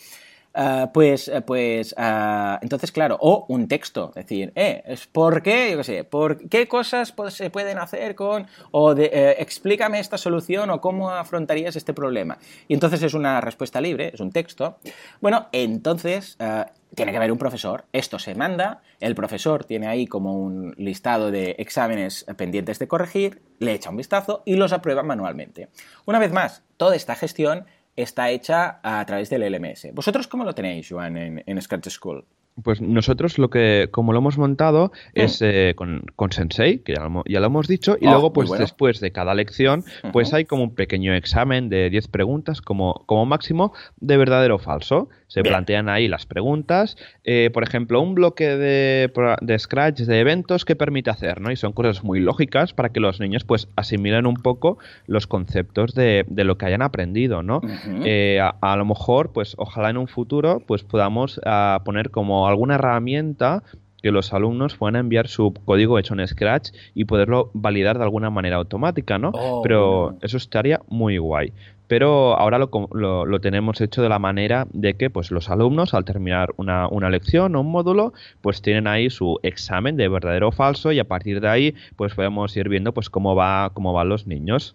Ah, 0.54 0.90
pues, 0.92 1.28
eh, 1.28 1.40
pues 1.40 1.94
ah, 1.96 2.58
entonces, 2.60 2.92
claro, 2.92 3.16
o 3.20 3.46
un 3.48 3.68
texto, 3.68 4.10
es 4.10 4.26
decir, 4.26 4.52
eh, 4.54 4.82
¿por 5.10 5.42
qué? 5.42 5.70
Yo 5.70 5.78
qué 5.78 5.84
sé, 5.84 6.04
¿por 6.04 6.46
qué 6.48 6.68
cosas 6.68 7.14
se 7.30 7.48
pueden 7.48 7.78
hacer 7.78 8.14
con, 8.14 8.46
o 8.70 8.94
de, 8.94 9.06
eh, 9.06 9.36
explícame 9.38 9.98
esta 9.98 10.18
solución 10.18 10.68
o 10.68 10.80
cómo 10.80 11.10
afrontarías 11.10 11.76
este 11.76 11.94
problema? 11.94 12.38
Y 12.68 12.74
entonces 12.74 13.02
es 13.02 13.14
una 13.14 13.40
respuesta 13.40 13.80
libre, 13.80 14.10
es 14.12 14.20
un 14.20 14.30
texto. 14.30 14.76
Bueno, 15.22 15.48
entonces 15.52 16.36
ah, 16.38 16.70
tiene 16.94 17.12
que 17.12 17.16
haber 17.16 17.32
un 17.32 17.38
profesor, 17.38 17.86
esto 17.92 18.18
se 18.18 18.34
manda, 18.34 18.82
el 19.00 19.14
profesor 19.14 19.64
tiene 19.64 19.86
ahí 19.86 20.06
como 20.06 20.34
un 20.34 20.74
listado 20.76 21.30
de 21.30 21.56
exámenes 21.58 22.26
pendientes 22.36 22.78
de 22.78 22.88
corregir, 22.88 23.40
le 23.58 23.72
echa 23.72 23.88
un 23.88 23.96
vistazo 23.96 24.42
y 24.44 24.56
los 24.56 24.74
aprueba 24.74 25.02
manualmente. 25.02 25.70
Una 26.04 26.18
vez 26.18 26.32
más, 26.32 26.62
toda 26.76 26.94
esta 26.94 27.14
gestión 27.14 27.64
está 27.96 28.31
hecha 28.31 28.81
a 28.83 29.05
través 29.07 29.31
del 29.31 29.50
LMS. 29.50 29.88
¿Vosotros 29.92 30.28
cómo 30.28 30.44
lo 30.44 30.55
tenéis, 30.55 30.88
Joan, 30.88 31.16
en, 31.16 31.42
en 31.46 31.62
Scratch 31.62 31.88
School? 31.88 32.24
Pues 32.62 32.80
nosotros 32.80 33.38
lo 33.38 33.48
que, 33.48 33.88
como 33.90 34.12
lo 34.12 34.18
hemos 34.18 34.36
montado, 34.36 34.92
hmm. 35.14 35.20
es 35.20 35.40
eh, 35.42 35.74
con, 35.76 36.32
Sensei, 36.32 36.78
que 36.80 36.94
ya 36.94 37.40
lo, 37.40 37.46
hemos 37.46 37.66
dicho, 37.66 37.96
y 38.00 38.06
oh, 38.06 38.10
luego, 38.10 38.32
pues 38.32 38.50
después 38.50 39.00
de 39.00 39.10
cada 39.10 39.34
lección, 39.34 39.84
pues 40.12 40.32
hay 40.34 40.44
como 40.44 40.64
un 40.64 40.74
pequeño 40.74 41.14
examen 41.14 41.68
de 41.68 41.90
10 41.90 42.08
preguntas, 42.08 42.60
como, 42.60 43.04
como 43.06 43.26
máximo, 43.26 43.72
de 44.00 44.16
verdadero 44.16 44.56
o 44.56 44.58
falso. 44.58 45.08
Se 45.32 45.42
plantean 45.42 45.88
ahí 45.88 46.08
las 46.08 46.26
preguntas. 46.26 46.98
Eh, 47.24 47.48
por 47.54 47.62
ejemplo, 47.62 48.02
un 48.02 48.14
bloque 48.14 48.54
de, 48.54 49.10
de, 49.40 49.58
Scratch 49.58 50.00
de 50.00 50.20
eventos 50.20 50.66
que 50.66 50.76
permite 50.76 51.08
hacer, 51.08 51.40
¿no? 51.40 51.50
Y 51.50 51.56
son 51.56 51.72
cosas 51.72 52.04
muy 52.04 52.20
lógicas 52.20 52.74
para 52.74 52.90
que 52.90 53.00
los 53.00 53.18
niños, 53.18 53.42
pues, 53.44 53.66
asimilen 53.74 54.26
un 54.26 54.34
poco 54.34 54.76
los 55.06 55.26
conceptos 55.26 55.94
de, 55.94 56.26
de 56.28 56.44
lo 56.44 56.58
que 56.58 56.66
hayan 56.66 56.82
aprendido, 56.82 57.42
¿no? 57.42 57.62
Eh, 58.04 58.40
a, 58.42 58.76
lo 58.76 58.84
mejor, 58.84 59.32
pues, 59.32 59.54
ojalá 59.56 59.88
en 59.88 59.96
un 59.96 60.06
futuro, 60.06 60.62
pues, 60.66 60.82
podamos 60.82 61.40
ah, 61.46 61.80
poner 61.82 62.10
como 62.10 62.41
alguna 62.46 62.76
herramienta 62.76 63.62
que 64.02 64.11
los 64.11 64.33
alumnos 64.33 64.76
puedan 64.76 64.96
enviar 64.96 65.28
su 65.28 65.55
código 65.64 65.98
hecho 65.98 66.14
en 66.14 66.26
Scratch 66.26 66.70
y 66.94 67.05
poderlo 67.05 67.50
validar 67.55 67.98
de 67.98 68.05
alguna 68.05 68.31
manera 68.31 68.57
automática, 68.57 69.18
¿no? 69.18 69.31
Oh, 69.33 69.62
Pero 69.62 70.16
eso 70.22 70.37
estaría 70.37 70.81
muy 70.88 71.18
guay. 71.18 71.52
Pero 71.87 72.38
ahora 72.38 72.59
lo, 72.59 73.26
lo, 73.26 73.40
tenemos 73.40 73.81
hecho 73.81 74.02
de 74.02 74.09
la 74.09 74.18
manera 74.18 74.66
de 74.72 74.94
que 74.94 75.11
pues, 75.11 75.31
los 75.31 75.50
alumnos 75.50 75.92
al 75.92 76.05
terminar 76.05 76.55
una, 76.57 76.88
una, 76.88 77.11
lección 77.11 77.55
o 77.55 77.61
un 77.61 77.70
módulo 77.70 78.14
pues 78.40 78.62
tienen 78.62 78.87
ahí 78.87 79.11
su 79.11 79.38
examen 79.42 79.98
de 79.98 80.09
verdadero 80.09 80.48
o 80.48 80.52
falso 80.52 80.90
y 80.92 80.98
a 80.98 81.05
partir 81.05 81.42
de 81.42 81.48
ahí 81.48 81.74
pues 81.96 82.14
podemos 82.14 82.57
ir 82.57 82.70
viendo 82.70 82.94
pues 82.94 83.11
cómo 83.11 83.35
va 83.35 83.70
cómo 83.74 83.92
van 83.92 84.09
los 84.09 84.26
niños. 84.26 84.74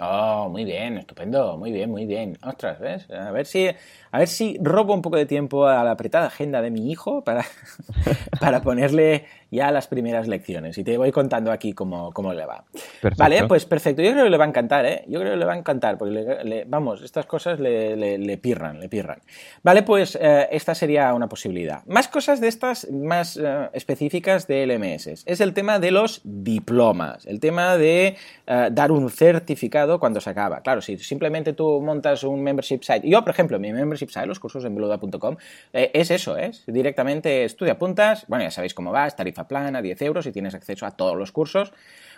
Oh, 0.00 0.48
muy 0.48 0.64
bien, 0.64 0.96
estupendo, 0.98 1.56
muy 1.56 1.72
bien, 1.72 1.90
muy 1.90 2.06
bien. 2.06 2.38
Ostras, 2.42 2.78
¿ves? 2.78 3.10
A 3.10 3.32
ver 3.32 3.46
si 3.46 3.68
a 4.10 4.18
ver 4.18 4.28
si 4.28 4.56
robo 4.62 4.94
un 4.94 5.02
poco 5.02 5.16
de 5.16 5.26
tiempo 5.26 5.66
a 5.66 5.82
la 5.82 5.90
apretada 5.92 6.28
agenda 6.28 6.62
de 6.62 6.70
mi 6.70 6.90
hijo 6.90 7.24
para, 7.24 7.44
para 8.40 8.62
ponerle 8.62 9.26
ya 9.50 9.70
las 9.70 9.86
primeras 9.88 10.28
lecciones. 10.28 10.78
Y 10.78 10.84
te 10.84 10.96
voy 10.96 11.12
contando 11.12 11.50
aquí 11.50 11.72
cómo, 11.72 12.12
cómo 12.12 12.32
le 12.32 12.46
va. 12.46 12.64
Vale, 13.16 13.46
pues 13.46 13.64
perfecto. 13.64 14.02
Yo 14.02 14.12
creo 14.12 14.24
que 14.24 14.30
le 14.30 14.36
va 14.36 14.44
a 14.44 14.48
encantar, 14.48 14.84
¿eh? 14.86 15.04
Yo 15.06 15.20
creo 15.20 15.32
que 15.32 15.38
le 15.38 15.44
va 15.44 15.54
a 15.54 15.58
encantar, 15.58 15.98
porque, 15.98 16.64
vamos, 16.66 17.02
estas 17.02 17.26
cosas 17.26 17.58
le, 17.60 17.96
le, 17.96 18.38
pirran, 18.38 18.80
le 18.80 18.88
pirran. 18.88 19.20
Vale, 19.62 19.82
pues 19.82 20.18
eh, 20.20 20.48
esta 20.50 20.74
sería 20.74 21.14
una 21.14 21.28
posibilidad. 21.28 21.84
Más 21.86 22.08
cosas 22.08 22.40
de 22.40 22.48
estas, 22.48 22.90
más 22.90 23.36
eh, 23.36 23.70
específicas 23.72 24.46
de 24.46 24.66
LMS. 24.66 25.24
Es 25.24 25.40
el 25.40 25.54
tema 25.54 25.78
de 25.78 25.90
los 25.90 26.20
diplomas, 26.24 27.26
el 27.26 27.40
tema 27.40 27.76
de 27.76 28.16
eh, 28.46 28.68
dar 28.70 28.92
un 28.92 29.10
certificado 29.10 29.98
cuando 29.98 30.20
se 30.20 30.30
acaba. 30.30 30.60
Claro, 30.60 30.80
si 30.82 30.98
simplemente 30.98 31.52
tú 31.52 31.80
montas 31.80 32.24
un 32.24 32.42
membership 32.42 32.80
site, 32.82 33.08
yo, 33.08 33.22
por 33.22 33.30
ejemplo, 33.30 33.58
mi 33.58 33.72
membership 33.72 34.08
los 34.26 34.40
cursos 34.40 34.64
en 34.64 34.74
beluda.com, 34.74 35.36
eh, 35.72 35.90
es 35.94 36.10
eso, 36.10 36.36
es 36.36 36.64
directamente 36.66 37.44
estudia 37.44 37.78
puntas, 37.78 38.24
bueno, 38.28 38.44
ya 38.44 38.50
sabéis 38.50 38.74
cómo 38.74 38.92
va, 38.92 39.06
es 39.06 39.16
tarifa 39.38 39.48
plana, 39.48 39.82
10 39.82 40.02
euros 40.02 40.26
y 40.26 40.32
tienes 40.32 40.54
acceso 40.54 40.86
a 40.86 40.90
todos 40.92 41.16
los 41.16 41.32
cursos. 41.32 41.72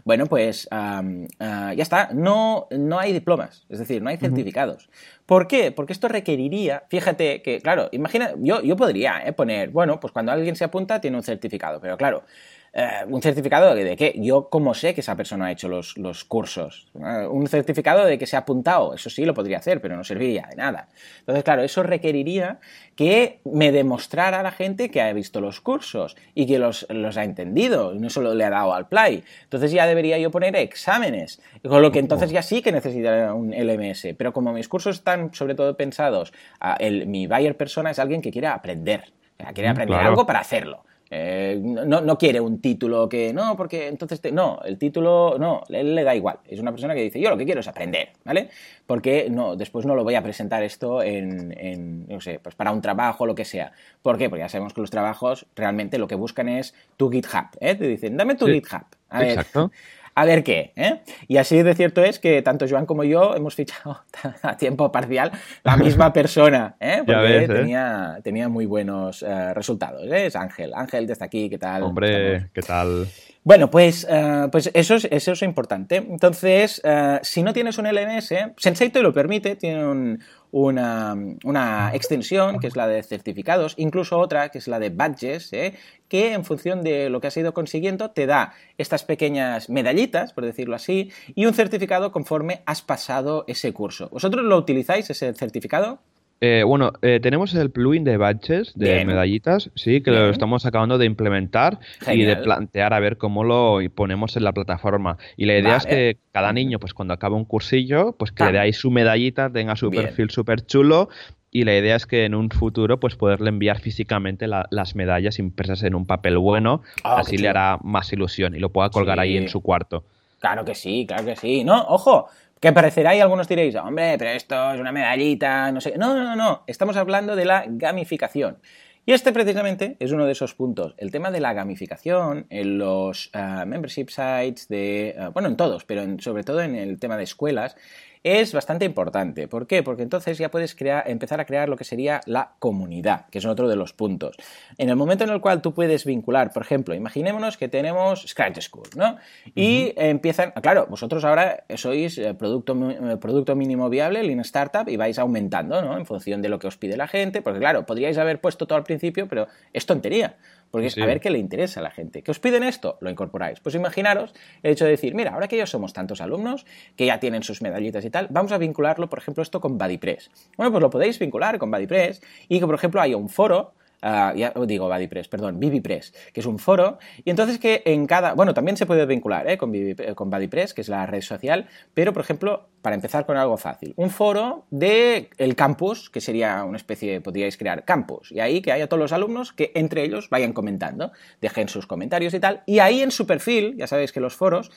Bueno, 0.05 0.27
pues 0.27 0.67
ah, 0.71 1.03
ya 1.39 1.83
está, 1.83 2.11
no, 2.13 2.69
no 2.71 2.99
hay 2.99 3.13
diplomas, 3.13 3.67
es 3.69 3.79
decir, 3.79 4.03
no 4.03 4.09
hay 4.09 4.17
certificados. 4.17 4.89
¿Por 5.27 5.47
qué? 5.47 5.73
Porque 5.73 5.93
esto 5.93 6.09
requeriría, 6.09 6.85
fíjate 6.89 7.43
que, 7.43 7.61
claro, 7.61 7.89
imagina, 7.93 8.33
yo, 8.39 8.63
yo 8.63 8.77
podría 8.77 9.23
eh, 9.25 9.33
poner, 9.33 9.71
bueno, 9.71 10.01
pues 10.01 10.13
cuando 10.13 10.33
alguien 10.33 10.57
se 10.57 10.65
apunta 10.65 11.01
tiene 11.01 11.17
un 11.17 11.23
certificado, 11.23 11.81
pero 11.81 11.97
claro, 11.97 12.25
eh, 12.73 13.05
un 13.09 13.21
certificado 13.21 13.75
de, 13.75 13.97
qué? 13.97 14.15
Yo, 14.17 14.49
¿cómo 14.49 14.75
sé 14.75 14.95
que 14.95 15.01
esa 15.01 15.17
persona 15.17 15.47
ha 15.47 15.53
hecho 15.53 15.69
los, 15.69 16.25
cursos? 16.25 16.89
Eh, 16.95 17.27
un 17.27 17.49
certificado 17.49 18.05
de 18.05 18.17
que 18.17 18.27
se 18.27 18.37
ha 18.37 18.41
apuntado, 18.41 18.95
eso 18.95 19.11
sí 19.11 19.25
lo 19.25 19.35
podría 19.35 19.59
hacer, 19.59 19.81
pero 19.81 19.97
no 19.97 20.05
serviría 20.05 20.47
de 20.49 20.57
nada. 20.57 20.89
Entonces, 21.19 21.43
claro, 21.43 21.63
eso 21.63 21.83
requeriría 21.83 22.61
que 22.95 23.41
me 23.45 23.73
demostrara 23.73 24.41
a 24.41 24.43
la 24.45 24.53
gente 24.53 24.89
que 24.89 25.01
ha 25.01 25.13
visto 25.13 25.41
los 25.41 25.61
cursos 25.61 26.17
y 26.35 26.47
que 26.47 26.61
los, 26.61 26.87
los 26.91 27.17
ha 27.17 27.25
entendido 27.25 27.93
y 27.93 27.99
no 27.99 28.09
solo 28.09 28.35
le 28.35 28.45
ha 28.45 28.51
dado 28.51 28.73
al 28.73 28.87
play. 28.87 29.25
Entonces 29.43 29.73
ya 29.73 29.87
debería 29.87 30.19
yo 30.19 30.31
poner 30.31 30.55
exámenes, 30.55 31.41
con 31.67 31.83
lo 31.83 31.91
que 31.91 31.99
entonces 31.99 32.31
ya 32.31 32.43
sí 32.43 32.63
que 32.63 32.71
necesitaría 32.71 33.35
un 33.35 33.51
LMS. 33.51 34.15
Pero 34.17 34.33
como 34.33 34.53
mis 34.53 34.69
cursos 34.69 34.99
están 34.99 35.35
sobre 35.35 35.57
todo 35.57 35.77
pensados, 35.77 36.33
el, 36.79 37.09
mi 37.09 37.27
buyer 37.27 37.57
persona 37.57 37.91
es 37.91 37.99
alguien 37.99 38.23
que 38.23 38.31
quiere 38.31 38.47
aprender, 38.47 39.13
quiere 39.55 39.71
mm, 39.71 39.73
aprender 39.73 39.99
algo 39.99 40.25
para 40.25 40.39
hacerlo. 40.39 40.85
Eh, 41.13 41.61
no, 41.61 42.01
no, 42.01 42.17
quiere 42.17 42.39
un 42.39 42.61
título 42.61 43.09
que 43.09 43.33
no, 43.33 43.57
porque 43.57 43.89
entonces 43.89 44.21
no, 44.33 44.61
el 44.65 44.79
título 44.79 45.37
no, 45.41 45.65
él 45.69 45.95
le 45.95 46.05
da 46.05 46.15
igual. 46.15 46.39
Es 46.47 46.61
una 46.61 46.71
persona 46.71 46.95
que 46.95 47.03
dice 47.03 47.21
yo 47.21 47.31
lo 47.31 47.37
que 47.37 47.45
quiero 47.45 47.61
es 47.61 47.67
aprender, 47.67 48.11
¿vale? 48.25 48.49
Porque 48.87 49.29
no, 49.29 49.57
después 49.57 49.87
no 49.87 49.97
lo 49.97 50.05
voy 50.05 50.15
a 50.15 50.23
presentar 50.23 50.63
esto 50.63 51.03
en, 51.03 51.53
en 51.59 52.07
no 52.07 52.21
sé, 52.21 52.39
pues 52.41 52.55
para 52.55 52.71
un 52.71 52.81
trabajo 52.81 53.25
o 53.25 53.27
lo 53.27 53.35
que 53.35 53.45
sea. 53.45 53.73
¿Por 54.03 54.19
qué? 54.19 54.31
Porque 54.31 54.45
ya 54.45 54.49
sabemos 54.49 54.73
que 54.73 54.81
los 54.81 54.91
trabajos 54.91 55.47
realmente 55.57 55.99
lo 55.99 56.07
que 56.07 56.15
buscan 56.15 56.49
es 56.49 56.75
tu 56.97 57.11
GitHub, 57.11 57.49
¿eh? 57.59 57.75
Te 57.75 57.89
dicen 57.89 58.17
dame 58.17 58.37
tu 58.37 58.47
GitHub. 58.47 58.85
A 59.09 59.25
exacto 59.25 59.73
a 60.15 60.25
ver 60.25 60.43
qué. 60.45 60.73
¿eh? 60.77 61.01
Y 61.29 61.37
así 61.37 61.63
de 61.63 61.75
cierto 61.75 62.03
es 62.03 62.19
que 62.19 62.43
tanto 62.43 62.67
Joan 62.69 62.87
como 62.87 63.05
yo 63.05 63.35
hemos 63.35 63.55
fichado 63.55 64.01
a 64.43 64.57
tiempo 64.57 64.91
parcial 64.93 65.31
la 65.63 65.77
misma 65.77 66.13
persona, 66.13 66.77
¿eh? 66.81 67.03
porque 67.05 67.45
¿eh? 67.45 67.49
tenía, 67.49 68.19
tenía 68.23 68.49
muy 68.49 68.67
buenos 68.67 69.23
eh, 69.23 69.55
resultados. 69.55 70.05
¿eh? 70.05 70.27
Es 70.27 70.37
Ángel. 70.37 70.73
Ángel, 70.75 71.07
desde 71.07 71.25
aquí, 71.25 71.49
¿qué 71.49 71.59
tal? 71.59 71.83
Hombre, 71.83 72.51
¿qué 72.53 72.63
tal? 72.63 73.07
Bueno, 73.43 73.71
pues, 73.71 74.07
pues 74.53 74.71
eso, 74.75 74.97
es, 74.97 75.09
eso 75.11 75.33
es 75.33 75.43
importante. 75.43 75.97
Entonces, 75.97 76.83
si 77.23 77.43
no 77.43 77.53
tienes 77.53 77.79
un 77.79 77.87
LMS, 77.87 78.35
Sensei 78.57 78.91
te 78.91 79.03
lo 79.03 79.15
permite, 79.15 79.57
tiene 79.57 79.87
un, 79.87 80.21
una, 80.53 81.91
extensión, 81.95 82.59
que 82.59 82.67
es 82.67 82.77
la 82.77 82.87
de 82.87 83.03
certificados, 83.03 83.75
incluso 83.77 84.19
otra, 84.19 84.49
que 84.51 84.59
es 84.59 84.69
la 84.69 84.79
de 84.79 84.91
badges, 84.91 85.53
¿eh? 85.53 85.75
que 86.09 86.33
en 86.33 86.45
función 86.45 86.83
de 86.83 87.09
lo 87.09 87.21
que 87.21 87.29
has 87.29 87.37
ido 87.37 87.55
consiguiendo 87.55 88.11
te 88.11 88.27
da 88.27 88.53
estas 88.79 89.05
pequeñas 89.05 89.71
medallitas, 89.71 90.33
por 90.33 90.45
decirlo 90.45 90.75
así, 90.77 91.13
y 91.35 91.47
un 91.47 91.55
certificado 91.55 92.13
conforme 92.13 92.63
has 92.67 92.83
pasado 92.83 93.45
ese 93.47 93.73
curso. 93.73 94.09
¿Vosotros 94.11 94.45
lo 94.45 94.57
utilizáis, 94.57 95.09
ese 95.11 95.33
certificado? 95.35 96.01
Eh, 96.43 96.63
bueno, 96.65 96.93
eh, 97.03 97.21
tenemos 97.21 97.55
el 97.55 97.71
plugin 97.71 98.03
de 98.03 98.17
badges, 98.17 98.73
de 98.75 99.05
medallitas, 99.05 99.71
sí, 99.75 100.01
que 100.01 100.11
lo 100.11 100.31
estamos 100.31 100.65
acabando 100.65 100.97
de 100.97 101.05
implementar 101.05 101.79
y 102.11 102.23
de 102.23 102.37
plantear 102.37 102.95
a 102.95 103.01
ver 103.01 103.19
cómo 103.19 103.45
lo 103.45 103.79
ponemos 103.95 104.37
en 104.37 104.45
la 104.45 104.53
plataforma. 104.53 105.19
Y 105.37 105.45
la 105.45 105.59
idea 105.59 105.77
es 105.77 105.87
que 105.87 106.17
cada 106.33 106.53
niño, 106.53 106.79
pues 106.79 106.95
cuando 106.95 107.13
acabe 107.13 107.35
un 107.35 107.45
cursillo, 107.45 108.13
pues 108.13 108.33
que 108.33 108.45
le 108.45 108.53
dé 108.53 108.59
ahí 108.59 108.73
su 108.73 108.91
medallita, 108.91 109.51
tenga 109.51 109.77
su 109.77 109.91
perfil 109.91 110.31
súper 110.31 110.65
chulo 110.65 111.11
y 111.51 111.65
la 111.65 111.77
idea 111.77 111.97
es 111.97 112.07
que 112.07 112.25
en 112.25 112.35
un 112.35 112.49
futuro 112.51 113.01
pues 113.01 113.17
poderle 113.17 113.49
enviar 113.49 113.81
físicamente 113.81 114.47
las 114.47 114.95
medallas 114.95 115.39
impresas 115.39 115.83
en 115.83 115.95
un 115.95 116.07
papel 116.07 116.39
bueno, 116.39 116.83
ah, 117.03 117.19
así 117.19 117.37
le 117.37 117.49
hará 117.49 117.79
más 117.83 118.13
ilusión 118.13 118.55
y 118.55 118.61
lo 118.61 118.71
pueda 118.71 118.91
colgar 118.91 119.19
ahí 119.19 119.37
en 119.37 119.49
su 119.49 119.61
cuarto. 119.61 120.05
Claro 120.39 120.65
que 120.65 120.75
sí, 120.75 121.05
claro 121.07 121.25
que 121.27 121.37
sí. 121.37 121.65
No, 121.65 121.83
ojo, 121.89 122.29
que 122.61 122.73
parecerá 122.73 123.17
y 123.17 123.21
algunos 123.21 123.49
diréis, 123.49 123.75
hombre, 123.77 124.17
pero 124.19 124.31
esto 124.31 124.73
es 124.75 124.81
una 124.81 124.93
medallita, 124.93 125.73
no 125.73 125.81
sé. 125.81 125.97
No, 125.97 126.15
no, 126.15 126.37
no. 126.37 126.63
Estamos 126.67 126.97
hablando 126.97 127.35
de 127.35 127.47
la 127.47 127.65
gamificación. 127.67 128.59
Y 129.07 129.13
este 129.13 129.33
precisamente 129.33 129.97
es 129.99 130.13
uno 130.13 130.27
de 130.27 130.33
esos 130.33 130.55
puntos. 130.55 130.95
El 130.99 131.11
tema 131.11 131.31
de 131.31 131.41
la 131.41 131.55
gamificación 131.55 132.47
en 132.51 132.79
los 132.79 133.31
eh, 133.33 133.65
membership 133.67 134.09
sites, 134.11 134.69
de, 134.69 135.09
eh, 135.09 135.29
bueno, 135.33 135.49
en 135.49 135.57
todos, 135.57 135.85
pero 135.87 136.05
sobre 136.21 136.45
todo 136.45 136.61
en 136.61 136.75
el 136.75 137.01
tema 137.01 137.17
de 137.17 137.25
escuelas, 137.25 137.77
es 138.23 138.53
bastante 138.53 138.85
importante. 138.85 139.49
¿Por 139.49 139.67
qué? 139.67 139.83
Porque 139.83 140.03
entonces 140.03 140.37
ya 140.39 140.51
puedes 140.51 140.75
crear, 140.75 141.09
empezar 141.09 141.41
a 141.41 141.47
crear 141.47 141.69
lo 141.69 141.77
que 141.77 141.85
sería 141.85 142.21
la 142.27 142.53
comunidad, 142.59 143.27
que 143.31 143.39
es 143.39 143.47
otro 143.47 143.69
de 143.69 143.77
los 143.77 143.93
puntos. 143.93 144.37
En 144.77 144.91
el 144.91 144.97
momento 144.97 145.25
en 145.25 145.31
el 145.31 145.41
cual 145.41 145.63
tú 145.63 145.73
puedes 145.73 146.05
vincular, 146.05 146.53
por 146.53 146.63
ejemplo, 146.63 146.95
imaginémonos 146.95 147.57
que 147.57 147.69
tenemos 147.69 148.27
Scratch 148.27 148.61
School, 148.61 148.89
¿no? 148.95 149.17
Y 149.55 149.93
empiezan, 149.97 150.53
claro, 150.63 150.87
vosotros 150.89 151.25
ahora 151.25 151.65
sois 151.77 152.19
eh, 152.19 152.35
producto, 152.35 152.77
eh, 152.91 153.17
producto 153.17 153.57
mínimo 153.57 153.89
viable, 153.89 154.23
Lean 154.23 154.41
Startup, 154.41 154.89
y 154.89 154.97
vais 154.97 155.19
aumentando, 155.19 155.81
¿no? 155.81 155.97
En 155.97 156.05
función 156.05 156.43
de 156.43 156.49
lo 156.49 156.59
que 156.59 156.67
os 156.67 156.77
pide 156.77 156.97
la 156.97 157.09
gente, 157.09 157.41
porque 157.41 157.59
claro, 157.59 157.87
podríais 157.87 158.19
haber 158.19 158.41
puesto 158.41 158.67
todo 158.67 158.77
al 158.77 158.85
principio, 158.85 159.29
pero 159.29 159.49
es 159.73 159.87
tontería. 159.87 160.37
Porque 160.71 160.87
es 160.87 160.99
a 160.99 161.07
ver 161.07 161.21
qué 161.21 161.31
le 161.31 161.39
interesa 161.39 161.81
a 161.81 161.83
la 161.83 161.91
gente. 161.91 162.23
¿Que 162.23 162.31
os 162.31 162.39
piden 162.39 162.63
esto? 162.63 162.99
Lo 163.01 163.11
incorporáis. 163.11 163.61
Pues 163.61 163.75
imaginaros 163.75 164.35
el 164.63 164.73
hecho 164.73 164.85
de 164.85 164.93
decir, 164.93 165.15
mira, 165.15 165.33
ahora 165.33 165.49
que 165.49 165.57
ya 165.57 165.67
somos 165.67 165.93
tantos 165.93 166.21
alumnos, 166.21 166.67
que 166.97 167.07
ya 167.07 167.19
tienen 167.19 167.43
sus 167.43 167.63
medallitas 167.63 168.05
y 168.05 168.11
tal, 168.11 168.29
vamos 168.31 168.53
a 168.53 168.59
vincularlo, 168.59 169.09
por 169.09 169.19
ejemplo, 169.19 169.43
esto 169.43 169.61
con 169.61 169.79
BuddyPress. 169.79 170.31
Bueno, 170.57 170.71
pues 170.73 170.83
lo 170.83 170.91
podéis 170.91 171.19
vincular 171.19 171.59
con 171.59 171.71
BuddyPress 171.71 172.23
y 172.49 172.61
que, 172.61 172.67
por 172.67 172.75
ejemplo, 172.75 173.01
haya 173.01 173.17
un 173.17 173.29
foro 173.29 173.75
Uh, 174.03 174.35
ya 174.35 174.53
digo 174.67 174.89
BuddyPress, 174.89 175.29
perdón, 175.29 175.61
BBPress, 175.61 176.15
que 176.33 176.41
es 176.41 176.47
un 176.47 176.59
foro, 176.59 176.99
y 177.23 177.29
entonces 177.29 177.59
que 177.59 177.83
en 177.85 178.07
cada, 178.07 178.33
bueno, 178.33 178.55
también 178.55 178.79
se 178.79 178.87
puede 178.87 179.05
vincular 179.05 179.49
¿eh? 179.51 179.59
con, 179.59 179.73
con 180.15 180.31
BuddyPress, 180.31 180.73
que 180.73 180.81
es 180.81 180.89
la 180.89 181.05
red 181.05 181.21
social, 181.21 181.69
pero 181.93 182.15
por 182.15 182.23
ejemplo, 182.23 182.69
para 182.81 182.95
empezar 182.95 183.27
con 183.27 183.37
algo 183.37 183.59
fácil, 183.59 183.93
un 183.97 184.09
foro 184.09 184.65
de 184.71 185.29
el 185.37 185.55
campus, 185.55 186.09
que 186.09 186.23
sería 186.23 186.65
una 186.65 186.79
especie, 186.79 187.21
podríais 187.21 187.59
crear 187.59 187.85
campus, 187.85 188.33
y 188.33 188.41
ahí 188.41 188.63
que 188.63 188.73
haya 188.73 188.89
todos 188.89 189.01
los 189.01 189.13
alumnos 189.13 189.53
que 189.53 189.71
entre 189.75 190.03
ellos 190.03 190.31
vayan 190.31 190.55
comentando, 190.55 191.13
dejen 191.43 191.69
sus 191.69 191.87
comentarios 191.87 192.33
y 192.33 192.41
tal, 192.41 192.63
y 192.65 192.79
ahí 192.79 193.03
en 193.03 193.11
su 193.11 193.27
perfil, 193.27 193.77
ya 193.77 193.87
sabéis 193.87 194.13
que 194.13 194.21
los 194.21 194.35
foros 194.35 194.71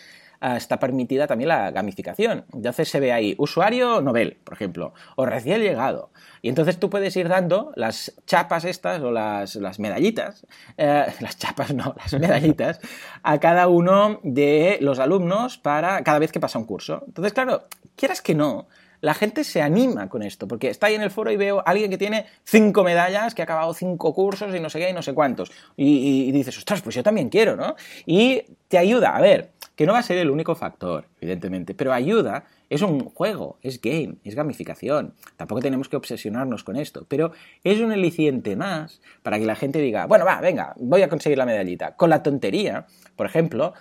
está 0.44 0.80
permitida 0.80 1.28
también 1.28 1.48
la 1.48 1.72
gamificación. 1.72 2.46
Entonces 2.54 2.90
se 2.90 3.00
ve 3.00 3.14
ahí 3.14 3.36
usuario 3.38 4.02
novel, 4.02 4.38
por 4.44 4.54
ejemplo, 4.54 4.94
o 5.16 5.26
recién 5.26 5.62
llegado. 5.62 6.12
Y 6.42 6.50
entonces 6.50 6.80
tú 6.80 6.90
puedes 6.90 7.16
ir 7.16 7.30
dando 7.30 7.72
las 7.76 8.14
chapas 8.28 8.66
estas 8.66 9.02
o 9.02 9.12
las, 9.12 9.80
medallitas, 9.80 10.46
eh, 10.78 11.06
las 11.22 11.38
chapas 11.38 11.74
no, 11.74 11.96
las 11.98 12.14
medallitas, 12.20 12.80
a 13.24 13.40
cada 13.40 13.68
uno 13.68 14.20
de 14.24 14.78
los 14.82 15.00
alumnos 15.00 15.58
para 15.58 16.04
cada 16.04 16.20
vez 16.20 16.32
que 16.32 16.40
pasa 16.40 16.60
un 16.60 16.66
curso. 16.66 17.04
Entonces, 17.08 17.34
claro, 17.34 17.64
quieras 17.96 18.22
que 18.22 18.36
no, 18.36 18.68
la 19.00 19.14
gente 19.14 19.44
se 19.44 19.62
anima 19.62 20.08
con 20.08 20.24
esto, 20.24 20.48
porque 20.48 20.70
está 20.70 20.88
ahí 20.88 20.96
en 20.96 21.02
el 21.02 21.12
foro 21.12 21.30
y 21.30 21.36
veo 21.36 21.60
a 21.60 21.64
alguien 21.64 21.90
que 21.90 21.98
tiene 21.98 22.26
cinco 22.46 22.84
medallas, 22.86 23.36
que 23.36 23.42
ha 23.42 23.46
acabado 23.46 23.74
cinco 23.74 24.14
cursos 24.14 24.56
y 24.56 24.60
no 24.62 24.70
sé 24.70 24.80
qué 24.80 24.90
y 24.90 24.94
no 24.94 25.02
sé 25.02 25.14
cuántos. 25.14 25.52
Y, 25.76 26.30
y, 26.30 26.32
dices, 26.32 26.58
ostras, 26.58 26.82
pues 26.82 26.96
yo 26.96 27.04
también 27.04 27.30
quiero, 27.30 27.58
¿no? 27.58 27.76
Y 28.06 28.44
te 28.70 28.78
ayuda, 28.78 29.16
a 29.16 29.20
ver, 29.20 29.52
que 29.76 29.86
no 29.86 29.94
va 29.94 30.00
a 30.00 30.04
ser 30.04 30.18
el 30.18 30.30
único 30.30 30.56
factor, 30.56 31.06
evidentemente, 31.20 31.74
pero 31.74 31.94
ayuda, 31.94 32.46
es 32.70 32.82
un 32.82 33.06
juego, 33.10 33.58
es 33.62 33.82
game, 33.82 34.16
es 34.24 34.36
gamificación. 34.36 35.14
Tampoco 35.36 35.62
tenemos 35.62 35.90
que 35.90 35.96
obsesionarnos 35.96 36.64
con 36.64 36.76
esto, 36.76 37.06
pero 37.08 37.32
es 37.64 37.80
un 37.80 37.92
eliciente 37.92 38.56
más 38.56 39.02
para 39.24 39.40
que 39.40 39.46
la 39.46 39.56
gente 39.56 39.80
diga, 39.80 40.06
bueno, 40.06 40.26
va, 40.26 40.42
venga, 40.42 40.74
voy 40.78 41.02
a 41.02 41.10
conseguir 41.10 41.38
la 41.38 41.46
medallita. 41.46 41.96
Con 41.96 42.10
la 42.10 42.22
tontería, 42.24 42.86
por 43.16 43.26
ejemplo, 43.26 43.74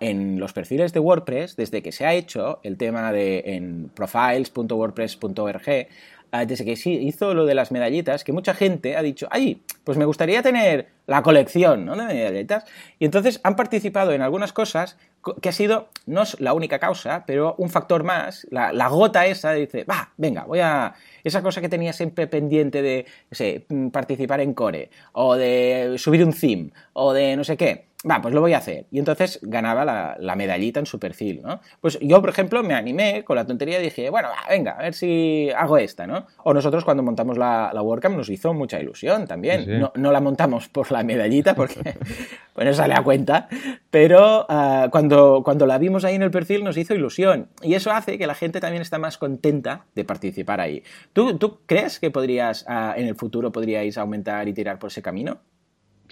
en 0.00 0.40
los 0.40 0.52
perfiles 0.52 0.92
de 0.92 1.00
WordPress, 1.00 1.56
desde 1.56 1.82
que 1.82 1.92
se 1.92 2.06
ha 2.06 2.14
hecho 2.14 2.60
el 2.62 2.76
tema 2.76 3.12
de 3.12 3.42
en 3.46 3.90
profiles.wordpress.org, 3.94 5.88
desde 6.32 6.64
que 6.64 6.76
sí 6.76 6.92
hizo 6.92 7.34
lo 7.34 7.44
de 7.44 7.54
las 7.54 7.72
medallitas, 7.72 8.24
que 8.24 8.32
mucha 8.32 8.54
gente 8.54 8.96
ha 8.96 9.02
dicho, 9.02 9.28
ay, 9.30 9.62
pues 9.84 9.98
me 9.98 10.06
gustaría 10.06 10.42
tener 10.42 10.88
la 11.06 11.22
colección 11.22 11.84
¿no? 11.84 11.94
de 11.94 12.06
medallitas. 12.14 12.64
Y 12.98 13.04
entonces 13.04 13.40
han 13.42 13.54
participado 13.54 14.12
en 14.12 14.22
algunas 14.22 14.52
cosas 14.52 14.96
que 15.40 15.50
ha 15.50 15.52
sido, 15.52 15.88
no 16.06 16.22
es 16.22 16.40
la 16.40 16.52
única 16.52 16.78
causa, 16.78 17.24
pero 17.26 17.54
un 17.58 17.70
factor 17.70 18.02
más, 18.02 18.46
la, 18.50 18.88
gota 18.88 19.26
esa, 19.26 19.52
dice, 19.52 19.84
va, 19.84 20.12
venga, 20.16 20.44
voy 20.44 20.60
a... 20.60 20.94
Esa 21.22 21.42
cosa 21.42 21.60
que 21.60 21.68
tenía 21.68 21.92
siempre 21.92 22.26
pendiente 22.26 22.82
de, 22.82 23.06
no 23.30 23.36
sé, 23.36 23.64
participar 23.92 24.40
en 24.40 24.54
core, 24.54 24.90
o 25.12 25.36
de 25.36 25.94
subir 25.96 26.24
un 26.24 26.32
theme, 26.32 26.70
o 26.94 27.12
de 27.12 27.36
no 27.36 27.44
sé 27.44 27.56
qué 27.56 27.91
va, 28.08 28.20
pues 28.20 28.34
lo 28.34 28.40
voy 28.40 28.52
a 28.52 28.58
hacer. 28.58 28.86
Y 28.90 28.98
entonces 28.98 29.38
ganaba 29.42 29.84
la, 29.84 30.36
medallita 30.36 30.80
en 30.80 30.86
su 30.86 30.98
perfil, 30.98 31.42
¿no? 31.42 31.60
Pues 31.80 31.98
yo, 32.00 32.20
por 32.20 32.30
ejemplo, 32.30 32.62
me 32.62 32.74
animé 32.74 33.24
con 33.24 33.36
la 33.36 33.46
tontería 33.46 33.78
y 33.78 33.82
dije, 33.84 34.10
bueno, 34.10 34.28
venga, 34.48 34.72
a 34.72 34.82
ver 34.82 34.94
si 34.94 35.50
hago 35.56 35.76
esta, 35.78 36.06
¿no? 36.06 36.26
O 36.44 36.54
nosotros 36.54 36.84
cuando 36.84 37.02
montamos 37.02 37.38
la, 37.38 37.70
la 37.72 37.82
WordCamp 37.82 38.16
nos 38.16 38.28
hizo 38.30 38.54
mucha 38.54 38.80
ilusión 38.80 39.26
también. 39.26 39.80
No, 39.80 39.92
no, 39.94 40.10
la 40.10 40.20
montamos 40.20 40.68
por 40.68 40.90
la 40.90 41.02
medallita 41.04 41.54
porque 41.54 41.96
pues 42.54 42.66
no 42.66 42.72
sale 42.74 42.94
a 42.94 43.02
cuenta, 43.02 43.48
pero 43.90 44.46
ah, 44.48 44.88
cuando, 44.90 45.42
cuando 45.44 45.66
la 45.66 45.78
vimos 45.78 46.04
ahí 46.04 46.14
en 46.14 46.22
el 46.22 46.30
perfil 46.30 46.64
nos 46.64 46.76
hizo 46.76 46.94
ilusión. 46.94 47.48
Y 47.62 47.74
eso 47.74 47.92
hace 47.92 48.18
que 48.18 48.26
la 48.26 48.34
gente 48.34 48.60
también 48.60 48.82
está 48.82 48.98
más 48.98 49.18
contenta 49.18 49.86
de 49.94 50.04
participar 50.04 50.60
ahí. 50.60 50.82
¿Tú, 51.12 51.38
tú 51.38 51.60
crees 51.66 52.00
que 52.00 52.10
podrías, 52.10 52.64
ah, 52.68 52.94
en 52.96 53.06
el 53.06 53.14
futuro 53.14 53.52
podríais 53.52 53.98
aumentar 53.98 54.48
y 54.48 54.52
tirar 54.54 54.78
por 54.78 54.90
ese 54.90 55.02
camino? 55.02 55.40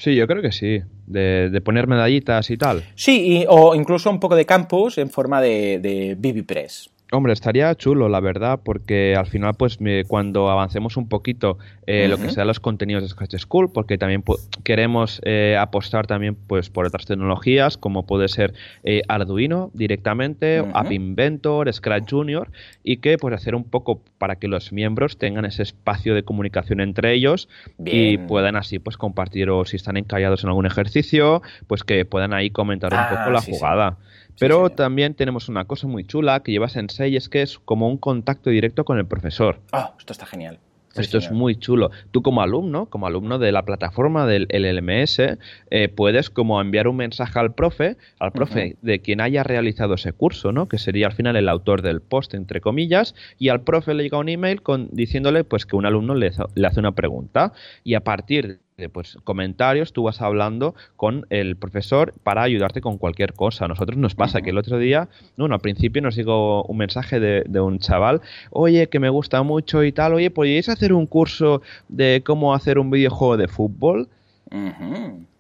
Sí, 0.00 0.14
yo 0.14 0.26
creo 0.26 0.40
que 0.40 0.50
sí. 0.50 0.80
De, 1.06 1.60
poner 1.62 1.86
medallitas 1.86 2.50
y 2.50 2.56
tal. 2.56 2.82
Sí, 2.94 3.44
o 3.48 3.74
incluso 3.74 4.08
un 4.08 4.18
poco 4.18 4.34
de 4.34 4.46
campus 4.46 4.96
en 4.96 5.10
forma 5.10 5.42
de, 5.42 5.78
de 5.78 6.14
BB 6.14 6.46
Press. 6.46 6.90
Hombre, 7.12 7.32
estaría 7.32 7.74
chulo, 7.74 8.08
la 8.08 8.20
verdad, 8.20 8.60
porque 8.62 9.16
al 9.16 9.26
final, 9.26 9.54
pues 9.54 9.78
cuando 10.06 10.48
avancemos 10.48 10.96
un 10.96 11.08
poquito 11.08 11.58
eh, 11.86 12.06
lo 12.06 12.18
que 12.18 12.30
sean 12.30 12.46
los 12.46 12.60
contenidos 12.60 13.02
de 13.02 13.08
Scratch 13.08 13.36
School, 13.36 13.72
porque 13.72 13.98
también 13.98 14.22
queremos 14.62 15.20
eh, 15.24 15.56
apostar 15.58 16.06
también 16.06 16.36
pues 16.36 16.70
por 16.70 16.86
otras 16.86 17.06
tecnologías, 17.06 17.76
como 17.76 18.06
puede 18.06 18.28
ser 18.28 18.54
eh, 18.84 19.02
Arduino 19.08 19.72
directamente, 19.74 20.64
App 20.72 20.92
Inventor, 20.92 21.72
Scratch 21.72 22.10
Junior, 22.10 22.48
y 22.84 22.98
que 22.98 23.18
pues 23.18 23.34
hacer 23.34 23.56
un 23.56 23.64
poco 23.64 24.00
para 24.18 24.36
que 24.36 24.46
los 24.46 24.72
miembros 24.72 25.18
tengan 25.18 25.44
ese 25.44 25.64
espacio 25.64 26.14
de 26.14 26.22
comunicación 26.22 26.80
entre 26.80 27.12
ellos 27.12 27.48
y 27.84 28.18
puedan 28.18 28.54
así 28.54 28.78
pues 28.78 28.96
compartir 28.96 29.50
o 29.50 29.64
si 29.64 29.74
están 29.74 29.96
encallados 29.96 30.44
en 30.44 30.50
algún 30.50 30.66
ejercicio, 30.66 31.42
pues 31.66 31.82
que 31.82 32.04
puedan 32.04 32.32
ahí 32.34 32.50
comentar 32.50 32.92
un 32.92 33.00
ah, 33.00 33.08
poco 33.10 33.30
la 33.32 33.40
jugada. 33.40 33.96
Pero 34.40 34.70
también 34.70 35.14
tenemos 35.14 35.48
una 35.48 35.66
cosa 35.66 35.86
muy 35.86 36.04
chula 36.04 36.42
que 36.42 36.50
lleva 36.50 36.68
Sensei, 36.68 37.14
es 37.14 37.28
que 37.28 37.42
es 37.42 37.58
como 37.58 37.88
un 37.88 37.98
contacto 37.98 38.50
directo 38.50 38.84
con 38.84 38.98
el 38.98 39.06
profesor. 39.06 39.60
Ah, 39.70 39.94
esto 39.98 40.12
está 40.14 40.24
genial. 40.24 40.58
Esto 40.96 41.18
es 41.18 41.30
muy 41.30 41.56
chulo. 41.56 41.90
Tú 42.10 42.22
como 42.22 42.42
alumno, 42.42 42.86
como 42.86 43.06
alumno 43.06 43.38
de 43.38 43.52
la 43.52 43.64
plataforma 43.64 44.26
del 44.26 44.48
LMS, 44.50 45.38
eh, 45.70 45.88
puedes 45.88 46.30
como 46.30 46.60
enviar 46.60 46.88
un 46.88 46.96
mensaje 46.96 47.38
al 47.38 47.54
profe, 47.54 47.96
al 48.18 48.32
profe 48.32 48.76
de 48.82 49.00
quien 49.00 49.20
haya 49.20 49.44
realizado 49.44 49.94
ese 49.94 50.12
curso, 50.12 50.52
¿no? 50.52 50.66
Que 50.66 50.78
sería 50.78 51.06
al 51.06 51.12
final 51.12 51.36
el 51.36 51.48
autor 51.48 51.82
del 51.82 52.00
post, 52.00 52.34
entre 52.34 52.60
comillas, 52.60 53.14
y 53.38 53.50
al 53.50 53.60
profe 53.60 53.94
le 53.94 54.02
llega 54.02 54.18
un 54.18 54.28
email 54.28 54.62
con, 54.62 54.88
diciéndole 54.90 55.44
pues 55.44 55.64
que 55.64 55.76
un 55.76 55.86
alumno 55.86 56.14
le, 56.14 56.32
le 56.54 56.66
hace 56.66 56.80
una 56.80 56.92
pregunta 56.92 57.52
y 57.84 57.94
a 57.94 58.00
partir 58.00 58.58
pues, 58.88 59.18
comentarios, 59.24 59.92
tú 59.92 60.04
vas 60.04 60.20
hablando 60.20 60.74
con 60.96 61.26
el 61.30 61.56
profesor 61.56 62.14
para 62.22 62.42
ayudarte 62.42 62.80
con 62.80 62.98
cualquier 62.98 63.34
cosa. 63.34 63.64
A 63.64 63.68
nosotros 63.68 63.98
nos 63.98 64.14
pasa 64.14 64.40
que 64.40 64.50
el 64.50 64.58
otro 64.58 64.78
día, 64.78 65.08
bueno, 65.36 65.54
al 65.54 65.60
principio 65.60 66.02
nos 66.02 66.16
llegó 66.16 66.62
un 66.64 66.76
mensaje 66.76 67.20
de, 67.20 67.60
un 67.60 67.78
chaval, 67.78 68.20
oye, 68.50 68.88
que 68.88 68.98
me 68.98 69.10
gusta 69.10 69.42
mucho 69.42 69.84
y 69.84 69.92
tal, 69.92 70.14
oye, 70.14 70.30
¿podríais 70.30 70.68
hacer 70.68 70.92
un 70.92 71.06
curso 71.06 71.62
de 71.88 72.22
cómo 72.24 72.54
hacer 72.54 72.78
un 72.78 72.90
videojuego 72.90 73.36
de 73.36 73.48
fútbol? 73.48 74.08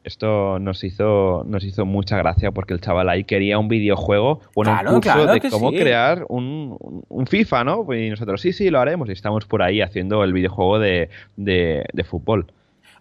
Esto 0.02 0.58
nos 0.58 0.82
hizo, 0.82 1.44
nos 1.46 1.62
hizo 1.62 1.84
mucha 1.84 2.16
gracia 2.16 2.52
porque 2.52 2.72
el 2.72 2.80
chaval 2.80 3.08
ahí 3.08 3.24
quería 3.24 3.58
un 3.58 3.68
videojuego, 3.68 4.40
bueno, 4.54 4.78
un 4.86 5.00
curso 5.00 5.26
de 5.26 5.40
cómo 5.50 5.70
crear 5.72 6.24
un, 6.28 7.04
un, 7.08 7.26
FIFA, 7.26 7.64
¿no? 7.64 7.94
Y 7.94 8.08
nosotros 8.08 8.40
sí, 8.40 8.52
sí, 8.52 8.70
lo 8.70 8.80
haremos 8.80 9.08
y 9.10 9.12
estamos 9.12 9.44
por 9.44 9.62
ahí 9.62 9.82
haciendo 9.82 10.24
el 10.24 10.32
videojuego 10.32 10.78
de, 10.78 11.10
de, 11.36 11.84
de 11.92 12.04
fútbol. 12.04 12.46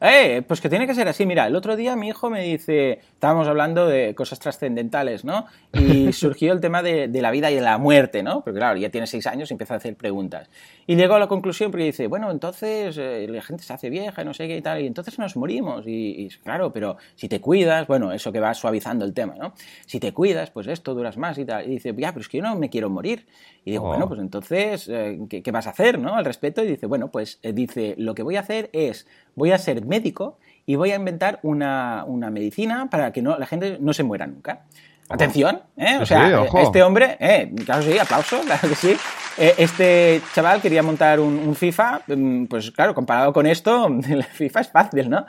Eh, 0.02 0.44
pues 0.48 0.62
que 0.62 0.70
tiene 0.70 0.88
que 0.88 0.96
ser 0.96 1.08
así. 1.08 1.26
Mira, 1.26 1.48
el 1.48 1.56
otro 1.56 1.76
día 1.76 1.96
mi 1.96 2.08
hijo 2.08 2.30
me 2.30 2.42
dice, 2.42 3.00
estábamos 3.14 3.48
hablando 3.48 3.86
de 3.88 4.16
cosas 4.16 4.40
trascendentales, 4.40 5.26
¿no? 5.26 5.46
Y 5.74 6.14
surgió 6.14 6.54
el 6.54 6.62
tema 6.62 6.82
de, 6.82 7.10
la 7.20 7.32
vida 7.32 7.52
y 7.52 7.56
de 7.56 7.62
la 7.62 7.78
muerte, 7.78 8.24
¿no? 8.24 8.42
Porque 8.42 8.60
claro, 8.60 8.78
ya 8.78 8.90
tiene 8.90 9.08
seis 9.08 9.28
años 9.28 9.52
y 9.52 9.54
empieza 9.54 9.74
a 9.74 9.78
hacer 9.78 9.96
preguntas. 9.96 10.50
Y 10.88 10.96
llegó 10.96 11.16
a 11.16 11.20
la 11.20 11.28
conclusión 11.28 11.72
porque 11.72 11.86
dice, 11.86 12.08
bueno, 12.08 12.32
entonces 12.32 12.98
eh, 12.98 13.28
la 13.30 13.42
gente 13.42 13.64
se 13.64 13.74
hace 13.74 13.90
vieja, 13.90 14.24
no 14.24 14.34
sé 14.34 14.48
qué 14.48 14.58
y 14.58 14.62
tal, 14.62 14.82
y 14.82 14.88
entonces 14.88 15.20
nos 15.20 15.36
morimos. 15.36 15.84
Y, 15.86 16.30
claro, 16.44 16.72
pero 16.72 16.98
si 17.16 17.28
te 17.28 17.42
cuidas, 17.42 17.86
bueno, 17.88 18.14
eso 18.14 18.32
que 18.32 18.40
va 18.40 18.54
suavizando 18.54 19.04
el 19.04 19.14
tema, 19.14 19.36
¿no? 19.36 19.54
Si 19.86 20.00
te 20.00 20.14
cuidas, 20.14 20.50
pues 20.50 20.68
esto 20.68 20.94
duras 20.94 21.18
más 21.18 21.38
y 21.38 21.46
tal. 21.46 21.68
Y 21.68 21.72
dice, 21.72 21.94
ya, 21.98 22.14
pero 22.14 22.22
es 22.22 22.30
que 22.30 22.38
yo 22.38 22.44
no 22.44 22.56
me 22.56 22.70
quiero 22.70 22.90
morir. 22.90 23.26
Y 23.66 23.72
digo, 23.72 23.88
bueno, 23.88 24.06
oh. 24.06 24.08
pues 24.08 24.22
entonces, 24.22 24.88
eh, 24.90 25.20
¿qué, 25.30 25.52
vas 25.52 25.68
a 25.68 25.72
hacer, 25.72 26.00
no? 26.00 26.16
Al 26.16 26.24
respecto. 26.24 26.64
Y 26.64 26.68
dice, 26.68 26.86
bueno, 26.86 27.10
pues 27.12 27.40
dice, 27.44 27.96
lo 27.98 28.16
que 28.16 28.24
voy 28.24 28.38
a 28.38 28.40
hacer 28.40 28.70
es, 28.72 29.06
voy 29.40 29.52
a 29.52 29.58
ser 29.58 29.84
médico 29.86 30.38
y 30.68 30.76
voy 30.76 30.92
a 30.92 30.96
inventar 30.96 31.40
una, 31.42 32.06
medicina 32.32 32.90
para 32.92 33.12
que 33.12 33.24
no, 33.24 33.40
la 33.40 33.48
gente 33.48 33.78
no 33.80 33.94
se 33.94 34.04
muera 34.04 34.28
nunca. 34.28 34.66
Atención, 35.12 35.64
¿eh? 35.76 35.98
O 36.00 36.06
sea, 36.06 36.46
este 36.62 36.84
hombre, 36.84 37.18
eh, 37.20 37.52
claro 37.66 37.82
sí, 37.82 37.98
aplauso, 37.98 38.42
claro 38.42 38.70
que 38.70 38.76
sí. 38.76 38.96
Eh, 39.40 39.56
este 39.58 40.22
chaval 40.36 40.62
quería 40.62 40.84
montar 40.84 41.20
un, 41.20 41.56
FIFA, 41.56 42.02
mm, 42.06 42.46
pues 42.46 42.70
claro, 42.70 42.94
comparado 42.94 43.34
con 43.34 43.48
esto, 43.48 43.88
el 44.08 44.24
FIFA 44.24 44.60
es 44.60 44.70
fácil, 44.70 45.10
¿no? 45.10 45.26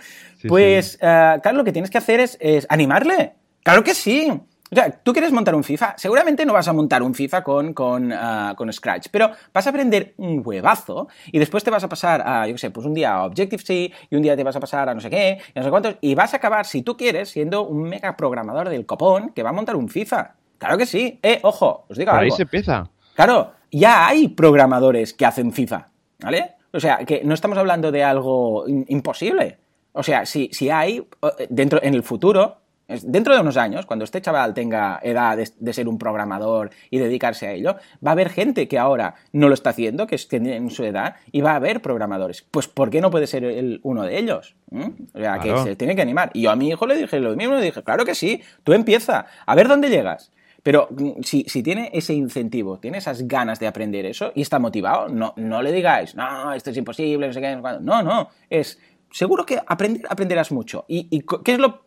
pues, 0.46 0.98
eh, 1.00 1.38
claro, 1.42 1.56
lo 1.56 1.64
que 1.64 1.72
tienes 1.72 1.90
que 1.90 1.96
hacer 1.96 2.20
es, 2.20 2.36
es 2.40 2.66
animarle. 2.68 3.32
Claro 3.62 3.82
que 3.82 3.94
sí. 3.94 4.30
O 4.72 4.74
sea, 4.76 4.90
tú 4.90 5.12
quieres 5.12 5.32
montar 5.32 5.54
un 5.54 5.64
FIFA, 5.64 5.94
seguramente 5.96 6.46
no 6.46 6.52
vas 6.52 6.68
a 6.68 6.72
montar 6.72 7.02
un 7.02 7.12
FIFA 7.12 7.42
con, 7.42 7.74
con, 7.74 8.12
ah, 8.12 8.54
con, 8.56 8.72
Scratch, 8.72 9.08
pero 9.10 9.30
vas 9.52 9.66
a 9.66 9.70
aprender 9.70 10.14
un 10.18 10.42
huevazo 10.44 11.08
y 11.32 11.40
después 11.40 11.64
te 11.64 11.70
vas 11.70 11.82
a 11.82 11.88
pasar 11.88 12.22
a, 12.24 12.46
yo 12.46 12.54
qué 12.54 12.58
sé, 12.58 12.70
pues 12.70 12.86
un 12.86 12.94
día 12.94 13.14
a 13.14 13.24
Objective-C 13.24 13.92
y 14.10 14.16
un 14.16 14.22
día 14.22 14.36
te 14.36 14.44
vas 14.44 14.54
a 14.54 14.60
pasar 14.60 14.88
a 14.88 14.94
no 14.94 15.00
sé 15.00 15.10
qué 15.10 15.38
y 15.54 15.58
no 15.58 15.64
sé 15.64 15.70
cuántos 15.70 15.96
y 16.00 16.14
vas 16.14 16.34
a 16.34 16.36
acabar, 16.36 16.66
si 16.66 16.82
tú 16.82 16.96
quieres, 16.96 17.30
siendo 17.30 17.66
un 17.66 17.82
mega 17.82 18.16
programador 18.16 18.68
del 18.68 18.86
copón 18.86 19.30
que 19.30 19.42
va 19.42 19.50
a 19.50 19.52
montar 19.52 19.74
un 19.74 19.88
FIFA. 19.88 20.34
Claro 20.58 20.78
que 20.78 20.86
sí. 20.86 21.18
Eh, 21.22 21.40
ojo, 21.42 21.86
os 21.88 21.96
digo 21.96 22.12
Por 22.12 22.20
ahí 22.20 22.30
se 22.30 22.42
empieza. 22.42 22.88
Claro, 23.14 23.52
ya 23.72 24.06
hay 24.06 24.28
programadores 24.28 25.14
que 25.14 25.26
hacen 25.26 25.52
FIFA, 25.52 25.88
¿vale? 26.20 26.52
O 26.72 26.78
sea, 26.78 26.98
que 26.98 27.22
no 27.24 27.34
estamos 27.34 27.58
hablando 27.58 27.90
de 27.90 28.04
algo 28.04 28.64
imposible. 28.68 29.58
O 29.92 30.02
sea, 30.02 30.24
si, 30.26 30.48
si 30.52 30.70
hay, 30.70 31.04
dentro, 31.48 31.82
en 31.82 31.94
el 31.94 32.02
futuro, 32.02 32.58
Dentro 33.02 33.34
de 33.34 33.40
unos 33.40 33.56
años, 33.56 33.86
cuando 33.86 34.04
este 34.04 34.20
chaval 34.20 34.54
tenga 34.54 35.00
edad 35.02 35.36
de, 35.36 35.72
ser 35.72 35.88
un 35.88 35.98
programador 35.98 36.70
y 36.90 36.98
dedicarse 36.98 37.46
a 37.46 37.52
ello, 37.52 37.76
va 38.04 38.10
a 38.10 38.12
haber 38.12 38.30
gente 38.30 38.68
que 38.68 38.78
ahora 38.78 39.14
no 39.32 39.48
lo 39.48 39.54
está 39.54 39.70
haciendo, 39.70 40.06
que 40.06 40.16
tiene 40.18 40.56
en 40.56 40.70
su 40.70 40.84
edad, 40.84 41.16
y 41.32 41.40
va 41.40 41.52
a 41.52 41.56
haber 41.56 41.82
programadores. 41.82 42.44
Pues 42.50 42.68
¿por 42.68 42.90
qué 42.90 43.00
no 43.00 43.10
puede 43.10 43.26
ser 43.26 43.44
él 43.44 43.80
uno 43.82 44.02
de 44.04 44.18
ellos? 44.18 44.56
¿Mm? 44.70 44.88
O 45.14 45.18
sea, 45.18 45.38
que 45.38 45.56
se 45.58 45.76
tiene 45.76 45.94
que 45.94 46.02
animar. 46.02 46.30
Y 46.34 46.42
yo 46.42 46.50
a 46.50 46.56
mi 46.56 46.68
hijo 46.68 46.86
le 46.86 46.96
dije 46.96 47.20
lo 47.20 47.36
mismo, 47.36 47.54
le 47.54 47.62
dije, 47.62 47.82
claro 47.82 48.04
que 48.04 48.14
sí, 48.14 48.42
tú 48.64 48.72
empieza, 48.72 49.26
a 49.46 49.54
ver 49.54 49.68
dónde 49.68 49.88
llegas. 49.88 50.30
Pero 50.62 50.88
mm, 50.90 51.22
si, 51.22 51.44
tiene 51.62 51.90
ese 51.92 52.14
incentivo, 52.14 52.78
tiene 52.78 52.98
esas 52.98 53.26
ganas 53.26 53.58
de 53.60 53.66
aprender 53.66 54.06
eso 54.06 54.32
y 54.34 54.42
está 54.42 54.58
motivado, 54.58 55.08
no, 55.08 55.32
no 55.36 55.62
le 55.62 55.72
digáis, 55.72 56.14
no, 56.14 56.52
esto 56.52 56.70
es 56.70 56.76
imposible, 56.76 57.26
no 57.26 57.32
sé 57.32 57.40
qué, 57.40 57.56
no, 57.56 58.02
no, 58.02 58.28
es 58.48 58.78
seguro 59.10 59.44
que 59.44 59.58
aprenderás 59.66 60.52
mucho. 60.52 60.84
¿Y, 60.88 61.22
qué 61.44 61.52
es 61.52 61.58
lo, 61.58 61.82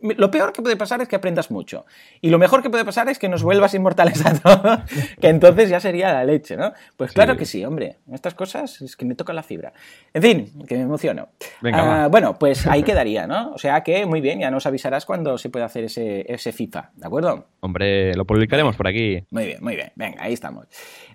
lo, 0.00 0.30
peor 0.30 0.52
que 0.52 0.62
puede 0.62 0.76
pasar? 0.76 1.00
Es 1.00 1.08
que 1.08 1.16
aprendas 1.16 1.50
mucho. 1.50 1.84
Y 2.20 2.30
lo 2.30 2.38
mejor 2.38 2.62
que 2.62 2.70
puede 2.70 2.84
pasar 2.84 3.08
es 3.08 3.18
que 3.18 3.28
nos 3.28 3.42
vuelvas 3.42 3.74
inmortales 3.74 4.24
a 4.24 4.38
todos, 4.38 4.80
que 5.20 5.28
entonces 5.28 5.68
ya 5.68 5.80
sería 5.80 6.12
la 6.12 6.24
leche, 6.24 6.56
¿no? 6.56 6.72
Pues 6.96 7.12
claro 7.12 7.36
que 7.36 7.44
sí, 7.44 7.64
hombre. 7.64 7.98
Estas 8.12 8.34
cosas 8.34 8.80
es 8.82 8.96
que 8.96 9.04
me 9.04 9.14
toca 9.14 9.32
la 9.32 9.42
fibra. 9.42 9.72
En 10.14 10.22
fin, 10.22 10.52
que 10.66 10.76
me 10.76 10.82
emociono. 10.82 11.28
Ah, 11.72 12.08
bueno, 12.10 12.38
pues 12.38 12.66
ahí 12.66 12.82
quedaría, 12.82 13.26
¿no? 13.26 13.52
O 13.52 13.58
sea 13.58 13.82
que 13.82 14.06
muy 14.06 14.20
bien, 14.20 14.40
ya 14.40 14.50
nos 14.50 14.66
avisarás 14.66 15.06
cuando 15.06 15.38
se 15.38 15.50
pueda 15.50 15.66
hacer 15.66 15.84
ese, 15.84 16.24
ese 16.32 16.52
FIFA, 16.52 16.90
¿de 16.94 17.06
acuerdo? 17.06 17.46
Hombre, 17.60 18.14
lo 18.14 18.24
publicaremos 18.24 18.76
por 18.76 18.88
aquí. 18.88 19.24
Muy 19.30 19.46
bien, 19.46 19.58
muy 19.60 19.76
bien. 19.76 19.92
Venga, 19.96 20.22
ahí 20.22 20.32
estamos 20.32 20.66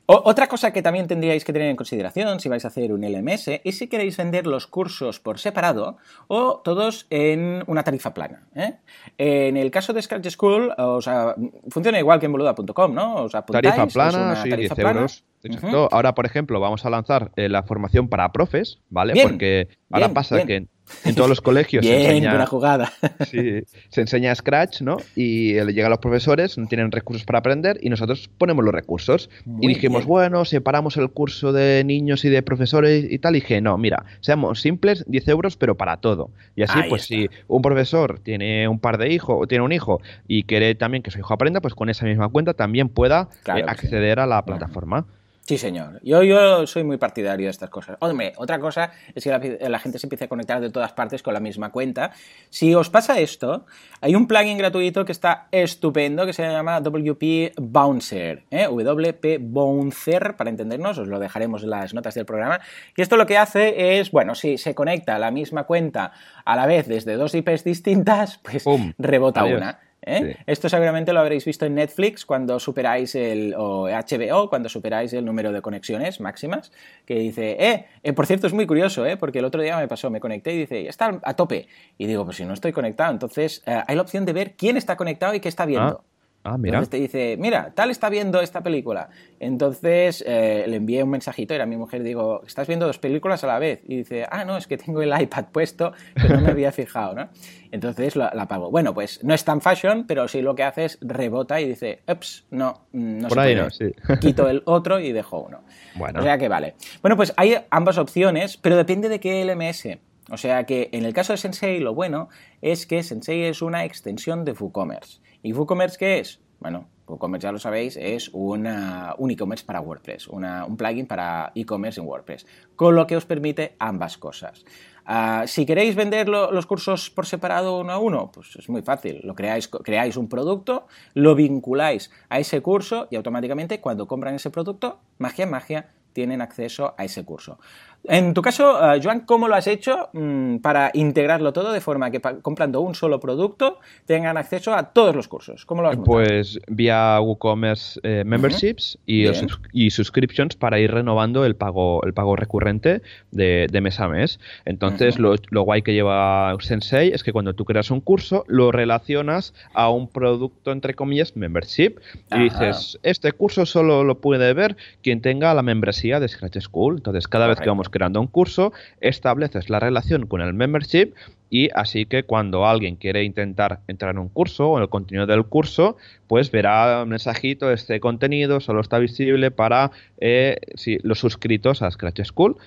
otra 0.07 0.47
cosa 0.47 0.71
que 0.71 0.81
también 0.81 1.07
tendríais 1.07 1.43
que 1.43 1.53
tener 1.53 1.69
en 1.69 1.75
consideración 1.75 2.39
si 2.39 2.47
vais 2.49 2.63
a 2.65 2.67
hacer 2.67 2.93
un 2.93 3.01
LMS 3.01 3.61
es 3.63 3.77
si 3.77 3.87
queréis 3.87 4.17
vender 4.17 4.45
los 4.45 4.67
cursos 4.67 5.19
por 5.19 5.39
separado 5.39 5.97
o 6.27 6.61
todos 6.63 7.07
en 7.09 7.63
una 7.67 7.83
tarifa 7.83 8.13
plana. 8.13 8.43
¿eh? 8.55 8.75
En 9.17 9.57
el 9.57 9.71
caso 9.71 9.93
de 9.93 10.01
Scratch 10.01 10.29
School, 10.29 10.73
o 10.77 11.01
sea, 11.01 11.35
funciona 11.69 11.99
igual 11.99 12.19
que 12.19 12.27
en 12.27 12.33
boluda.com, 12.33 12.93
¿no? 12.93 13.15
O 13.15 13.29
tarifa 13.29 13.87
plana, 13.87 14.35
sí, 14.43 14.49
10 14.49 14.77
euros. 14.79 15.23
Exacto. 15.43 15.89
Ahora, 15.91 16.15
por 16.15 16.25
ejemplo, 16.25 16.59
vamos 16.59 16.85
a 16.85 16.89
lanzar 16.89 17.31
eh, 17.35 17.49
la 17.49 17.63
formación 17.63 18.07
para 18.07 18.31
profes, 18.31 18.79
¿vale? 18.89 19.13
Porque 19.21 19.67
ahora 19.91 20.09
pasa 20.09 20.45
que 20.45 20.67
en 21.03 21.15
todos 21.15 21.29
los 21.29 21.41
colegios 21.41 21.85
se 21.85 21.95
enseña, 21.95 22.45
jugada. 22.45 22.91
Sí, 23.25 23.61
se 23.89 24.01
enseña 24.01 24.33
Scratch, 24.35 24.81
¿no? 24.81 24.97
Y 25.15 25.53
llega 25.53 25.87
a 25.87 25.89
los 25.89 25.99
profesores, 25.99 26.57
no 26.57 26.67
tienen 26.67 26.91
recursos 26.91 27.25
para 27.25 27.39
aprender 27.39 27.77
y 27.81 27.89
nosotros 27.89 28.29
ponemos 28.37 28.63
los 28.63 28.73
recursos. 28.73 29.29
y 29.61 29.67
dijimos, 29.67 30.05
bueno, 30.05 30.45
separamos 30.45 30.97
el 30.97 31.09
curso 31.09 31.53
de 31.53 31.83
niños 31.83 32.25
y 32.25 32.29
de 32.29 32.41
profesores 32.41 33.05
y 33.09 33.19
tal. 33.19 33.35
Y 33.35 33.41
dije, 33.41 33.61
no, 33.61 33.77
mira, 33.77 34.05
seamos 34.21 34.61
simples, 34.61 35.03
10 35.07 35.27
euros, 35.29 35.57
pero 35.57 35.75
para 35.75 35.97
todo. 35.97 36.29
Y 36.55 36.63
así, 36.63 36.79
pues 36.89 37.03
si 37.03 37.29
un 37.47 37.61
profesor 37.61 38.19
tiene 38.19 38.67
un 38.67 38.79
par 38.79 38.97
de 38.97 39.11
hijos 39.11 39.37
o 39.39 39.47
tiene 39.47 39.63
un 39.63 39.71
hijo 39.71 40.01
y 40.27 40.43
quiere 40.43 40.75
también 40.75 41.03
que 41.03 41.11
su 41.11 41.19
hijo 41.19 41.33
aprenda, 41.33 41.61
pues 41.61 41.75
con 41.75 41.89
esa 41.89 42.05
misma 42.05 42.29
cuenta 42.29 42.53
también 42.53 42.89
pueda 42.89 43.29
eh, 43.47 43.63
acceder 43.67 44.19
a 44.19 44.25
la 44.25 44.43
plataforma. 44.45 45.05
Sí, 45.47 45.59
señor. 45.59 45.99
Yo, 46.01 46.23
yo 46.23 46.65
soy 46.65 46.83
muy 46.83 46.97
partidario 46.97 47.45
de 47.45 47.51
estas 47.51 47.69
cosas. 47.69 47.97
Hombre, 47.99 48.33
otra 48.37 48.57
cosa 48.57 48.91
es 49.13 49.23
que 49.23 49.59
la, 49.69 49.77
gente 49.77 49.99
se 49.99 50.07
empiece 50.07 50.25
a 50.25 50.27
conectar 50.27 50.59
de 50.59 50.71
todas 50.71 50.93
partes 50.93 51.21
con 51.21 51.35
la 51.35 51.39
misma 51.39 51.71
cuenta. 51.71 52.13
Si 52.49 52.73
os 52.73 52.89
pasa 52.89 53.19
esto, 53.19 53.67
hay 54.01 54.15
un 54.15 54.27
plugin 54.27 54.57
gratuito 54.57 55.05
que 55.05 55.11
está 55.11 55.47
estupendo 55.51 56.25
que 56.25 56.33
se 56.33 56.41
llama 56.41 56.81
WP 56.81 57.53
Bouncer. 57.57 58.45
¿eh? 58.49 58.65
WP 58.67 59.37
Bouncer, 59.39 60.35
para 60.35 60.49
entendernos, 60.49 60.97
os 60.97 61.07
lo 61.07 61.19
dejaremos 61.19 61.61
en 61.61 61.69
las 61.69 61.93
notas 61.93 62.15
del 62.15 62.25
programa. 62.25 62.59
Y 62.97 63.03
esto 63.03 63.15
lo 63.15 63.27
que 63.27 63.37
hace 63.37 63.99
es, 63.99 64.09
bueno, 64.09 64.33
si 64.33 64.57
se 64.57 64.73
conecta 64.73 65.15
a 65.15 65.19
la 65.19 65.29
misma 65.29 65.65
cuenta 65.65 66.11
a 66.43 66.55
la 66.55 66.65
vez 66.65 66.87
desde 66.87 67.17
dos 67.17 67.35
IPs 67.35 67.63
distintas, 67.63 68.39
pues 68.39 68.65
rebota 68.97 69.45
una. 69.45 69.84
¿Eh? 70.05 70.37
Esto 70.45 70.69
seguramente 70.69 71.13
lo 71.13 71.19
habréis 71.19 71.45
visto 71.45 71.65
en 71.65 71.75
Netflix 71.75 72.25
cuando 72.25 72.59
superáis 72.59 73.15
el, 73.15 73.53
o 73.57 73.87
HBO, 73.87 74.49
cuando 74.49 74.69
superáis 74.69 75.13
el 75.13 75.25
número 75.25 75.51
de 75.51 75.61
conexiones 75.61 76.19
máximas, 76.19 76.71
que 77.05 77.15
dice, 77.15 77.57
eh, 77.59 77.85
eh 78.03 78.13
por 78.13 78.25
cierto 78.25 78.47
es 78.47 78.53
muy 78.53 78.65
curioso, 78.65 79.05
eh, 79.05 79.17
porque 79.17 79.39
el 79.39 79.45
otro 79.45 79.61
día 79.61 79.77
me 79.77 79.87
pasó, 79.87 80.09
me 80.09 80.19
conecté 80.19 80.53
y 80.53 80.59
dice, 80.59 80.87
está 80.87 81.19
a 81.23 81.33
tope. 81.33 81.67
Y 81.97 82.07
digo, 82.07 82.25
pues 82.25 82.37
si 82.37 82.45
no 82.45 82.53
estoy 82.53 82.71
conectado, 82.71 83.11
entonces 83.11 83.63
eh, 83.65 83.81
hay 83.87 83.95
la 83.95 84.01
opción 84.01 84.25
de 84.25 84.33
ver 84.33 84.53
quién 84.53 84.77
está 84.77 84.95
conectado 84.95 85.33
y 85.33 85.39
qué 85.39 85.49
está 85.49 85.65
viendo. 85.65 86.03
Ah, 86.03 86.14
mira. 86.57 86.77
Entonces 86.77 86.89
te 86.89 86.97
dice, 86.97 87.37
mira, 87.39 87.71
tal 87.73 87.91
está 87.91 88.09
viendo 88.09 88.41
esta 88.41 88.61
película. 88.61 89.09
Entonces 89.39 90.23
eh, 90.25 90.65
le 90.67 90.77
envié 90.77 91.03
un 91.03 91.09
mensajito 91.09 91.55
y 91.55 91.59
a 91.59 91.65
mi 91.65 91.77
mujer 91.77 92.03
digo, 92.03 92.43
estás 92.45 92.67
viendo 92.67 92.85
dos 92.85 92.99
películas 92.99 93.43
a 93.43 93.47
la 93.47 93.59
vez. 93.59 93.81
Y 93.85 93.97
dice, 93.97 94.25
ah, 94.29 94.45
no, 94.45 94.57
es 94.57 94.67
que 94.67 94.77
tengo 94.77 95.01
el 95.01 95.13
iPad 95.19 95.45
puesto, 95.51 95.93
que 96.19 96.29
no 96.29 96.41
me 96.41 96.49
había 96.49 96.71
fijado, 96.73 97.15
¿no? 97.15 97.29
Entonces 97.71 98.15
la, 98.15 98.27
apago. 98.27 98.71
Bueno, 98.71 98.93
pues 98.93 99.23
no 99.23 99.33
es 99.33 99.43
tan 99.43 99.59
fashion, 99.61 100.05
pero 100.07 100.27
sí 100.27 100.41
lo 100.41 100.55
que 100.55 100.63
hace 100.63 100.85
es 100.85 100.97
rebota 101.01 101.59
y 101.59 101.67
dice, 101.67 102.01
ups, 102.07 102.45
no, 102.51 102.85
no 102.93 103.27
Por 103.27 103.37
se 103.37 103.41
ahí 103.41 103.53
puede. 103.55 103.65
no, 103.65 103.69
sí. 103.71 103.85
Quito 104.21 104.47
el 104.49 104.61
otro 104.65 104.99
y 104.99 105.11
dejo 105.11 105.41
uno. 105.41 105.61
Bueno. 105.95 106.19
O 106.19 106.23
sea 106.23 106.37
que 106.37 106.47
vale. 106.47 106.75
Bueno, 107.01 107.15
pues 107.15 107.33
hay 107.37 107.57
ambas 107.69 107.97
opciones, 107.97 108.57
pero 108.57 108.77
depende 108.77 109.09
de 109.09 109.19
qué 109.19 109.43
LMS. 109.43 109.97
O 110.31 110.37
sea 110.37 110.65
que 110.65 110.89
en 110.91 111.05
el 111.05 111.13
caso 111.13 111.33
de 111.33 111.37
Sensei 111.37 111.79
lo 111.79 111.93
bueno 111.93 112.29
es 112.61 112.85
que 112.87 113.03
Sensei 113.03 113.43
es 113.43 113.61
una 113.61 113.85
extensión 113.85 114.43
de 114.45 114.53
WooCommerce. 114.53 115.19
¿Y 115.43 115.53
WooCommerce 115.53 115.97
qué 115.97 116.19
es? 116.19 116.39
Bueno, 116.59 116.87
WooCommerce 117.07 117.43
ya 117.45 117.51
lo 117.51 117.59
sabéis, 117.59 117.95
es 117.97 118.29
un 118.33 118.65
e-commerce 118.65 119.63
para 119.65 119.81
WordPress, 119.81 120.27
un 120.27 120.77
plugin 120.77 121.05
para 121.05 121.51
e-commerce 121.53 121.99
en 122.01 122.07
WordPress, 122.07 122.47
con 122.75 122.95
lo 122.95 123.05
que 123.05 123.15
os 123.17 123.25
permite 123.25 123.75
ambas 123.77 124.17
cosas. 124.17 124.65
Ah, 125.05 125.43
si 125.45 125.67
queréis 125.67 125.95
vender 125.95 126.27
lo- 126.27 126.51
los 126.51 126.65
cursos 126.65 127.11
por 127.11 127.27
separado 127.27 127.77
uno 127.79 127.91
a 127.93 127.99
uno, 127.99 128.31
pues 128.33 128.55
es 128.55 128.67
muy 128.69 128.81
fácil. 128.81 129.19
Lo 129.23 129.35
creáis, 129.35 129.67
creáis 129.67 130.17
un 130.17 130.27
producto, 130.27 130.87
lo 131.13 131.35
vinculáis 131.35 132.09
a 132.29 132.39
ese 132.39 132.61
curso 132.61 133.07
y 133.11 133.15
automáticamente 133.15 133.79
cuando 133.81 134.07
compran 134.07 134.33
ese 134.33 134.49
producto, 134.49 134.99
magia, 135.19 135.45
magia, 135.45 135.91
tienen 136.13 136.41
acceso 136.41 136.95
a 136.97 137.03
ese 137.03 137.23
curso. 137.25 137.59
En 138.07 138.33
tu 138.33 138.41
caso, 138.41 138.93
eh, 138.93 138.99
Joan, 139.03 139.21
¿cómo 139.21 139.47
lo 139.47 139.55
has 139.55 139.67
hecho 139.67 140.09
mm, 140.13 140.57
para 140.57 140.91
integrarlo 140.93 141.53
todo 141.53 141.71
de 141.71 141.81
forma 141.81 142.11
que 142.11 142.21
comprando 142.41 142.81
un 142.81 142.95
solo 142.95 143.19
producto 143.19 143.79
tengan 144.05 144.37
acceso 144.37 144.73
a 144.73 144.91
todos 144.93 145.15
los 145.15 145.27
cursos? 145.27 145.65
¿Cómo 145.65 145.81
lo 145.81 145.89
has 145.89 145.97
montado? 145.97 146.17
Pues 146.17 146.59
vía 146.67 147.19
WooCommerce 147.19 147.99
eh, 148.03 148.23
Memberships 148.25 148.99
y, 149.05 149.25
y 149.73 149.89
subscriptions 149.89 150.55
para 150.55 150.79
ir 150.79 150.91
renovando 150.91 151.45
el 151.45 151.55
pago, 151.55 152.03
el 152.03 152.13
pago 152.13 152.35
recurrente 152.35 153.01
de, 153.31 153.67
de 153.71 153.81
mes 153.81 153.99
a 153.99 154.07
mes. 154.07 154.39
Entonces, 154.65 155.17
lo, 155.17 155.35
lo 155.49 155.61
guay 155.63 155.81
que 155.81 155.93
lleva 155.93 156.55
Sensei 156.59 157.09
es 157.09 157.23
que 157.23 157.31
cuando 157.31 157.53
tú 157.53 157.65
creas 157.65 157.91
un 157.91 158.01
curso, 158.01 158.43
lo 158.47 158.71
relacionas 158.71 159.53
a 159.73 159.89
un 159.89 160.07
producto, 160.07 160.71
entre 160.71 160.93
comillas, 160.93 161.35
membership. 161.35 161.95
Y 162.31 162.43
dices, 162.43 162.99
este 163.03 163.31
curso 163.31 163.65
solo 163.65 164.03
lo 164.03 164.19
puede 164.19 164.53
ver 164.53 164.77
quien 165.01 165.21
tenga 165.21 165.53
la 165.53 165.61
membresía 165.61 166.19
de 166.19 166.27
Scratch 166.27 166.59
School. 166.59 166.97
Entonces, 166.97 167.27
cada 167.27 167.47
vez 167.47 167.59
que 167.59 167.69
vamos 167.69 167.89
creando 167.95 168.19
un 168.19 168.27
curso, 168.27 168.73
estableces 168.99 169.69
la 169.69 169.79
relación 169.79 170.27
con 170.27 170.41
el 170.41 170.53
membership 170.53 171.13
y 171.49 171.69
así 171.73 172.05
que 172.05 172.23
cuando 172.23 172.65
alguien 172.65 172.97
quiere 172.97 173.23
intentar 173.23 173.79
entrar 173.87 174.11
en 174.11 174.17
un 174.17 174.27
curso 174.27 174.67
o 174.67 174.77
en 174.77 174.83
el 174.83 174.89
contenido 174.89 175.25
del 175.25 175.45
curso, 175.45 175.95
pues 176.27 176.51
verá 176.51 177.03
un 177.03 177.09
mensajito, 177.09 177.71
este 177.71 178.01
contenido 178.01 178.59
solo 178.59 178.81
está 178.81 178.99
visible 178.99 179.49
para 179.49 179.91
eh, 180.19 180.57
sí, 180.75 180.97
los 181.03 181.19
suscritos 181.19 181.81
a 181.81 181.89
Scratch 181.89 182.25
School. 182.25 182.57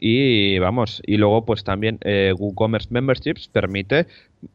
Y 0.00 0.58
vamos, 0.60 1.02
y 1.04 1.18
luego 1.18 1.44
pues 1.44 1.64
también 1.64 1.98
eh, 2.02 2.32
WooCommerce 2.38 2.88
Memberships 2.90 3.48
permite 3.48 4.06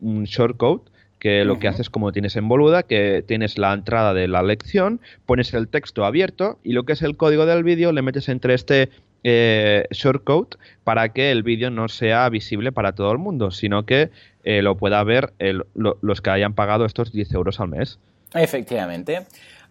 un 0.02 0.24
shortcode 0.24 0.82
que 1.20 1.46
lo 1.46 1.60
que 1.60 1.68
haces 1.68 1.90
como 1.90 2.12
tienes 2.12 2.36
en 2.36 2.50
Boluda, 2.50 2.84
que 2.84 3.24
tienes 3.26 3.58
la 3.60 3.74
entrada 3.74 4.14
de 4.14 4.28
la 4.28 4.42
lección, 4.42 5.00
pones 5.26 5.54
el 5.54 5.68
texto 5.68 6.04
abierto 6.04 6.60
y 6.64 6.74
lo 6.74 6.84
que 6.84 6.94
es 6.94 7.02
el 7.02 7.16
código 7.16 7.46
del 7.46 7.64
vídeo 7.64 7.92
le 7.92 8.02
metes 8.02 8.28
entre 8.28 8.56
este 8.56 8.90
eh, 9.24 9.86
shortcode 9.92 10.58
para 10.84 11.10
que 11.10 11.32
el 11.32 11.44
vídeo 11.44 11.70
no 11.70 11.88
sea 11.88 12.28
visible 12.30 12.72
para 12.72 12.94
todo 12.94 13.12
el 13.12 13.18
mundo, 13.18 13.52
sino 13.52 13.86
que 13.86 14.10
eh, 14.44 14.62
lo 14.62 14.76
pueda 14.78 15.04
ver 15.04 15.34
los 15.74 16.22
que 16.22 16.30
hayan 16.30 16.54
pagado 16.54 16.86
estos 16.86 17.12
10 17.12 17.34
euros 17.34 17.60
al 17.60 17.70
mes. 17.70 18.00
Efectivamente. 18.34 19.26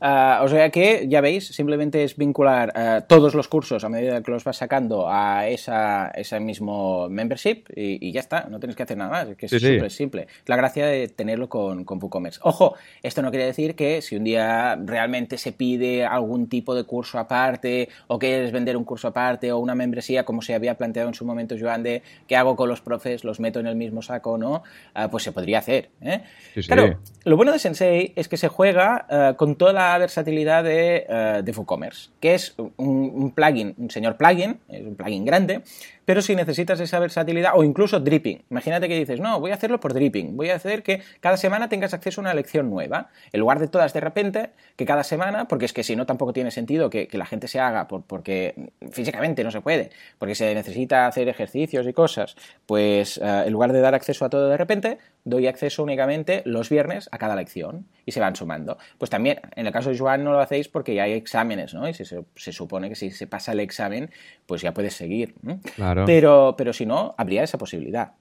Ah, 0.04 0.40
o 0.42 0.48
sea 0.48 0.70
que, 0.70 1.06
ya 1.08 1.20
veis, 1.20 1.46
simplemente 1.46 2.02
es 2.02 2.16
vincular 2.16 2.72
ah, 2.74 3.04
todos 3.06 3.34
los 3.34 3.48
cursos 3.48 3.84
a 3.84 3.88
medida 3.88 4.22
que 4.22 4.30
los 4.30 4.44
vas 4.44 4.56
sacando 4.56 5.08
a 5.08 5.46
esa, 5.48 6.08
ese 6.08 6.40
mismo 6.40 7.08
membership 7.08 7.64
y, 7.74 8.08
y 8.08 8.12
ya 8.12 8.20
está, 8.20 8.46
no 8.50 8.58
tienes 8.58 8.76
que 8.76 8.82
hacer 8.82 8.96
nada 8.96 9.10
más, 9.10 9.28
es 9.28 9.36
que 9.36 9.46
es 9.46 9.50
sí. 9.50 9.58
súper 9.58 9.90
simple. 9.90 10.26
La 10.46 10.56
gracia 10.56 10.86
de 10.86 11.08
tenerlo 11.08 11.48
con, 11.48 11.84
con 11.84 11.98
WooCommerce. 12.02 12.40
Ojo, 12.42 12.74
esto 13.02 13.22
no 13.22 13.30
quiere 13.30 13.46
decir 13.46 13.74
que 13.76 14.02
si 14.02 14.16
un 14.16 14.24
día 14.24 14.76
realmente 14.76 15.38
se 15.38 15.52
pide 15.52 16.04
algún 16.04 16.48
tipo 16.48 16.74
de 16.74 16.84
curso 16.84 17.18
aparte 17.18 17.88
o 18.08 18.18
quieres 18.18 18.52
vender 18.52 18.76
un 18.76 18.84
curso 18.84 19.08
aparte 19.08 19.52
o 19.52 19.58
una 19.58 19.74
membresía, 19.74 20.24
como 20.24 20.42
se 20.42 20.54
había 20.54 20.76
planteado 20.76 21.08
en 21.08 21.14
su 21.14 21.24
momento 21.24 21.54
Joan 21.58 21.82
de 21.82 22.02
qué 22.26 22.36
hago 22.36 22.56
con 22.56 22.68
los 22.68 22.80
profes, 22.80 23.24
los 23.24 23.40
meto 23.40 23.60
en 23.60 23.66
el 23.66 23.76
mismo 23.76 24.02
saco 24.02 24.32
o 24.32 24.38
no, 24.38 24.62
Ah, 24.94 25.08
pues 25.10 25.24
se 25.24 25.32
podría 25.32 25.58
hacer. 25.58 25.90
¿eh? 26.00 26.22
Sí. 26.54 26.62
Claro, 26.62 26.98
lo 27.24 27.36
bueno 27.36 27.52
de 27.52 27.58
Sensei 27.58 28.12
es 28.16 28.28
que 28.28 28.36
se 28.36 28.48
juega 28.48 29.06
eh, 29.08 29.34
con 29.36 29.56
toda 29.56 29.72
la 29.72 29.91
versatilidad 29.98 30.64
de, 30.64 31.06
eh, 31.08 31.42
de 31.44 31.52
WooCommerce, 31.52 32.10
que 32.20 32.34
es 32.34 32.54
un, 32.56 32.70
un 32.76 33.30
plugin, 33.32 33.74
un 33.78 33.90
señor 33.90 34.16
plugin, 34.16 34.58
es 34.68 34.82
un 34.82 34.94
plugin 34.94 35.24
grande, 35.24 35.62
pero 36.04 36.22
si 36.22 36.34
necesitas 36.36 36.80
esa 36.80 36.98
versatilidad, 36.98 37.52
o 37.54 37.64
incluso 37.64 38.00
dripping, 38.00 38.42
imagínate 38.50 38.88
que 38.88 38.96
dices, 38.98 39.20
no, 39.20 39.38
voy 39.40 39.50
a 39.50 39.54
hacerlo 39.54 39.80
por 39.80 39.94
dripping, 39.94 40.36
voy 40.36 40.50
a 40.50 40.56
hacer 40.56 40.82
que 40.82 41.02
cada 41.20 41.36
semana 41.36 41.68
tengas 41.68 41.94
acceso 41.94 42.20
a 42.20 42.22
una 42.22 42.34
lección 42.34 42.70
nueva, 42.70 43.10
en 43.32 43.40
lugar 43.40 43.58
de 43.58 43.68
todas 43.68 43.92
de 43.92 44.00
repente, 44.00 44.50
que 44.76 44.84
cada 44.84 45.04
semana, 45.04 45.46
porque 45.48 45.64
es 45.66 45.72
que 45.72 45.82
si 45.84 45.94
no 45.96 46.06
tampoco 46.06 46.32
tiene 46.32 46.50
sentido 46.50 46.90
que, 46.90 47.08
la 47.12 47.26
gente 47.26 47.46
se 47.48 47.60
haga, 47.60 47.88
por- 47.88 48.02
porque 48.02 48.70
físicamente 48.90 49.44
no 49.44 49.50
se 49.50 49.60
puede, 49.60 49.90
porque 50.18 50.34
se 50.34 50.54
necesita 50.54 51.06
hacer 51.06 51.28
ejercicios 51.28 51.86
y 51.86 51.92
cosas, 51.92 52.36
pues 52.66 53.18
eh, 53.18 53.42
en 53.46 53.52
lugar 53.52 53.72
de 53.72 53.80
dar 53.80 53.94
acceso 53.94 54.24
a 54.24 54.30
todo 54.30 54.48
de 54.48 54.56
repente, 54.56 54.98
doy 55.24 55.46
acceso 55.46 55.82
únicamente 55.82 56.42
los 56.46 56.68
viernes 56.68 57.08
a 57.12 57.18
cada 57.18 57.36
lección 57.36 57.86
y 58.06 58.12
se 58.12 58.18
van 58.20 58.34
sumando. 58.34 58.78
Pues 58.98 59.10
también, 59.10 59.40
en 59.54 59.66
el 59.66 59.72
caso 59.72 59.90
de 59.90 59.98
Joan 59.98 60.24
no 60.24 60.32
lo 60.32 60.40
hacéis 60.40 60.68
porque 60.68 60.94
ya 60.94 61.04
hay 61.04 61.12
exámenes, 61.12 61.74
¿no? 61.74 61.88
Y 61.88 61.94
se, 61.94 62.04
se- 62.04 62.52
supone 62.52 62.88
que 62.88 62.96
si 62.96 63.10
se 63.10 63.26
pasa 63.26 63.52
el 63.52 63.60
examen, 63.60 64.10
pues 64.46 64.62
ya 64.62 64.72
puedes 64.74 64.94
seguir. 64.94 65.34
Claro. 65.76 65.91
Pero, 66.06 66.54
pero 66.56 66.72
si 66.72 66.86
no, 66.86 67.14
habría 67.16 67.42
esa 67.42 67.58
posibilidad. 67.58 68.12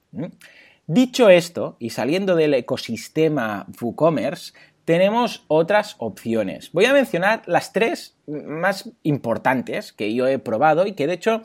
Dicho 0.87 1.29
esto, 1.29 1.77
y 1.79 1.91
saliendo 1.91 2.35
del 2.35 2.53
ecosistema 2.53 3.65
WooCommerce, 3.81 4.53
tenemos 4.85 5.45
otras 5.47 5.95
opciones. 5.99 6.71
Voy 6.71 6.85
a 6.85 6.93
mencionar 6.93 7.43
las 7.45 7.71
tres 7.71 8.15
más 8.27 8.89
importantes 9.03 9.93
que 9.93 10.13
yo 10.13 10.27
he 10.27 10.39
probado 10.39 10.85
y 10.85 10.93
que 10.93 11.07
de 11.07 11.13
hecho 11.13 11.43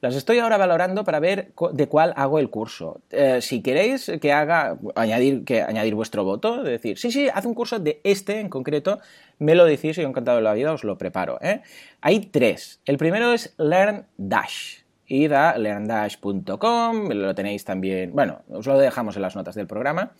las 0.00 0.14
estoy 0.14 0.38
ahora 0.38 0.56
valorando 0.56 1.04
para 1.04 1.18
ver 1.18 1.52
de 1.72 1.88
cuál 1.88 2.12
hago 2.16 2.38
el 2.38 2.50
curso. 2.50 3.00
Eh, 3.10 3.40
si 3.40 3.62
queréis 3.62 4.10
que 4.20 4.32
haga, 4.32 4.78
añadir, 4.94 5.44
que 5.44 5.60
añadir 5.62 5.94
vuestro 5.94 6.24
voto, 6.24 6.62
de 6.62 6.72
decir, 6.72 6.98
sí, 6.98 7.10
sí, 7.10 7.28
haz 7.32 7.44
un 7.44 7.54
curso 7.54 7.80
de 7.80 8.00
este 8.04 8.38
en 8.38 8.48
concreto, 8.48 9.00
me 9.38 9.54
lo 9.54 9.64
decís 9.64 9.98
y 9.98 10.02
encantado 10.02 10.38
de 10.38 10.44
la 10.44 10.54
vida 10.54 10.72
os 10.72 10.84
lo 10.84 10.98
preparo. 10.98 11.38
¿eh? 11.42 11.62
Hay 12.00 12.20
tres. 12.26 12.80
El 12.84 12.96
primero 12.96 13.32
es 13.32 13.54
Learn 13.58 14.06
Dash. 14.16 14.77
Id 15.08 15.32
a 15.32 15.58
learndash.com, 15.58 17.08
lo 17.08 17.34
tenéis 17.34 17.64
también, 17.64 18.12
bueno, 18.12 18.42
os 18.50 18.66
lo 18.66 18.78
dejamos 18.78 19.16
en 19.16 19.22
las 19.22 19.34
notas 19.34 19.54
del 19.54 19.66
programa 19.66 20.12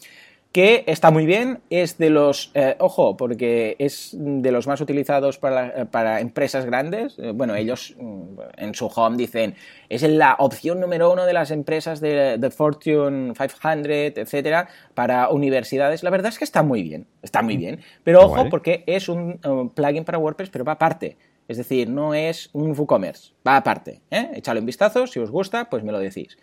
que 0.52 0.84
está 0.86 1.10
muy 1.10 1.26
bien, 1.26 1.60
es 1.68 1.98
de 1.98 2.08
los, 2.08 2.50
eh, 2.54 2.74
ojo, 2.78 3.18
porque 3.18 3.76
es 3.78 4.16
de 4.18 4.50
los 4.50 4.66
más 4.66 4.80
utilizados 4.80 5.38
para, 5.38 5.84
para 5.86 6.20
empresas 6.20 6.64
grandes. 6.64 7.18
Eh, 7.18 7.32
bueno, 7.34 7.54
ellos 7.54 7.94
mm, 7.98 8.40
en 8.56 8.74
su 8.74 8.86
home 8.86 9.18
dicen, 9.18 9.54
es 9.90 10.02
la 10.04 10.36
opción 10.38 10.80
número 10.80 11.12
uno 11.12 11.26
de 11.26 11.34
las 11.34 11.50
empresas 11.50 12.00
de, 12.00 12.38
de 12.38 12.50
Fortune 12.50 13.34
500, 13.34 14.16
etcétera, 14.16 14.68
para 14.94 15.28
universidades. 15.28 16.02
La 16.02 16.10
verdad 16.10 16.32
es 16.32 16.38
que 16.38 16.44
está 16.44 16.62
muy 16.62 16.82
bien, 16.82 17.06
está 17.22 17.42
muy 17.42 17.58
bien. 17.58 17.80
Pero 18.02 18.22
ojo, 18.22 18.48
porque 18.48 18.84
es 18.86 19.10
un 19.10 19.38
plugin 19.74 20.04
para 20.04 20.18
WordPress, 20.18 20.48
pero 20.48 20.64
va 20.64 20.72
aparte. 20.72 21.18
Es 21.48 21.56
decir, 21.56 21.88
no 21.88 22.14
es 22.14 22.50
un 22.52 22.78
WooCommerce, 22.78 23.32
va 23.46 23.56
aparte. 23.56 24.02
¿eh? 24.10 24.30
Echadle 24.34 24.60
un 24.60 24.66
vistazo, 24.66 25.06
si 25.06 25.18
os 25.18 25.30
gusta, 25.30 25.68
pues 25.70 25.82
me 25.82 25.92
lo 25.92 25.98
decís. 25.98 26.36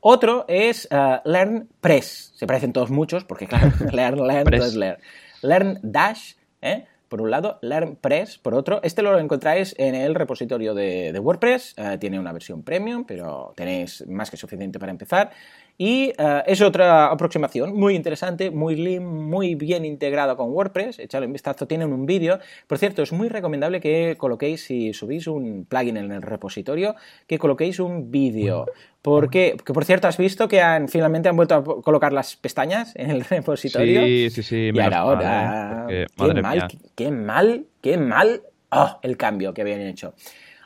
Otro 0.00 0.46
es 0.48 0.88
eh, 0.90 1.20
Learn 1.24 1.68
Press. 1.80 2.32
Se 2.34 2.46
parecen 2.46 2.72
todos 2.72 2.90
muchos, 2.90 3.24
porque 3.24 3.46
claro, 3.46 3.70
Learn, 3.92 4.26
Learn, 4.26 4.44
Press. 4.44 4.74
Learn. 4.74 4.98
Learn 5.42 5.78
Dash, 5.82 6.32
¿eh? 6.60 6.86
por 7.08 7.20
un 7.20 7.30
lado, 7.30 7.58
Learn 7.60 7.96
Press 7.96 8.38
por 8.38 8.54
otro. 8.54 8.80
Este 8.82 9.02
lo 9.02 9.18
encontráis 9.18 9.74
en 9.78 9.94
el 9.94 10.14
repositorio 10.14 10.72
de, 10.72 11.12
de 11.12 11.18
WordPress. 11.18 11.74
eh, 11.76 11.98
tiene 12.00 12.18
una 12.18 12.32
versión 12.32 12.62
premium, 12.62 13.04
pero 13.04 13.52
tenéis 13.54 14.02
más 14.08 14.30
que 14.30 14.38
suficiente 14.38 14.78
para 14.78 14.92
empezar. 14.92 15.30
Y 15.78 16.12
eh, 16.16 16.42
es 16.46 16.60
otra 16.60 17.06
aproximación 17.06 17.74
muy 17.74 17.94
interesante, 17.94 18.50
muy 18.50 18.76
lean, 18.76 19.04
muy 19.04 19.54
bien 19.54 19.84
integrada 19.84 20.36
con 20.36 20.50
WordPress. 20.50 20.98
Echadle 20.98 21.26
un 21.26 21.32
vistazo, 21.32 21.66
tienen 21.66 21.92
un 21.92 22.06
vídeo. 22.06 22.38
Por 22.66 22.78
cierto, 22.78 23.02
es 23.02 23.12
muy 23.12 23.28
recomendable 23.28 23.80
que 23.80 24.16
coloquéis, 24.18 24.64
si 24.64 24.92
subís 24.92 25.26
un 25.26 25.64
plugin 25.64 25.96
en 25.96 26.12
el 26.12 26.22
repositorio, 26.22 26.94
que 27.26 27.38
coloquéis 27.38 27.80
un 27.80 28.10
vídeo. 28.10 28.66
Porque, 29.00 29.56
que 29.64 29.72
por 29.72 29.84
cierto, 29.84 30.06
has 30.06 30.16
visto 30.16 30.46
que 30.46 30.60
han, 30.60 30.88
finalmente 30.88 31.28
han 31.28 31.36
vuelto 31.36 31.54
a 31.56 31.64
colocar 31.64 32.12
las 32.12 32.36
pestañas 32.36 32.94
en 32.94 33.10
el 33.10 33.24
repositorio. 33.30 34.02
Sí, 34.02 34.30
sí, 34.30 34.42
sí. 34.42 34.70
y 34.72 34.80
ahora, 34.80 35.84
mal, 35.84 35.86
¿eh? 35.90 36.06
Porque, 36.14 36.34
qué 36.34 36.42
mal, 36.42 36.68
qué, 36.68 36.78
qué 36.94 37.10
mal, 37.10 37.66
qué 37.80 37.96
mal 37.96 38.42
oh, 38.70 38.98
el 39.02 39.16
cambio 39.16 39.52
que 39.54 39.62
habían 39.62 39.80
hecho. 39.80 40.14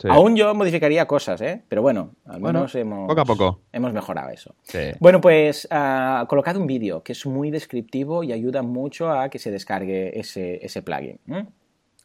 Aún 0.05 0.37
yo 0.37 0.55
modificaría 0.55 1.07
cosas, 1.07 1.41
¿eh? 1.41 1.63
Pero 1.69 1.83
bueno, 1.83 2.15
al 2.27 2.41
menos 2.41 2.75
hemos, 2.75 3.09
poco 3.09 3.21
a 3.21 3.25
poco. 3.25 3.61
hemos 3.73 3.93
mejorado 3.93 4.31
eso. 4.31 4.55
Bueno, 5.01 5.21
pues 5.21 5.67
uh, 5.71 6.27
colocad 6.27 6.57
un 6.57 6.67
vídeo 6.67 7.03
que 7.03 7.13
es 7.13 7.27
muy 7.27 7.51
descriptivo 7.51 8.23
y 8.23 8.33
ayuda 8.33 8.63
mucho 8.63 9.11
a 9.11 9.29
que 9.29 9.39
se 9.39 9.51
descargue 9.51 10.19
ese, 10.19 10.65
ese 10.65 10.83
plugin. 10.83 11.19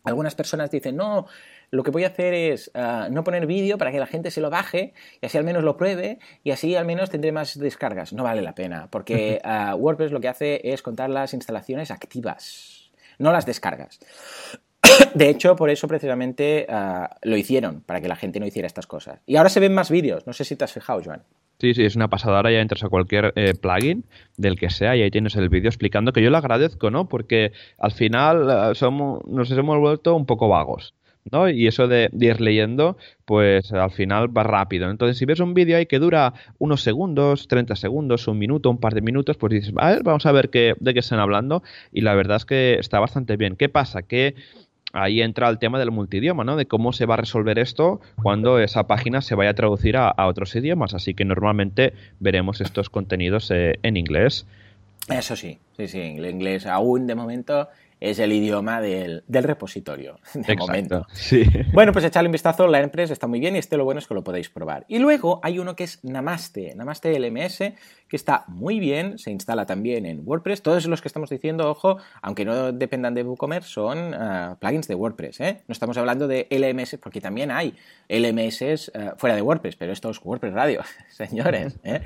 Algunas 0.03 0.33
personas 0.33 0.71
dicen, 0.71 0.95
no, 0.95 1.27
lo 1.69 1.83
que 1.83 1.91
voy 1.91 2.03
a 2.03 2.07
hacer 2.07 2.33
es 2.33 2.71
ah, 2.73 3.07
no 3.11 3.23
poner 3.23 3.45
vídeo 3.45 3.77
para 3.77 3.91
que 3.91 3.99
la 3.99 4.07
gente 4.07 4.31
se 4.31 4.41
lo 4.41 4.49
baje 4.49 4.93
y 5.21 5.25
así 5.25 5.37
al 5.37 5.43
menos 5.43 5.63
lo 5.63 5.77
pruebe 5.77 6.19
y 6.43 6.51
así 6.51 6.75
al 6.75 6.85
menos 6.85 7.09
tendré 7.09 7.31
más 7.31 7.57
descargas. 7.57 8.11
No 8.13 8.23
vale 8.23 8.41
la 8.41 8.55
pena, 8.55 8.87
porque 8.91 9.39
ah, 9.43 9.75
WordPress 9.75 10.11
lo 10.11 10.19
que 10.19 10.27
hace 10.27 10.61
es 10.73 10.81
contar 10.81 11.09
las 11.09 11.33
instalaciones 11.33 11.91
activas, 11.91 12.91
no 13.19 13.31
las 13.31 13.45
descargas. 13.45 13.99
De 15.15 15.29
hecho, 15.29 15.55
por 15.55 15.69
eso 15.69 15.88
precisamente 15.88 16.65
ah, 16.69 17.17
lo 17.23 17.38
hicieron, 17.38 17.82
para 17.82 18.01
que 18.01 18.07
la 18.07 18.15
gente 18.15 18.39
no 18.39 18.45
hiciera 18.45 18.67
estas 18.67 18.88
cosas. 18.88 19.19
Y 19.25 19.36
ahora 19.36 19.49
se 19.49 19.59
ven 19.59 19.73
más 19.73 19.91
vídeos, 19.91 20.25
no 20.25 20.34
sé 20.34 20.43
si 20.43 20.55
te 20.55 20.63
has 20.63 20.73
fijado, 20.73 21.01
Joan. 21.03 21.23
Sí, 21.59 21.75
sí, 21.75 21.84
es 21.84 21.95
una 21.95 22.09
pasada. 22.09 22.38
Ahora 22.38 22.51
ya 22.51 22.59
entras 22.59 22.84
a 22.84 22.89
cualquier 22.89 23.34
eh, 23.36 23.53
plugin 23.53 24.03
del 24.36 24.57
que 24.57 24.71
sea 24.71 24.95
y 24.95 25.03
ahí 25.03 25.11
tienes 25.11 25.36
el 25.36 25.47
vídeo 25.47 25.69
explicando 25.69 26.11
que 26.11 26.23
yo 26.23 26.32
lo 26.32 26.38
agradezco, 26.38 26.89
¿no? 26.89 27.07
Porque 27.07 27.51
al 27.77 27.91
final 27.91 28.75
somos, 28.75 29.23
nos 29.27 29.51
hemos 29.51 29.77
vuelto 29.77 30.15
un 30.15 30.25
poco 30.25 30.47
vagos. 30.47 30.95
¿no? 31.29 31.49
Y 31.49 31.67
eso 31.67 31.88
de, 31.88 32.09
ir 32.19 32.41
leyendo, 32.41 32.97
pues 33.25 33.71
al 33.73 33.91
final 33.91 34.36
va 34.36 34.43
rápido. 34.43 34.89
Entonces, 34.89 35.17
si 35.17 35.25
ves 35.25 35.39
un 35.39 35.53
vídeo 35.53 35.77
ahí 35.77 35.86
que 35.86 35.99
dura 35.99 36.34
unos 36.57 36.82
segundos, 36.82 37.47
30 37.47 37.75
segundos, 37.75 38.27
un 38.27 38.39
minuto, 38.39 38.69
un 38.69 38.79
par 38.79 38.93
de 38.93 39.01
minutos, 39.01 39.38
pues 39.38 39.53
dices, 39.53 39.73
a 39.77 39.91
ver, 39.91 40.03
vamos 40.03 40.25
a 40.25 40.32
ver 40.32 40.49
qué, 40.49 40.73
de 40.79 40.93
qué 40.93 40.99
están 40.99 41.19
hablando. 41.19 41.63
Y 41.91 42.01
la 42.01 42.15
verdad 42.15 42.38
es 42.38 42.45
que 42.45 42.75
está 42.79 42.99
bastante 42.99 43.38
bien. 43.38 43.55
¿Qué 43.55 43.69
pasa? 43.69 44.01
Que 44.03 44.36
ahí 44.93 45.21
entra 45.21 45.49
el 45.49 45.59
tema 45.59 45.79
del 45.79 45.91
multidioma, 45.91 46.43
¿no? 46.43 46.55
De 46.55 46.65
cómo 46.65 46.93
se 46.93 47.05
va 47.05 47.15
a 47.15 47.17
resolver 47.17 47.59
esto 47.59 48.01
cuando 48.21 48.59
esa 48.59 48.87
página 48.87 49.21
se 49.21 49.35
vaya 49.35 49.51
a 49.51 49.53
traducir 49.53 49.97
a, 49.97 50.13
otros 50.27 50.55
idiomas. 50.55 50.93
Así 50.93 51.13
que 51.13 51.25
normalmente 51.25 51.93
veremos 52.19 52.61
estos 52.61 52.89
contenidos 52.89 53.51
eh, 53.51 53.79
en 53.83 53.97
inglés. 53.97 54.45
Eso 55.09 55.35
sí, 55.35 55.57
sí, 55.77 55.87
sí, 55.87 55.99
el 55.99 56.25
inglés 56.25 56.65
aún 56.65 57.07
de 57.07 57.15
momento 57.15 57.67
es 58.01 58.17
el 58.17 58.33
idioma 58.33 58.81
del, 58.81 59.23
repositorio, 59.29 60.19
de 60.33 60.55
momento. 60.55 61.05
Sí. 61.13 61.45
Bueno, 61.71 61.93
pues 61.93 62.03
echarle 62.03 62.27
un 62.29 62.33
vistazo, 62.33 62.67
la 62.67 62.81
Empress 62.81 63.11
está 63.11 63.27
muy 63.27 63.39
bien 63.39 63.55
y 63.55 63.59
este 63.59 63.77
lo 63.77 63.85
bueno 63.85 63.99
es 63.99 64.07
que 64.07 64.15
lo 64.15 64.23
podéis 64.23 64.49
probar. 64.49 64.85
Y 64.87 64.97
luego 64.97 65.39
hay 65.43 65.59
uno 65.59 65.75
que 65.75 65.83
es 65.83 66.03
Namaste, 66.03 66.73
Namaste 66.75 67.17
LMS, 67.17 67.73
que 68.12 68.18
está 68.18 68.43
muy 68.49 68.82
bien, 68.82 69.18
se 69.18 69.32
instala 69.32 69.66
también 69.66 70.05
en 70.05 70.24
WordPress. 70.26 70.62
Todos 70.62 70.86
los 70.86 71.01
que 71.01 71.07
estamos 71.07 71.30
diciendo, 71.30 71.70
ojo, 71.70 71.95
aunque 72.22 72.43
no 72.43 72.74
dependan 72.74 73.14
de 73.14 73.24
WooCommerce, 73.24 73.70
son 73.70 74.14
ah, 74.14 74.57
plugins 74.59 74.89
de 74.89 74.95
WordPress. 74.95 75.39
¿eh? 75.39 75.64
No 75.66 75.72
estamos 75.72 75.95
hablando 75.95 76.28
de 76.28 76.45
LMS, 76.49 76.97
porque 77.01 77.22
también 77.22 77.51
hay 77.51 77.74
LMS 78.09 78.91
ah, 78.93 79.14
fuera 79.18 79.34
de 79.38 79.41
WordPress, 79.41 79.78
pero 79.78 79.93
esto 79.93 80.09
es 80.09 80.20
WordPress 80.22 80.53
Radio, 80.53 80.82
señores. 81.09 81.80
¿eh? 81.86 82.01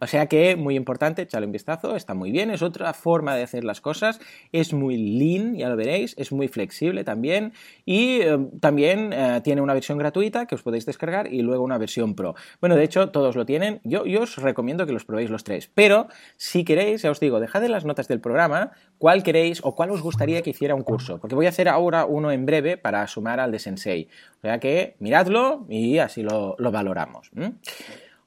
O 0.00 0.06
sea 0.06 0.28
que 0.28 0.56
muy 0.56 0.76
importante, 0.76 1.20
echarle 1.20 1.44
un 1.44 1.52
vistazo, 1.52 1.94
está 1.94 2.14
muy 2.14 2.30
bien, 2.30 2.50
es 2.50 2.62
otra 2.62 2.94
forma 2.94 3.36
de 3.36 3.42
hacer 3.42 3.62
las 3.62 3.82
cosas, 3.82 4.18
es 4.52 4.72
muy 4.72 4.96
lean, 4.96 5.56
ya 5.56 5.68
lo 5.68 5.76
veréis, 5.76 6.14
es 6.16 6.32
muy 6.32 6.48
flexible 6.48 7.04
también 7.04 7.52
y 7.84 8.22
eh, 8.22 8.38
también 8.60 9.14
tiene 9.42 9.60
una 9.60 9.74
versión 9.74 9.98
gratuita 9.98 10.46
que 10.46 10.54
os 10.54 10.62
podéis 10.62 10.86
descargar 10.86 11.30
y 11.30 11.42
luego 11.42 11.64
una 11.64 11.76
versión 11.76 12.14
pro. 12.14 12.34
Bueno, 12.62 12.76
de 12.76 12.84
hecho 12.84 13.10
todos 13.10 13.36
lo 13.36 13.44
tienen, 13.44 13.82
yo, 13.84 14.06
yo 14.06 14.22
os 14.22 14.36
recomiendo 14.38 14.86
que 14.86 14.92
los 14.94 15.04
probéis 15.04 15.28
los 15.28 15.44
pero 15.74 16.08
si 16.36 16.64
queréis, 16.64 17.02
ya 17.02 17.10
os 17.10 17.20
digo, 17.20 17.40
dejad 17.40 17.64
en 17.64 17.72
las 17.72 17.84
notas 17.84 18.08
del 18.08 18.20
programa 18.20 18.72
cuál 18.98 19.22
queréis 19.22 19.60
o 19.64 19.74
cuál 19.74 19.90
os 19.90 20.02
gustaría 20.02 20.42
que 20.42 20.50
hiciera 20.50 20.74
un 20.74 20.82
curso, 20.82 21.18
porque 21.18 21.34
voy 21.34 21.46
a 21.46 21.50
hacer 21.50 21.68
ahora 21.68 22.04
uno 22.04 22.30
en 22.30 22.46
breve 22.46 22.76
para 22.76 23.06
sumar 23.06 23.40
al 23.40 23.50
de 23.50 23.58
Sensei. 23.58 24.08
O 24.38 24.40
sea 24.42 24.60
que 24.60 24.96
miradlo 24.98 25.66
y 25.68 25.98
así 25.98 26.22
lo, 26.22 26.56
valoramos. 26.58 27.30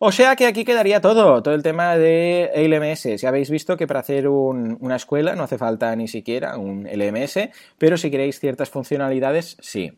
O 0.05 0.11
sea 0.11 0.35
que 0.35 0.47
aquí 0.47 0.65
quedaría 0.65 0.99
todo, 0.99 1.41
todo 1.41 1.53
el 1.53 1.63
tema 1.63 1.95
de 1.95 2.51
LMS. 2.55 3.21
Ya 3.21 3.29
habéis 3.29 3.49
visto 3.49 3.77
que 3.77 3.87
para 3.87 4.01
hacer 4.01 4.27
una 4.27 4.97
escuela 4.97 5.33
no 5.35 5.43
hace 5.43 5.57
falta 5.57 5.95
ni 5.95 6.09
siquiera 6.09 6.57
un 6.57 6.83
LMS, 6.91 7.49
pero 7.77 7.95
si 7.95 8.11
queréis 8.11 8.37
ciertas 8.37 8.69
funcionalidades, 8.69 9.55
sí. 9.61 9.93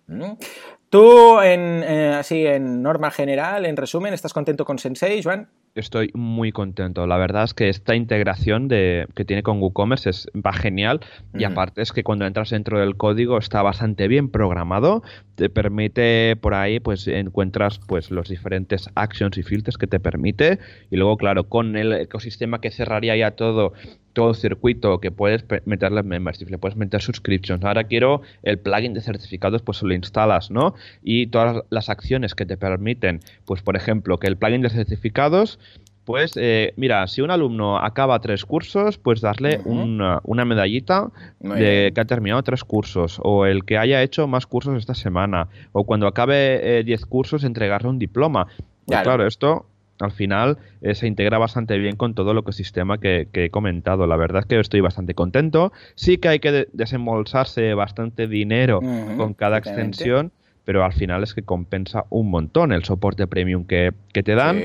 Tú, 0.91 1.41
en, 1.41 1.83
eh, 1.83 2.13
así 2.19 2.45
en 2.45 2.83
norma 2.83 3.09
general, 3.09 3.65
en 3.65 3.75
resumen, 3.75 4.13
¿estás 4.13 4.31
contento 4.31 4.63
con 4.63 4.77
Sensei, 4.77 5.23
Joan? 5.23 5.49
Estoy 5.75 6.09
muy 6.13 6.53
contento. 6.53 7.05
La 7.05 7.17
verdad 7.17 7.43
es 7.43 7.53
que 7.53 7.67
esta 7.67 7.95
integración 7.95 8.69
de, 8.69 9.09
que 9.13 9.25
tiene 9.25 9.43
con 9.43 9.61
WooCommerce 9.61 10.09
es, 10.09 10.27
va 10.33 10.53
genial 10.53 11.01
y 11.33 11.43
aparte 11.43 11.81
es 11.81 11.91
que 11.91 12.01
cuando 12.01 12.25
entras 12.25 12.51
dentro 12.51 12.79
del 12.79 12.95
código 12.95 13.37
está 13.37 13.61
bastante 13.61 14.07
bien 14.07 14.29
programado. 14.29 15.03
Te 15.35 15.49
permite 15.49 16.37
por 16.37 16.53
ahí, 16.53 16.79
pues 16.79 17.05
encuentras 17.09 17.79
pues 17.79 18.09
los 18.09 18.29
diferentes 18.29 18.89
actions 18.95 19.37
y 19.37 19.43
filters 19.43 19.77
que 19.77 19.87
te 19.87 19.99
permite 19.99 20.59
y 20.89 20.95
luego 20.95 21.17
claro 21.17 21.49
con 21.49 21.75
el 21.75 21.91
ecosistema 21.91 22.61
que 22.61 22.71
cerraría 22.71 23.17
ya 23.17 23.31
todo 23.31 23.73
todo 24.15 24.33
circuito 24.33 24.99
que 24.99 25.11
puedes 25.11 25.45
meterle 25.65 26.01
membership, 26.01 26.49
le 26.49 26.57
puedes 26.57 26.75
meter 26.75 27.01
subscriptions. 27.01 27.63
Ahora 27.63 27.83
quiero 27.83 28.21
el 28.41 28.57
plugin 28.57 28.95
de 28.95 29.01
certificados, 29.01 29.61
pues 29.61 29.83
lo 29.83 29.93
instalas, 29.93 30.49
¿no? 30.49 30.73
Y 31.03 31.27
todas 31.27 31.63
las 31.69 31.89
acciones 31.89 32.33
que 32.33 32.47
te 32.47 32.57
permiten, 32.57 33.19
pues 33.45 33.61
por 33.61 33.75
ejemplo, 33.75 34.17
que 34.17 34.27
el 34.27 34.37
plugin 34.37 34.61
de 34.61 34.71
certificados 34.71 35.59
pues 36.05 36.33
eh, 36.35 36.73
mira, 36.77 37.07
si 37.07 37.21
un 37.21 37.31
alumno 37.31 37.79
acaba 37.79 38.19
tres 38.19 38.45
cursos, 38.45 38.99
pues 38.99 39.21
darle 39.21 39.59
una, 39.65 40.45
medallita 40.45 41.09
de 41.39 41.91
que 41.93 41.99
ha 41.99 42.05
terminado 42.05 42.43
tres 42.43 42.63
cursos, 42.63 43.19
o 43.23 43.47
el 43.47 43.65
que 43.65 43.79
haya 43.79 44.03
hecho 44.03 44.27
más 44.27 44.45
cursos 44.45 44.77
esta 44.77 44.93
semana, 44.93 45.47
o 45.71 45.83
cuando 45.83 46.05
acabe 46.05 46.77
eh, 46.77 46.83
diez 46.83 47.07
cursos, 47.07 47.43
entregarle 47.43 47.89
un 47.89 47.97
diploma. 47.97 48.45
Pues 48.85 49.01
claro, 49.01 49.25
esto 49.25 49.65
al 49.99 50.11
final 50.11 50.57
eh, 50.81 50.95
se 50.95 51.07
integra 51.07 51.37
bastante 51.37 51.77
bien 51.77 51.95
con 51.95 52.13
todo 52.13 52.37
ecosistema 52.37 52.97
que, 52.97 53.27
que, 53.31 53.45
he 53.45 53.49
comentado. 53.49 54.07
La 54.07 54.17
verdad 54.17 54.41
es 54.41 54.45
que 54.45 54.59
estoy 54.59 54.81
bastante 54.81 55.13
contento. 55.13 55.71
Sí 55.95 56.17
que 56.17 56.27
hay 56.27 56.39
que 56.39 56.67
desembolsarse 56.73 57.73
bastante 57.73 58.27
dinero 58.27 58.81
con 59.17 59.33
cada 59.33 59.57
extensión, 59.57 60.31
pero 60.65 60.83
al 60.83 60.93
final 60.93 61.23
es 61.23 61.33
que 61.33 61.43
compensa 61.43 62.05
un 62.09 62.29
montón 62.29 62.71
el 62.71 62.83
soporte 62.83 63.27
premium 63.27 63.65
que, 63.65 63.93
te 64.11 64.35
dan. 64.35 64.59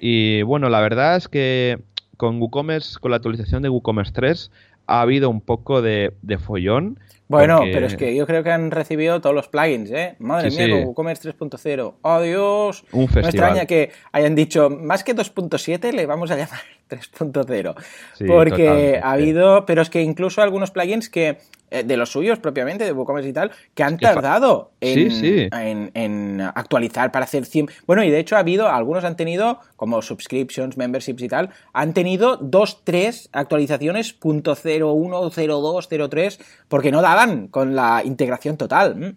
Y 0.00 0.42
bueno, 0.42 0.68
la 0.68 0.80
verdad 0.80 1.16
es 1.16 1.28
que 1.28 1.78
con 2.16 2.40
WooCommerce, 2.40 2.98
con 3.00 3.10
la 3.10 3.16
actualización 3.16 3.62
de 3.62 3.68
WooCommerce 3.68 4.12
3, 4.12 4.50
ha 4.86 5.00
habido 5.00 5.30
un 5.30 5.40
poco 5.40 5.82
de, 5.82 6.12
de 6.22 6.38
follón 6.38 6.98
bueno, 7.28 7.62
pero 7.72 7.86
es 7.86 7.96
que 7.96 8.14
yo 8.14 8.26
creo 8.26 8.42
que 8.42 8.50
han 8.50 8.70
recibido 8.70 9.20
todos 9.20 9.34
los 9.34 9.48
plugins, 9.48 9.90
¿eh? 9.90 10.16
Madre 10.18 10.50
mía, 10.50 10.68
con 10.70 10.84
WooCommerce 10.84 11.28
3.0. 11.30 11.94
¡Oh, 12.02 12.20
Dios! 12.20 12.84
Un 12.92 13.08
festival. 13.08 13.22
Me 13.22 13.28
extraña 13.28 13.66
que 13.66 13.90
hayan 14.12 14.34
dicho, 14.34 14.70
más 14.70 15.02
que 15.02 15.14
2.7 15.14 15.92
le 15.92 16.06
vamos 16.06 16.30
a 16.30 16.36
llamar 16.36 16.60
3.0. 16.88 17.74
porque 18.26 19.00
ha 19.02 19.12
habido, 19.12 19.66
pero 19.66 19.82
es 19.82 19.90
que 19.90 20.02
incluso 20.02 20.40
algunos 20.42 20.70
plugins 20.70 21.10
que 21.10 21.38
eh, 21.68 21.82
de 21.82 21.96
los 21.96 22.10
suyos 22.10 22.38
propiamente, 22.38 22.84
de 22.84 22.92
WooCommerce 22.92 23.30
y 23.30 23.32
tal, 23.32 23.50
que 23.74 23.82
han 23.82 23.98
tardado 23.98 24.70
en, 24.80 26.40
actualizar 26.54 27.10
para 27.10 27.24
hacer 27.24 27.44
100. 27.44 27.70
Bueno, 27.88 28.04
y 28.04 28.10
de 28.10 28.20
hecho 28.20 28.36
ha 28.36 28.38
habido, 28.38 28.68
algunos 28.68 29.02
han 29.02 29.16
tenido, 29.16 29.58
como 29.74 30.00
subscriptions, 30.00 30.76
memberships 30.76 31.24
y 31.24 31.28
tal, 31.28 31.50
han 31.72 31.92
tenido 31.92 32.36
2, 32.36 32.84
3 32.84 33.30
actualizaciones, 33.32 34.20
.01, 34.20 35.88
02, 35.88 35.88
03, 36.08 36.40
porque 36.68 36.92
no 36.92 37.02
daban 37.02 37.15
con 37.50 37.74
la 37.74 38.02
integración 38.04 38.56
total. 38.56 38.96
Mm. 38.96 39.16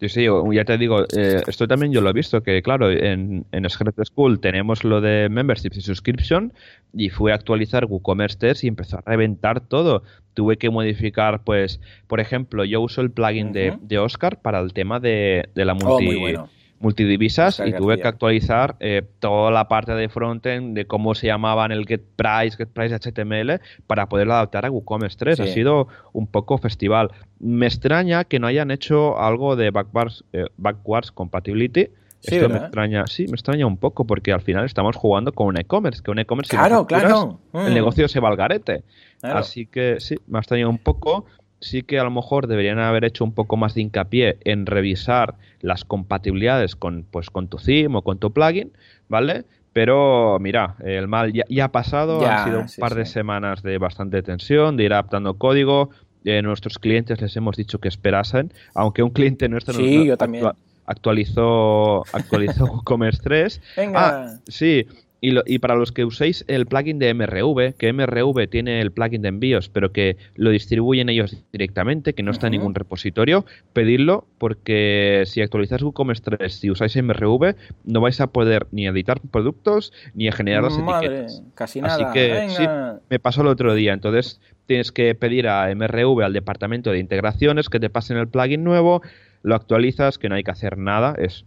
Sí, 0.00 0.08
sí, 0.08 0.26
ya 0.52 0.64
te 0.64 0.78
digo, 0.78 1.04
eh, 1.14 1.42
esto 1.46 1.68
también 1.68 1.92
yo 1.92 2.00
lo 2.00 2.08
he 2.08 2.14
visto, 2.14 2.42
que 2.42 2.62
claro, 2.62 2.90
en, 2.90 3.44
en 3.52 3.68
Secret 3.68 3.94
School 4.06 4.40
tenemos 4.40 4.82
lo 4.82 5.02
de 5.02 5.28
memberships 5.28 5.76
y 5.76 5.82
subscription 5.82 6.54
y 6.94 7.10
fui 7.10 7.32
a 7.32 7.34
actualizar 7.34 7.84
WooCommerce 7.84 8.38
Test 8.38 8.64
y 8.64 8.68
empezó 8.68 8.96
a 8.96 9.02
reventar 9.04 9.60
todo. 9.60 10.02
Tuve 10.32 10.56
que 10.56 10.70
modificar, 10.70 11.44
pues, 11.44 11.82
por 12.06 12.18
ejemplo, 12.18 12.64
yo 12.64 12.80
uso 12.80 13.02
el 13.02 13.10
plugin 13.10 13.52
de, 13.52 13.76
de, 13.82 13.98
Oscar 13.98 14.40
para 14.40 14.60
el 14.60 14.72
tema 14.72 15.00
de, 15.00 15.50
de 15.54 15.64
la 15.66 15.74
oh, 15.74 16.00
multi 16.00 16.34
multidivisas 16.80 17.62
y 17.64 17.72
tuve 17.72 18.00
que 18.00 18.08
actualizar 18.08 18.74
eh, 18.80 19.02
toda 19.20 19.50
la 19.50 19.68
parte 19.68 19.92
de 19.92 20.08
frontend 20.08 20.74
de 20.74 20.86
cómo 20.86 21.14
se 21.14 21.26
llamaban 21.26 21.72
el 21.72 21.86
get 21.86 22.00
price, 22.16 22.56
get 22.56 22.68
price 22.70 22.98
HTML 22.98 23.60
para 23.86 24.08
poderlo 24.08 24.32
adaptar 24.32 24.64
a 24.64 24.70
WooCommerce 24.70 25.18
3. 25.18 25.40
Ha 25.40 25.46
sido 25.46 25.88
un 26.12 26.26
poco 26.26 26.56
festival. 26.56 27.10
Me 27.38 27.66
extraña 27.66 28.24
que 28.24 28.38
no 28.38 28.46
hayan 28.46 28.70
hecho 28.70 29.20
algo 29.20 29.56
de 29.56 29.70
backwards, 29.70 30.24
eh, 30.32 30.46
backwards 30.56 31.12
compatibility. 31.12 31.90
Esto 32.22 32.48
me 32.48 32.58
extraña, 32.58 33.06
sí, 33.06 33.26
me 33.28 33.34
extraña 33.34 33.66
un 33.66 33.78
poco 33.78 34.06
porque 34.06 34.32
al 34.32 34.42
final 34.42 34.64
estamos 34.66 34.94
jugando 34.94 35.32
con 35.32 35.46
un 35.46 35.58
e-commerce, 35.58 36.02
que 36.02 36.10
un 36.10 36.18
e-commerce 36.18 36.50
claro, 36.50 36.86
claro. 36.86 37.40
el 37.54 37.70
mm. 37.70 37.74
negocio 37.74 38.08
se 38.08 38.20
va 38.20 38.28
al 38.28 38.36
garete. 38.36 38.84
Así 39.22 39.66
que 39.66 40.00
sí, 40.00 40.16
me 40.26 40.38
ha 40.38 40.40
extrañado 40.40 40.70
un 40.70 40.78
poco 40.78 41.24
sí 41.60 41.82
que 41.82 41.98
a 41.98 42.04
lo 42.04 42.10
mejor 42.10 42.46
deberían 42.46 42.78
haber 42.78 43.04
hecho 43.04 43.24
un 43.24 43.32
poco 43.32 43.56
más 43.56 43.74
de 43.74 43.82
hincapié 43.82 44.38
en 44.44 44.66
revisar 44.66 45.34
las 45.60 45.84
compatibilidades 45.84 46.76
con, 46.76 47.04
pues, 47.10 47.30
con 47.30 47.48
tu 47.48 47.58
theme 47.58 47.98
o 47.98 48.02
con 48.02 48.18
tu 48.18 48.32
plugin, 48.32 48.72
¿vale? 49.08 49.44
Pero 49.72 50.38
mira, 50.40 50.76
el 50.80 51.06
mal 51.06 51.32
ya, 51.32 51.64
ha 51.64 51.72
pasado, 51.72 52.26
han 52.26 52.44
sido 52.44 52.60
un 52.60 52.66
par 52.80 52.94
de 52.94 53.06
semanas 53.06 53.62
de 53.62 53.78
bastante 53.78 54.22
tensión, 54.22 54.76
de 54.76 54.84
ir 54.84 54.92
adaptando 54.92 55.34
código. 55.34 55.90
Eh, 56.24 56.42
nuestros 56.42 56.78
clientes 56.78 57.20
les 57.20 57.36
hemos 57.36 57.56
dicho 57.56 57.78
que 57.78 57.88
esperasen, 57.88 58.52
aunque 58.74 59.02
un 59.02 59.10
cliente 59.10 59.48
nuestro 59.48 59.74
sí, 59.74 60.06
yo 60.06 60.16
también 60.16 60.50
actualizó, 60.86 62.04
actualizó 62.12 62.64
WooCommerce 62.72 63.22
3. 63.22 63.60
Venga. 63.76 64.08
Ah, 64.08 64.38
sí. 64.48 64.86
Y, 65.22 65.32
lo- 65.32 65.42
y 65.46 65.58
para 65.58 65.74
los 65.76 65.92
que 65.92 66.04
uséis 66.04 66.44
el 66.48 66.64
plugin 66.66 66.98
de 66.98 67.12
MRV, 67.12 67.74
que 67.76 67.92
MRV 67.92 68.48
tiene 68.48 68.80
el 68.80 68.90
plugin 68.90 69.20
de 69.20 69.28
envíos, 69.28 69.68
pero 69.68 69.92
que 69.92 70.16
lo 70.34 70.48
distribuyen 70.50 71.08
ellos 71.10 71.36
directamente, 71.52 72.14
que 72.14 72.22
no 72.22 72.30
está 72.30 72.46
en 72.46 72.52
ningún 72.52 72.74
repositorio, 72.74 73.44
pedidlo 73.74 74.26
porque 74.38 75.24
si 75.26 75.42
actualizáis 75.42 75.82
WooCommerce 75.82 76.22
3 76.24 76.64
y 76.64 76.70
usáis 76.70 76.96
MRV, 76.96 77.54
no 77.84 78.00
vais 78.00 78.20
a 78.20 78.28
poder 78.28 78.66
ni 78.70 78.86
editar 78.86 79.20
productos 79.20 79.92
ni 80.14 80.28
a 80.28 80.32
generar 80.32 80.62
las 80.64 80.78
Madre, 80.78 81.06
etiquetas. 81.06 81.42
casi 81.54 81.80
Así 81.80 82.00
nada. 82.02 82.12
que 82.14 82.28
Venga. 82.32 82.48
sí, 82.96 83.02
me 83.10 83.18
pasó 83.18 83.42
el 83.42 83.48
otro 83.48 83.74
día. 83.74 83.92
Entonces 83.92 84.40
tienes 84.66 84.90
que 84.92 85.14
pedir 85.14 85.48
a 85.48 85.70
MRV, 85.74 86.22
al 86.24 86.32
departamento 86.32 86.90
de 86.92 86.98
integraciones, 86.98 87.68
que 87.68 87.78
te 87.80 87.90
pasen 87.90 88.16
el 88.16 88.28
plugin 88.28 88.64
nuevo, 88.64 89.02
lo 89.42 89.54
actualizas, 89.54 90.18
que 90.18 90.28
no 90.28 90.34
hay 90.34 90.44
que 90.44 90.50
hacer 90.50 90.78
nada, 90.78 91.14
es 91.18 91.44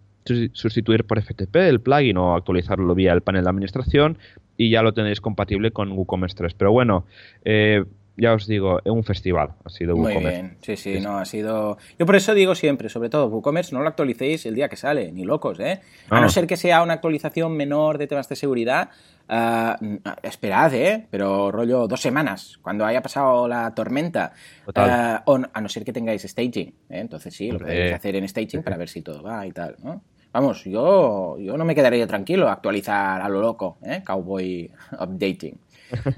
sustituir 0.53 1.05
por 1.05 1.21
FTP 1.21 1.55
el 1.57 1.81
plugin 1.81 2.17
o 2.17 2.35
actualizarlo 2.35 2.93
vía 2.95 3.13
el 3.13 3.21
panel 3.21 3.43
de 3.43 3.49
administración 3.49 4.17
y 4.57 4.69
ya 4.69 4.81
lo 4.81 4.93
tenéis 4.93 5.19
compatible 5.21 5.71
con 5.71 5.91
WooCommerce 5.91 6.35
3. 6.37 6.53
Pero 6.53 6.71
bueno, 6.71 7.05
eh, 7.43 7.83
ya 8.15 8.33
os 8.33 8.45
digo, 8.45 8.79
es 8.85 8.91
un 8.91 9.03
festival 9.03 9.53
ha 9.65 9.69
sido 9.69 9.95
Muy 9.95 10.05
WooCommerce. 10.13 10.41
bien, 10.41 10.57
sí, 10.61 10.75
sí, 10.77 10.99
no, 10.99 11.17
ha 11.17 11.25
sido... 11.25 11.77
Yo 11.97 12.05
por 12.05 12.15
eso 12.15 12.35
digo 12.35 12.53
siempre, 12.53 12.87
sobre 12.89 13.09
todo, 13.09 13.27
WooCommerce 13.27 13.73
no 13.73 13.81
lo 13.81 13.87
actualicéis 13.87 14.45
el 14.45 14.53
día 14.55 14.69
que 14.69 14.75
sale, 14.75 15.11
ni 15.11 15.23
locos, 15.25 15.59
¿eh? 15.59 15.81
A 16.09 16.19
no 16.21 16.27
Ah. 16.27 16.29
ser 16.29 16.45
que 16.45 16.55
sea 16.55 16.83
una 16.83 16.93
actualización 16.93 17.57
menor 17.57 17.97
de 17.97 18.05
temas 18.05 18.29
de 18.29 18.35
seguridad, 18.35 18.89
ah, 19.27 19.77
mm, 19.81 19.95
esperad, 20.21 20.71
¿eh? 20.75 21.07
Pero 21.09 21.51
rollo 21.51 21.87
dos 21.87 22.01
semanas, 22.01 22.59
cuando 22.61 22.85
haya 22.85 23.01
pasado 23.01 23.47
la 23.47 23.73
tormenta, 23.73 24.33
ah, 24.75 25.23
o 25.25 25.39
a 25.51 25.61
no 25.61 25.67
ser 25.69 25.83
que 25.83 25.91
tengáis 25.91 26.21
staging, 26.21 26.67
¿eh? 26.67 26.99
Entonces 26.99 27.33
sí, 27.33 27.49
lo 27.51 27.57
podéis 27.57 27.93
hacer 27.93 28.15
en 28.15 28.27
staging 28.29 28.61
para 28.63 28.77
ver 28.77 28.89
si 28.89 29.01
todo 29.01 29.23
va 29.23 29.47
y 29.47 29.51
tal, 29.51 29.75
¿no? 29.83 30.03
Vamos, 30.33 30.63
yo, 30.65 31.37
yo 31.39 31.55
no 31.57 31.63
me 31.63 31.75
quedaría 31.75 32.07
tranquilo 32.07 32.49
a 32.49 32.53
actualizar 32.53 33.21
a 33.21 33.29
lo 33.29 33.39
loco, 33.39 33.77
¿eh? 33.85 34.01
Cowboy 34.03 34.69
updating. 34.99 35.59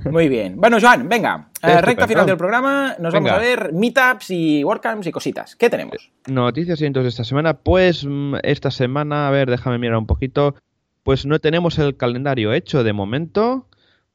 Muy 0.10 0.30
bien. 0.30 0.56
Bueno, 0.56 0.78
Joan, 0.80 1.10
venga. 1.10 1.50
eh, 1.62 1.82
recta 1.82 2.08
final 2.08 2.26
del 2.26 2.38
programa. 2.38 2.96
Nos 2.98 3.14
vamos 3.14 3.32
a 3.32 3.38
ver 3.38 3.74
meetups 3.74 4.32
y 4.32 4.64
WordCamps 4.64 5.08
y 5.08 5.12
cositas. 5.12 5.56
¿Qué 5.58 5.70
tenemos? 5.70 6.12
Noticias 6.28 6.82
y 6.82 6.90
de 6.90 7.08
esta 7.08 7.26
semana. 7.26 7.56
Pues 7.56 8.06
mm, 8.06 8.36
esta 8.44 8.72
semana, 8.72 9.28
a 9.28 9.32
ver, 9.32 9.50
déjame 9.50 9.80
mirar 9.80 9.98
un 9.98 10.08
poquito. 10.08 10.56
Pues 11.04 11.26
no 11.26 11.40
tenemos 11.40 11.78
el 11.78 11.98
calendario 11.98 12.54
hecho 12.54 12.84
de 12.84 12.94
momento. 12.94 13.68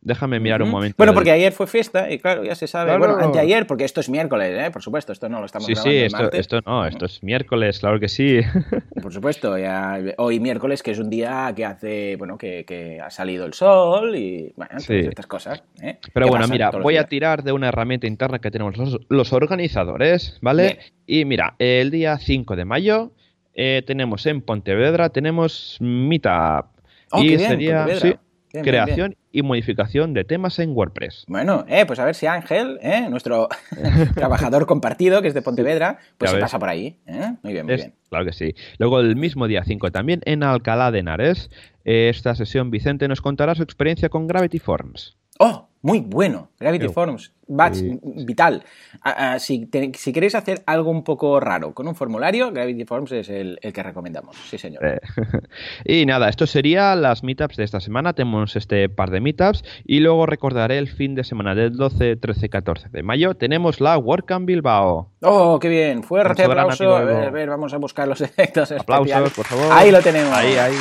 Déjame 0.02 0.40
mirar 0.40 0.62
un 0.62 0.70
momento. 0.70 0.94
Bueno, 0.96 1.12
porque 1.12 1.30
ayer 1.30 1.52
fue 1.52 1.66
fiesta 1.66 2.10
y 2.10 2.18
claro, 2.18 2.42
ya 2.42 2.54
se 2.54 2.66
sabe. 2.66 2.86
Claro. 2.96 3.00
Bueno, 3.16 3.16
anteayer, 3.26 3.66
porque 3.66 3.84
esto 3.84 4.00
es 4.00 4.08
miércoles, 4.08 4.50
¿eh? 4.58 4.70
Por 4.70 4.82
supuesto, 4.82 5.12
esto 5.12 5.28
no 5.28 5.40
lo 5.40 5.44
estamos 5.46 5.66
Sí, 5.66 5.74
grabando 5.74 5.90
sí, 5.90 5.96
el 5.98 6.06
esto, 6.06 6.30
esto 6.32 6.60
no, 6.64 6.86
esto 6.86 7.04
es 7.04 7.22
miércoles, 7.22 7.80
claro 7.80 8.00
que 8.00 8.08
sí. 8.08 8.40
Por 9.02 9.12
supuesto, 9.12 9.58
ya, 9.58 9.98
hoy 10.16 10.40
miércoles, 10.40 10.82
que 10.82 10.92
es 10.92 10.98
un 10.98 11.10
día 11.10 11.52
que 11.54 11.66
hace, 11.66 12.16
bueno, 12.16 12.38
que, 12.38 12.64
que 12.64 12.98
ha 12.98 13.10
salido 13.10 13.44
el 13.44 13.52
sol 13.52 14.16
y, 14.16 14.54
bueno, 14.56 14.80
Sí. 14.80 14.94
estas 15.00 15.26
cosas. 15.26 15.62
¿eh? 15.82 15.98
Pero 16.14 16.26
¿Qué 16.26 16.30
bueno, 16.30 16.48
mira, 16.48 16.70
voy 16.70 16.96
a 16.96 17.04
tirar 17.04 17.42
de 17.42 17.52
una 17.52 17.68
herramienta 17.68 18.06
interna 18.06 18.38
que 18.38 18.50
tenemos 18.50 18.78
los, 18.78 18.98
los 19.10 19.32
organizadores, 19.34 20.38
¿vale? 20.40 20.62
Bien. 20.62 20.78
Y 21.06 21.24
mira, 21.26 21.56
el 21.58 21.90
día 21.90 22.16
5 22.16 22.56
de 22.56 22.64
mayo 22.64 23.12
eh, 23.52 23.82
tenemos 23.86 24.24
en 24.24 24.40
Pontevedra, 24.40 25.10
tenemos 25.10 25.76
Meetup. 25.80 26.66
Oh, 27.12 27.22
y 27.22 27.28
qué 27.30 27.36
bien, 27.36 27.50
sería 27.50 27.78
Pontevedra. 27.84 28.10
sí, 28.12 28.16
Bien, 28.52 28.64
bien, 28.64 28.74
creación 28.84 29.16
y 29.32 29.42
modificación 29.42 30.12
de 30.12 30.24
temas 30.24 30.58
en 30.58 30.70
WordPress. 30.70 31.24
Bueno, 31.28 31.64
eh, 31.68 31.86
pues 31.86 31.98
a 32.00 32.04
ver 32.04 32.14
si 32.14 32.26
Ángel, 32.26 32.78
eh, 32.82 33.08
nuestro 33.08 33.48
trabajador 34.14 34.66
compartido, 34.66 35.22
que 35.22 35.28
es 35.28 35.34
de 35.34 35.42
Pontevedra, 35.42 35.98
pues 36.18 36.28
Ya 36.30 36.32
se 36.32 36.36
ves. 36.36 36.42
pasa 36.44 36.58
por 36.58 36.68
ahí. 36.68 36.98
¿eh? 37.06 37.34
Muy 37.42 37.52
bien, 37.52 37.66
muy 37.66 37.74
Es- 37.74 37.80
bien. 37.82 37.94
Claro 38.08 38.24
que 38.24 38.32
sí. 38.32 38.54
Luego 38.78 38.98
el 39.00 39.14
mismo 39.16 39.46
día 39.46 39.62
5 39.64 39.92
también 39.92 40.20
en 40.24 40.42
Alcalá 40.42 40.90
de 40.90 40.98
Henares. 40.98 41.48
eh, 41.84 42.08
esta 42.10 42.34
sesión 42.34 42.70
Vicente 42.70 43.08
nos 43.08 43.20
contará 43.22 43.54
su 43.54 43.62
experiencia 43.62 44.08
con 44.10 44.26
Gravity 44.26 44.58
Forms. 44.58 45.16
Oh, 45.38 45.69
muy 45.82 46.00
bueno. 46.00 46.50
Gravity 46.58 46.88
Sí. 46.88 46.92
Forms. 46.92 47.32
Batch, 47.52 47.74
Sí. 47.76 47.98
vital. 48.26 48.62
Ah, 49.02 49.32
ah, 49.32 49.38
si, 49.40 49.66
te- 49.66 49.90
si 49.96 50.12
queréis 50.12 50.36
hacer 50.36 50.62
algo 50.66 50.90
un 50.90 51.02
poco 51.02 51.40
raro 51.40 51.74
con 51.74 51.88
un 51.88 51.96
formulario, 51.96 52.52
Gravity 52.52 52.84
Forms 52.84 53.10
es 53.10 53.28
el, 53.28 53.58
el 53.60 53.72
que 53.72 53.82
recomendamos. 53.82 54.36
Sí, 54.48 54.56
señor. 54.56 54.84
Eh, 54.86 55.00
y 55.84 56.06
nada, 56.06 56.28
esto 56.28 56.46
sería 56.46 56.94
las 56.94 57.24
meetups 57.24 57.56
de 57.56 57.64
esta 57.64 57.80
semana. 57.80 58.12
Tenemos 58.12 58.54
este 58.54 58.88
par 58.88 59.10
de 59.10 59.20
meetups 59.20 59.64
y 59.84 59.98
luego 59.98 60.26
recordaré 60.26 60.78
el 60.78 60.88
fin 60.88 61.16
de 61.16 61.24
semana 61.24 61.56
del 61.56 61.72
12, 61.76 62.14
13, 62.16 62.48
14 62.50 62.88
de 62.90 63.02
mayo. 63.02 63.34
Tenemos 63.34 63.80
la 63.80 63.98
WordCamp 63.98 64.46
Bilbao. 64.46 65.10
Oh, 65.22 65.58
qué 65.58 65.68
bien. 65.68 66.04
Fuerte 66.04 66.44
aplauso. 66.44 66.94
A 66.94 67.00
ver, 67.04 67.24
a 67.24 67.30
ver, 67.30 67.48
vamos 67.48 67.74
a 67.74 67.78
buscar 67.78 68.06
los 68.06 68.20
efectos 68.20 68.70
Aplausos, 68.70 69.06
especiales. 69.08 69.32
por 69.32 69.46
favor. 69.46 69.66
Ahí 69.72 69.90
lo 69.90 70.00
tenemos. 70.02 70.32
Ahí, 70.32 70.54
ahí. 70.54 70.74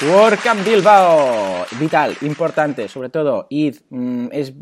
WordCamp 0.00 0.64
Bilbao, 0.64 1.64
vital, 1.78 2.16
importante, 2.22 2.88
sobre 2.88 3.08
todo, 3.08 3.46
id, 3.50 3.76
mm, 3.90 4.28
es 4.32 4.52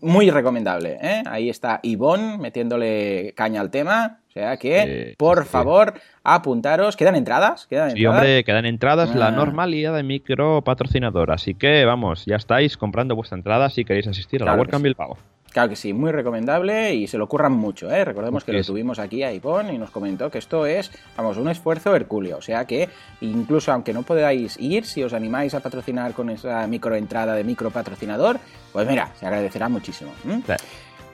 muy 0.00 0.30
recomendable. 0.30 0.98
¿eh? 1.02 1.22
Ahí 1.26 1.50
está 1.50 1.80
Ivonne 1.82 2.38
metiéndole 2.38 3.34
caña 3.36 3.60
al 3.60 3.70
tema, 3.70 4.20
o 4.28 4.32
sea 4.32 4.56
que, 4.56 5.14
por 5.18 5.42
sí, 5.42 5.48
favor, 5.50 5.94
apuntaros. 6.24 6.96
¿Quedan 6.96 7.14
entradas? 7.16 7.66
¿Quedan 7.66 7.90
Sí, 7.90 7.98
entradas? 7.98 8.20
hombre, 8.20 8.44
quedan 8.44 8.64
entradas 8.66 9.14
la 9.14 9.28
Ah. 9.28 9.32
normalidad 9.32 9.94
de 9.94 10.02
micro 10.02 10.62
patrocinador. 10.62 11.30
Así 11.30 11.54
que 11.54 11.84
vamos, 11.84 12.24
ya 12.24 12.36
estáis 12.36 12.76
comprando 12.78 13.14
vuestra 13.14 13.36
entrada 13.36 13.68
si 13.68 13.84
queréis 13.84 14.06
asistir 14.06 14.42
a 14.42 14.46
la 14.46 14.54
WordCamp 14.54 14.80
sí. 14.82 14.84
Bilbao. 14.84 15.18
Claro 15.56 15.70
que 15.70 15.76
sí, 15.76 15.94
muy 15.94 16.12
recomendable 16.12 16.94
y 16.94 17.06
se 17.06 17.16
lo 17.16 17.26
curran 17.26 17.52
mucho, 17.52 17.90
¿eh? 17.90 18.04
Recordemos 18.04 18.44
que 18.44 18.52
lo 18.52 18.62
tuvimos 18.62 18.98
aquí 18.98 19.22
a 19.22 19.32
Ivonne 19.32 19.72
y 19.72 19.78
nos 19.78 19.90
comentó 19.90 20.30
que 20.30 20.36
esto 20.36 20.66
es, 20.66 20.90
vamos, 21.16 21.38
un 21.38 21.48
esfuerzo 21.48 21.96
hercúleo. 21.96 22.36
O 22.36 22.42
sea 22.42 22.66
que 22.66 22.90
incluso 23.22 23.72
aunque 23.72 23.94
no 23.94 24.02
podáis 24.02 24.58
ir, 24.60 24.84
si 24.84 25.02
os 25.02 25.14
animáis 25.14 25.54
a 25.54 25.60
patrocinar 25.60 26.12
con 26.12 26.28
esa 26.28 26.66
microentrada 26.66 27.34
de 27.34 27.42
micro 27.42 27.70
patrocinador, 27.70 28.38
pues 28.70 28.86
mira, 28.86 29.12
se 29.18 29.24
agradecerá 29.24 29.70
muchísimo. 29.70 30.12
Sí. 30.26 30.52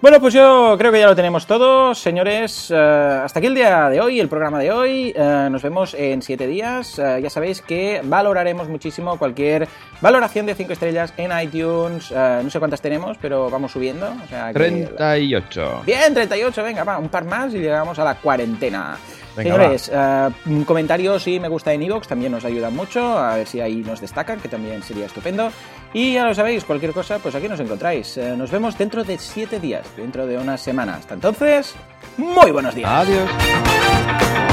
Bueno, 0.02 0.20
pues 0.20 0.34
yo 0.34 0.74
creo 0.78 0.90
que 0.90 0.98
ya 0.98 1.06
lo 1.06 1.14
tenemos 1.14 1.46
todo, 1.46 1.94
señores. 1.94 2.72
Eh, 2.72 3.20
hasta 3.24 3.38
aquí 3.38 3.46
el 3.46 3.54
día 3.54 3.88
de 3.88 4.00
hoy, 4.00 4.18
el 4.18 4.28
programa 4.28 4.58
de 4.58 4.72
hoy. 4.72 5.12
Eh, 5.16 5.48
nos 5.48 5.62
vemos 5.62 5.94
en 5.94 6.22
siete 6.22 6.48
días. 6.48 6.98
Eh, 6.98 7.20
ya 7.22 7.30
sabéis 7.30 7.62
que 7.62 8.00
valoraremos 8.02 8.68
muchísimo 8.68 9.16
cualquier 9.16 9.68
valoración 10.00 10.44
de 10.46 10.56
5 10.56 10.72
estrellas 10.72 11.14
en 11.16 11.30
iTunes. 11.40 12.10
No 12.10 12.50
sé 12.50 12.58
cuántas 12.58 12.80
tenemos, 12.82 13.16
pero 13.22 13.48
vamos 13.48 13.70
subiendo. 13.70 14.12
O 14.24 14.26
sea 14.28 14.48
que- 14.48 14.54
38. 14.54 15.82
Bien, 15.86 16.12
38, 16.12 16.64
venga, 16.64 16.82
va, 16.82 16.98
un 16.98 17.08
par 17.08 17.24
más 17.24 17.54
y 17.54 17.58
llegamos 17.60 17.96
a 18.00 18.04
la 18.04 18.16
cuarentena. 18.16 18.96
Venga, 19.36 19.54
Señores, 19.54 19.90
eh, 19.92 20.30
comentarios 20.66 21.26
y 21.26 21.40
me 21.40 21.48
gusta 21.48 21.72
en 21.72 21.82
iVoox 21.82 22.06
también 22.06 22.32
nos 22.32 22.44
ayudan 22.44 22.74
mucho, 22.74 23.18
a 23.18 23.36
ver 23.36 23.46
si 23.46 23.60
ahí 23.60 23.76
nos 23.76 24.00
destacan, 24.00 24.40
que 24.40 24.48
también 24.48 24.82
sería 24.82 25.06
estupendo. 25.06 25.50
Y 25.94 26.14
ya 26.14 26.26
lo 26.26 26.34
sabéis, 26.34 26.64
cualquier 26.64 26.92
cosa, 26.92 27.18
pues 27.18 27.34
aquí 27.34 27.48
nos 27.48 27.60
encontráis. 27.60 28.16
Eh, 28.16 28.34
nos 28.36 28.50
vemos 28.50 28.76
dentro 28.76 29.04
de 29.04 29.18
7 29.18 29.60
días, 29.60 29.86
dentro 29.96 30.26
de 30.26 30.36
una 30.36 30.56
semana. 30.58 30.96
Hasta 30.96 31.14
entonces, 31.14 31.74
muy 32.16 32.50
buenos 32.50 32.74
días. 32.74 32.90
Adiós. 32.90 34.51